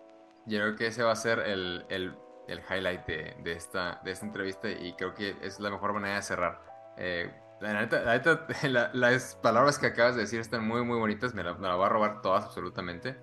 yo 0.45 0.59
creo 0.59 0.75
que 0.75 0.87
ese 0.87 1.03
va 1.03 1.11
a 1.11 1.15
ser 1.15 1.39
el, 1.39 1.85
el, 1.89 2.15
el 2.47 2.61
highlight 2.69 3.05
de, 3.05 3.35
de, 3.43 3.51
esta, 3.53 4.01
de 4.03 4.11
esta 4.11 4.25
entrevista 4.25 4.69
y 4.69 4.93
creo 4.93 5.13
que 5.13 5.35
es 5.41 5.59
la 5.59 5.69
mejor 5.69 5.93
manera 5.93 6.15
de 6.15 6.21
cerrar 6.21 6.61
eh, 6.97 7.31
la 7.61 7.73
neta, 7.73 8.39
las 8.93 9.35
palabras 9.35 9.79
que 9.79 9.87
acabas 9.87 10.15
de 10.15 10.21
decir 10.21 10.39
están 10.39 10.67
muy, 10.67 10.83
muy 10.83 10.97
bonitas. 10.97 11.33
Me, 11.33 11.43
las 11.43 11.59
la 11.59 11.75
voy 11.75 11.85
a 11.85 11.89
robar 11.89 12.21
todas, 12.21 12.45
absolutamente. 12.45 13.17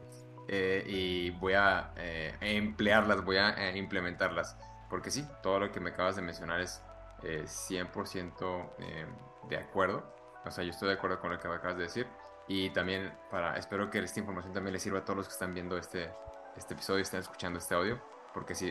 Eh, 0.55 0.85
y 0.87 1.31
voy 1.31 1.55
a 1.55 1.93
eh, 1.97 2.35
emplearlas, 2.43 3.25
voy 3.25 3.39
a 3.39 3.75
implementarlas. 3.75 4.55
Porque 4.91 5.11
sí, 5.11 5.27
todo 5.43 5.61
lo 5.61 5.73
que 5.73 5.81
me 5.81 5.91
acabas 5.91 6.17
de 6.17 6.21
mencionar 6.21 6.61
es 6.61 6.83
100% 7.23 8.77
de 9.49 9.57
acuerdo. 9.57 10.05
O 10.45 10.51
sea, 10.51 10.63
yo 10.63 10.71
estoy 10.71 10.89
de 10.89 10.95
acuerdo 10.95 11.21
con 11.21 11.31
lo 11.31 11.39
que 11.39 11.49
me 11.49 11.55
acabas 11.55 11.79
de 11.79 11.85
decir. 11.85 12.07
Y 12.49 12.69
también, 12.69 13.15
para, 13.31 13.57
espero 13.57 13.89
que 13.89 14.01
esta 14.01 14.21
información 14.21 14.53
también 14.53 14.75
les 14.75 14.83
sirva 14.83 14.99
a 14.99 15.05
todos 15.07 15.17
los 15.17 15.27
que 15.27 15.33
están 15.33 15.55
viendo 15.55 15.79
este, 15.79 16.11
este 16.55 16.75
episodio 16.75 16.99
y 16.99 17.03
están 17.03 17.21
escuchando 17.21 17.59
este 17.59 17.75
audio. 17.75 17.99
Porque 18.35 18.55
sí, 18.55 18.71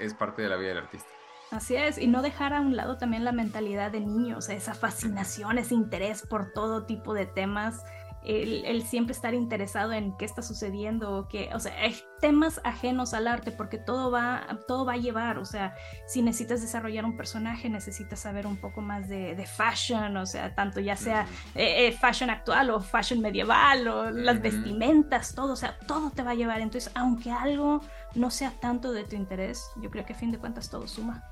es 0.00 0.14
parte 0.14 0.42
de 0.42 0.48
la 0.48 0.56
vida 0.56 0.70
del 0.70 0.78
artista. 0.78 1.08
Así 1.52 1.76
es, 1.76 1.98
y 1.98 2.08
no 2.08 2.22
dejar 2.22 2.52
a 2.52 2.60
un 2.60 2.74
lado 2.74 2.96
también 2.96 3.24
la 3.24 3.30
mentalidad 3.30 3.92
de 3.92 4.00
niños, 4.00 4.48
esa 4.48 4.74
fascinación, 4.74 5.58
ese 5.58 5.74
interés 5.74 6.26
por 6.26 6.52
todo 6.52 6.86
tipo 6.86 7.14
de 7.14 7.26
temas, 7.26 7.84
el, 8.24 8.82
siempre 8.82 9.12
estar 9.12 9.34
interesado 9.34 9.92
en 9.92 10.16
qué 10.16 10.24
está 10.24 10.42
sucediendo, 10.42 11.28
que, 11.28 11.50
o 11.54 11.60
sea, 11.60 11.74
hay 11.78 11.96
temas 12.20 12.60
ajenos 12.64 13.12
al 13.12 13.28
arte, 13.28 13.52
porque 13.52 13.78
todo 13.78 14.10
va, 14.10 14.46
todo 14.66 14.86
va 14.86 14.94
a 14.94 14.96
llevar, 14.96 15.38
o 15.38 15.44
sea, 15.44 15.74
si 16.06 16.22
necesitas 16.22 16.62
desarrollar 16.62 17.04
un 17.04 17.16
personaje, 17.16 17.68
necesitas 17.68 18.20
saber 18.20 18.46
un 18.46 18.56
poco 18.56 18.80
más 18.80 19.08
de, 19.08 19.44
fashion, 19.46 20.16
o 20.16 20.24
sea, 20.24 20.54
tanto 20.54 20.80
ya 20.80 20.96
sea 20.96 21.26
eh, 21.54 21.86
eh, 21.86 21.92
fashion 21.92 22.30
actual 22.30 22.70
o 22.70 22.80
fashion 22.80 23.20
medieval 23.20 23.86
o 23.88 24.10
las 24.10 24.40
vestimentas, 24.40 25.34
todo, 25.34 25.52
o 25.52 25.56
sea, 25.56 25.78
todo 25.86 26.10
te 26.10 26.22
va 26.22 26.30
a 26.30 26.34
llevar. 26.34 26.60
Entonces, 26.60 26.90
aunque 26.94 27.30
algo 27.30 27.82
no 28.14 28.30
sea 28.30 28.52
tanto 28.58 28.92
de 28.92 29.04
tu 29.04 29.16
interés, 29.16 29.70
yo 29.82 29.90
creo 29.90 30.06
que 30.06 30.14
a 30.14 30.16
fin 30.16 30.32
de 30.32 30.38
cuentas 30.38 30.70
todo 30.70 30.88
suma. 30.88 31.22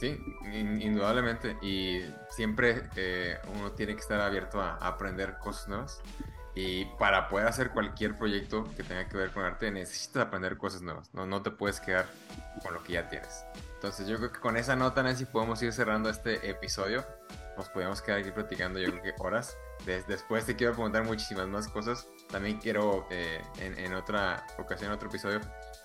Sí, 0.00 0.20
indudablemente. 0.52 1.56
Y 1.62 2.02
siempre 2.30 2.88
eh, 2.96 3.38
uno 3.54 3.72
tiene 3.72 3.94
que 3.94 4.00
estar 4.00 4.20
abierto 4.20 4.60
a, 4.60 4.76
aprender 4.76 5.38
cosas 5.38 5.68
nuevas. 5.68 6.00
Y 6.54 6.86
para 6.98 7.28
poder 7.28 7.46
hacer 7.48 7.70
cualquier 7.70 8.16
proyecto 8.16 8.64
que 8.76 8.82
tenga 8.82 9.06
que 9.08 9.16
ver 9.16 9.30
con 9.30 9.44
arte, 9.44 9.70
necesitas 9.70 10.26
aprender 10.26 10.56
cosas 10.56 10.80
nuevas. 10.80 11.12
No, 11.12 11.26
no 11.26 11.42
te 11.42 11.50
puedes 11.50 11.80
quedar 11.80 12.06
con 12.62 12.72
lo 12.72 12.82
que 12.82 12.94
ya 12.94 13.08
tienes. 13.08 13.44
Entonces, 13.74 14.08
yo 14.08 14.16
creo 14.16 14.32
que 14.32 14.40
con 14.40 14.56
esa 14.56 14.74
nota, 14.74 15.02
Nancy, 15.02 15.26
podemos 15.26 15.62
ir 15.62 15.72
cerrando 15.72 16.08
este 16.08 16.48
episodio. 16.48 17.04
Nos 17.58 17.68
podemos 17.68 18.00
quedar 18.00 18.20
aquí 18.20 18.30
platicando, 18.30 18.78
yo 18.78 18.90
creo 18.90 19.02
que 19.02 19.14
horas. 19.18 19.56
después 20.08 20.44
te 20.46 20.56
quiero 20.56 20.72
preguntar 20.72 21.04
muchísimas 21.04 21.46
más 21.46 21.68
cosas. 21.68 22.08
También 22.30 22.58
quiero, 22.58 23.06
eh, 23.10 23.42
en, 23.58 23.94
otra 23.94 24.46
ocasión, 24.58 24.90
en 24.90 24.96
otro 24.96 25.08
episodio, 25.08 25.40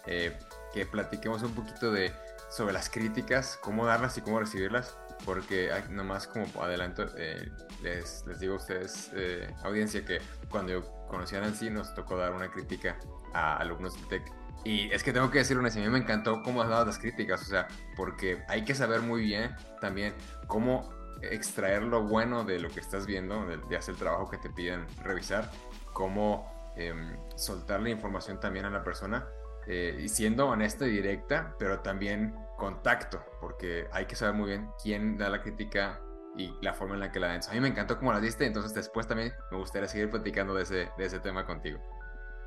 eh, 0.06 0.38
que 0.74 0.86
platiquemos 0.86 1.44
un 1.44 1.54
poquito 1.54 1.92
de 1.92 2.14
sobre 2.52 2.74
las 2.74 2.90
críticas, 2.90 3.58
cómo 3.62 3.86
darlas 3.86 4.18
y 4.18 4.22
cómo 4.22 4.40
recibirlas, 4.40 4.98
porque 5.26 5.72
nomás 5.90 6.28
como 6.28 6.46
adelanto, 6.62 7.06
eh, 7.18 7.50
les, 7.82 8.26
les, 8.28 8.40
digo 8.40 8.56
a 8.56 8.58
ustedes, 8.58 9.10
eh, 9.14 9.50
audiencia, 9.64 10.04
que 10.04 10.20
cuando 10.50 10.74
yo 10.74 11.08
conocí 11.08 11.36
a 11.36 11.42
Nancy 11.42 11.70
nos 11.70 11.96
tocó 11.96 12.18
dar 12.18 12.34
una 12.34 12.52
crítica 12.52 13.00
a 13.34 13.58
alumnos 13.58 13.96
de 13.96 14.08
TEC. 14.08 14.34
Y 14.66 14.92
es 14.92 15.02
que 15.02 15.14
tengo 15.14 15.32
que 15.32 15.40
decirlo, 15.40 15.64
Nancy, 15.64 15.80
a 15.80 15.84
mí 15.84 15.90
me 15.90 16.00
encantó 16.00 16.44
cómo 16.44 16.62
has 16.62 16.70
dado 16.70 16.86
las 16.86 17.00
críticas, 17.00 17.42
o 17.42 17.46
sea, 17.46 17.68
porque 17.96 18.44
hay 18.50 18.66
que 18.66 18.76
saber 18.76 19.02
muy 19.02 19.22
bien 19.22 19.56
también 19.80 20.14
cómo 20.48 20.94
extraer 21.22 21.84
lo 21.84 22.04
bueno 22.04 22.44
de 22.44 22.60
lo 22.60 22.70
que 22.70 22.82
estás 22.82 23.06
viendo, 23.06 23.46
de, 23.46 23.78
hacer 23.78 23.94
el 23.94 24.00
trabajo 24.00 24.30
que 24.30 24.38
te 24.38 24.50
piden 24.50 24.86
revisar, 25.04 25.50
cómo 25.94 26.74
em, 26.76 27.18
soltar 27.38 27.80
la 27.80 27.90
información 27.90 28.40
también 28.40 28.66
a 28.66 28.70
la 28.70 28.84
persona 28.84 29.26
eh, 29.68 30.00
y 30.02 30.10
siendo 30.10 30.48
honesta 30.48 30.88
y 30.88 30.92
directa, 30.92 31.56
pero 31.60 31.80
también 31.80 32.36
contacto, 32.58 33.24
porque 33.40 33.88
hay 33.92 34.06
que 34.06 34.16
saber 34.16 34.36
muy 34.36 34.50
bien 34.50 34.70
quién 34.82 35.18
da 35.18 35.30
la 35.30 35.42
crítica 35.42 36.02
y 36.38 36.54
la 36.62 36.74
forma 36.74 36.96
en 36.96 37.02
la 37.02 37.12
que 37.12 37.20
la 37.20 37.30
den. 37.30 37.42
A 37.50 37.54
mí 37.54 37.60
me 37.60 37.68
encantó 37.68 37.98
cómo 37.98 38.14
la 38.14 38.20
diste, 38.20 38.46
entonces 38.46 38.74
después 38.74 39.08
también 39.08 39.34
me 39.52 39.58
gustaría 39.58 39.88
seguir 39.88 40.10
platicando 40.10 40.54
de 40.54 40.64
ese, 40.64 40.90
de 40.98 41.06
ese 41.06 41.20
tema 41.20 41.46
contigo. 41.46 41.80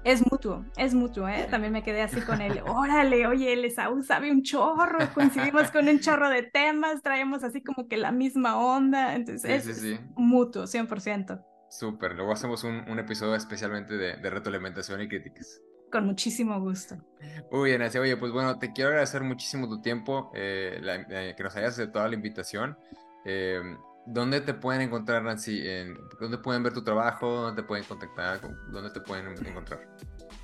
Es 0.05 0.23
mutuo, 0.31 0.67
es 0.77 0.93
mutuo, 0.93 1.27
¿eh? 1.29 1.47
También 1.51 1.73
me 1.73 1.83
quedé 1.83 2.03
así 2.03 2.21
con 2.21 2.43
él. 2.43 2.63
Órale, 2.67 3.27
oye, 3.27 3.55
el 3.55 3.65
Esaú 3.65 4.03
sabe 4.03 4.31
un 4.31 4.43
chorro, 4.43 4.99
coincidimos 5.15 5.71
con 5.71 5.89
un 5.89 5.99
chorro 5.99 6.29
de 6.29 6.43
temas, 6.43 7.01
traemos 7.03 7.43
así 7.43 7.63
como 7.63 7.89
que 7.89 7.97
la 7.97 8.13
misma 8.13 8.59
onda, 8.59 9.15
entonces 9.15 9.67
es 9.67 10.01
mutuo, 10.15 10.65
100%. 10.65 11.43
Súper, 11.71 12.15
luego 12.15 12.33
hacemos 12.33 12.65
un, 12.65 12.85
un 12.89 12.99
episodio 12.99 13.35
especialmente 13.35 13.97
de, 13.97 14.17
de 14.17 14.31
retroalimentación 14.31 15.01
y 15.01 15.09
críticas. 15.09 15.61
Con 15.95 16.07
muchísimo 16.07 16.61
gusto. 16.61 16.97
Muy 17.53 17.71
bien, 17.71 17.83
así, 17.83 17.99
oye, 17.99 18.17
pues 18.17 18.33
bueno, 18.33 18.59
te 18.59 18.73
quiero 18.73 18.91
agradecer 18.91 19.23
muchísimo 19.23 19.69
tu 19.69 19.81
tiempo, 19.81 20.33
eh, 20.35 21.35
que 21.37 21.41
nos 21.41 21.55
hayas 21.55 21.75
aceptado 21.75 22.09
la 22.09 22.17
invitación. 22.17 22.77
Eh, 23.25 23.63
¿Dónde 24.05 24.41
te 24.41 24.55
pueden 24.55 24.83
encontrar, 24.83 25.23
Nancy? 25.23 25.63
¿Dónde 26.21 26.39
pueden 26.39 26.65
ver 26.65 26.73
tu 26.73 26.83
trabajo? 26.83 27.43
¿Dónde 27.43 27.63
te 27.63 27.69
pueden 27.69 27.85
contactar? 27.85 28.41
¿Dónde 28.73 28.91
te 28.91 29.01
pueden 29.03 29.39
encontrar? 29.47 29.87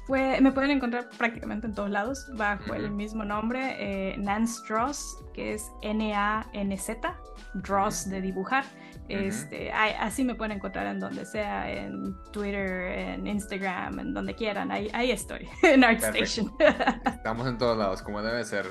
Pues, 0.06 0.40
me 0.40 0.52
pueden 0.52 0.70
encontrar 0.70 1.08
prácticamente 1.18 1.66
en 1.66 1.74
todos 1.74 1.90
lados 1.90 2.30
bajo 2.36 2.72
el 2.72 2.92
mismo 2.92 3.24
nombre, 3.24 4.12
eh, 4.12 4.16
Nance 4.18 4.60
Dross, 4.68 5.18
que 5.34 5.54
es 5.54 5.68
N-A-N-Z, 5.82 7.20
Dross 7.54 8.08
de 8.08 8.20
dibujar. 8.20 8.64
Este, 9.10 9.72
así 9.72 10.22
me 10.22 10.36
pueden 10.36 10.56
encontrar 10.56 10.86
en 10.86 11.00
donde 11.00 11.24
sea, 11.24 11.68
en 11.68 12.14
Twitter, 12.32 12.82
en 12.92 13.26
Instagram, 13.26 13.98
en 13.98 14.14
donde 14.14 14.34
quieran. 14.34 14.70
Ahí, 14.70 14.88
ahí 14.92 15.10
estoy, 15.10 15.48
en 15.62 15.82
ArtStation. 15.82 16.52
Estamos 17.04 17.48
en 17.48 17.58
todos 17.58 17.76
lados, 17.76 18.02
como 18.02 18.22
debe 18.22 18.44
ser. 18.44 18.66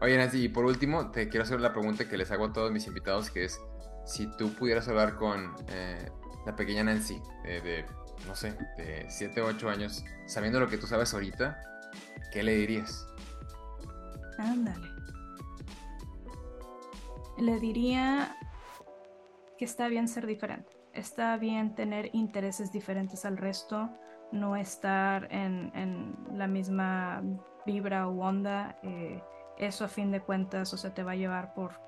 Oye, 0.00 0.16
Nancy, 0.16 0.44
y 0.44 0.48
por 0.48 0.64
último, 0.64 1.10
te 1.10 1.28
quiero 1.28 1.44
hacer 1.44 1.60
la 1.60 1.72
pregunta 1.72 2.08
que 2.08 2.16
les 2.16 2.30
hago 2.30 2.46
a 2.46 2.52
todos 2.52 2.72
mis 2.72 2.86
invitados, 2.86 3.30
que 3.30 3.44
es, 3.44 3.60
si 4.06 4.26
tú 4.36 4.54
pudieras 4.54 4.88
hablar 4.88 5.16
con 5.16 5.54
eh, 5.68 6.10
la 6.46 6.56
pequeña 6.56 6.84
Nancy, 6.84 7.20
eh, 7.44 7.60
de, 7.62 7.84
no 8.26 8.34
sé, 8.34 8.54
de 8.78 9.04
7 9.08 9.42
o 9.42 9.46
8 9.46 9.68
años, 9.68 10.04
sabiendo 10.26 10.58
lo 10.58 10.68
que 10.68 10.78
tú 10.78 10.86
sabes 10.86 11.12
ahorita, 11.12 11.60
¿qué 12.32 12.42
le 12.42 12.54
dirías? 12.54 13.06
Ándale. 14.38 14.88
Le 17.38 17.60
diría 17.60 18.36
está 19.64 19.88
bien 19.88 20.08
ser 20.08 20.26
diferente, 20.26 20.72
está 20.92 21.36
bien 21.36 21.74
tener 21.74 22.10
intereses 22.12 22.72
diferentes 22.72 23.24
al 23.24 23.36
resto, 23.36 23.90
no 24.32 24.56
estar 24.56 25.28
en, 25.30 26.16
la 26.34 26.46
misma 26.46 27.22
vibra 27.66 28.08
o 28.08 28.20
onda. 28.20 28.78
Eh, 28.82 29.22
eso 29.58 29.84
a 29.84 29.88
fin 29.88 30.10
de 30.10 30.20
cuentas, 30.20 30.72
o 30.72 30.76
sea, 30.76 30.94
te 30.94 31.02
va 31.02 31.12
a 31.12 31.16
llevar 31.16 31.54
por, 31.54 31.80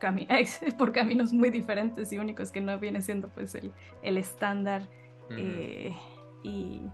por 0.78 0.92
caminos 0.92 1.32
muy 1.32 1.50
diferentes 1.50 2.12
y 2.12 2.18
únicos 2.18 2.50
que 2.52 2.60
no 2.60 2.78
viene 2.78 3.02
siendo 3.02 3.28
pues 3.28 3.54
el, 3.54 3.72
el 4.02 4.16
estándar. 4.16 4.82
Eh, 5.30 5.94
y 6.42 6.88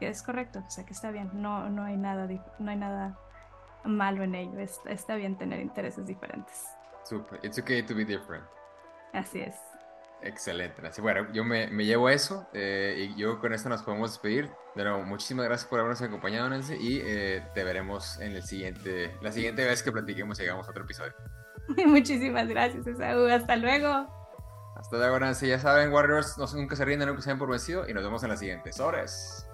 es 0.00 0.22
correcto, 0.22 0.64
o 0.66 0.70
sea 0.70 0.84
que 0.84 0.92
está 0.92 1.10
bien, 1.10 1.30
no, 1.34 1.68
no, 1.68 1.84
hay, 1.84 1.96
nada, 1.96 2.26
no 2.58 2.70
hay 2.70 2.76
nada 2.76 3.18
malo 3.84 4.24
en 4.24 4.34
ello, 4.34 4.58
está 4.58 5.14
bien 5.14 5.36
tener 5.36 5.60
intereses 5.60 6.06
diferentes. 6.06 6.66
Super. 7.10 7.40
It's 7.42 7.58
okay 7.58 7.82
to 7.82 7.92
be 7.92 8.04
different. 8.04 8.44
Así 9.12 9.40
es. 9.40 9.56
Excelente. 10.22 10.86
Así, 10.86 11.00
bueno, 11.00 11.26
yo 11.32 11.44
me, 11.44 11.66
me 11.66 11.84
llevo 11.84 12.08
eso 12.08 12.46
eh, 12.52 13.08
y 13.10 13.16
yo 13.20 13.40
con 13.40 13.52
esto 13.52 13.68
nos 13.68 13.82
podemos 13.82 14.12
despedir. 14.12 14.48
De 14.76 14.84
nuevo, 14.84 15.02
muchísimas 15.02 15.46
gracias 15.46 15.68
por 15.68 15.80
habernos 15.80 16.00
acompañado, 16.02 16.48
Nancy, 16.48 16.74
y 16.74 17.00
eh, 17.02 17.42
te 17.52 17.64
veremos 17.64 18.20
en 18.20 18.36
el 18.36 18.44
siguiente, 18.44 19.16
la 19.22 19.32
siguiente 19.32 19.64
vez 19.64 19.82
que 19.82 19.90
platiquemos 19.90 20.38
y 20.38 20.44
hagamos 20.44 20.68
otro 20.68 20.84
episodio. 20.84 21.12
Muchísimas 21.86 22.46
gracias, 22.46 22.86
Esaú. 22.86 23.26
Hasta 23.26 23.56
luego. 23.56 24.06
Hasta 24.76 24.96
luego, 24.96 25.18
Nancy. 25.18 25.48
Ya 25.48 25.58
saben, 25.58 25.92
Warriors, 25.92 26.38
no, 26.38 26.46
nunca 26.54 26.76
se 26.76 26.84
rinden, 26.84 27.08
nunca 27.08 27.22
se 27.22 27.30
den 27.30 27.40
por 27.40 27.50
vencido 27.50 27.88
y 27.88 27.92
nos 27.92 28.04
vemos 28.04 28.22
en 28.22 28.28
la 28.28 28.36
siguiente. 28.36 28.72
¡Sobres! 28.72 29.49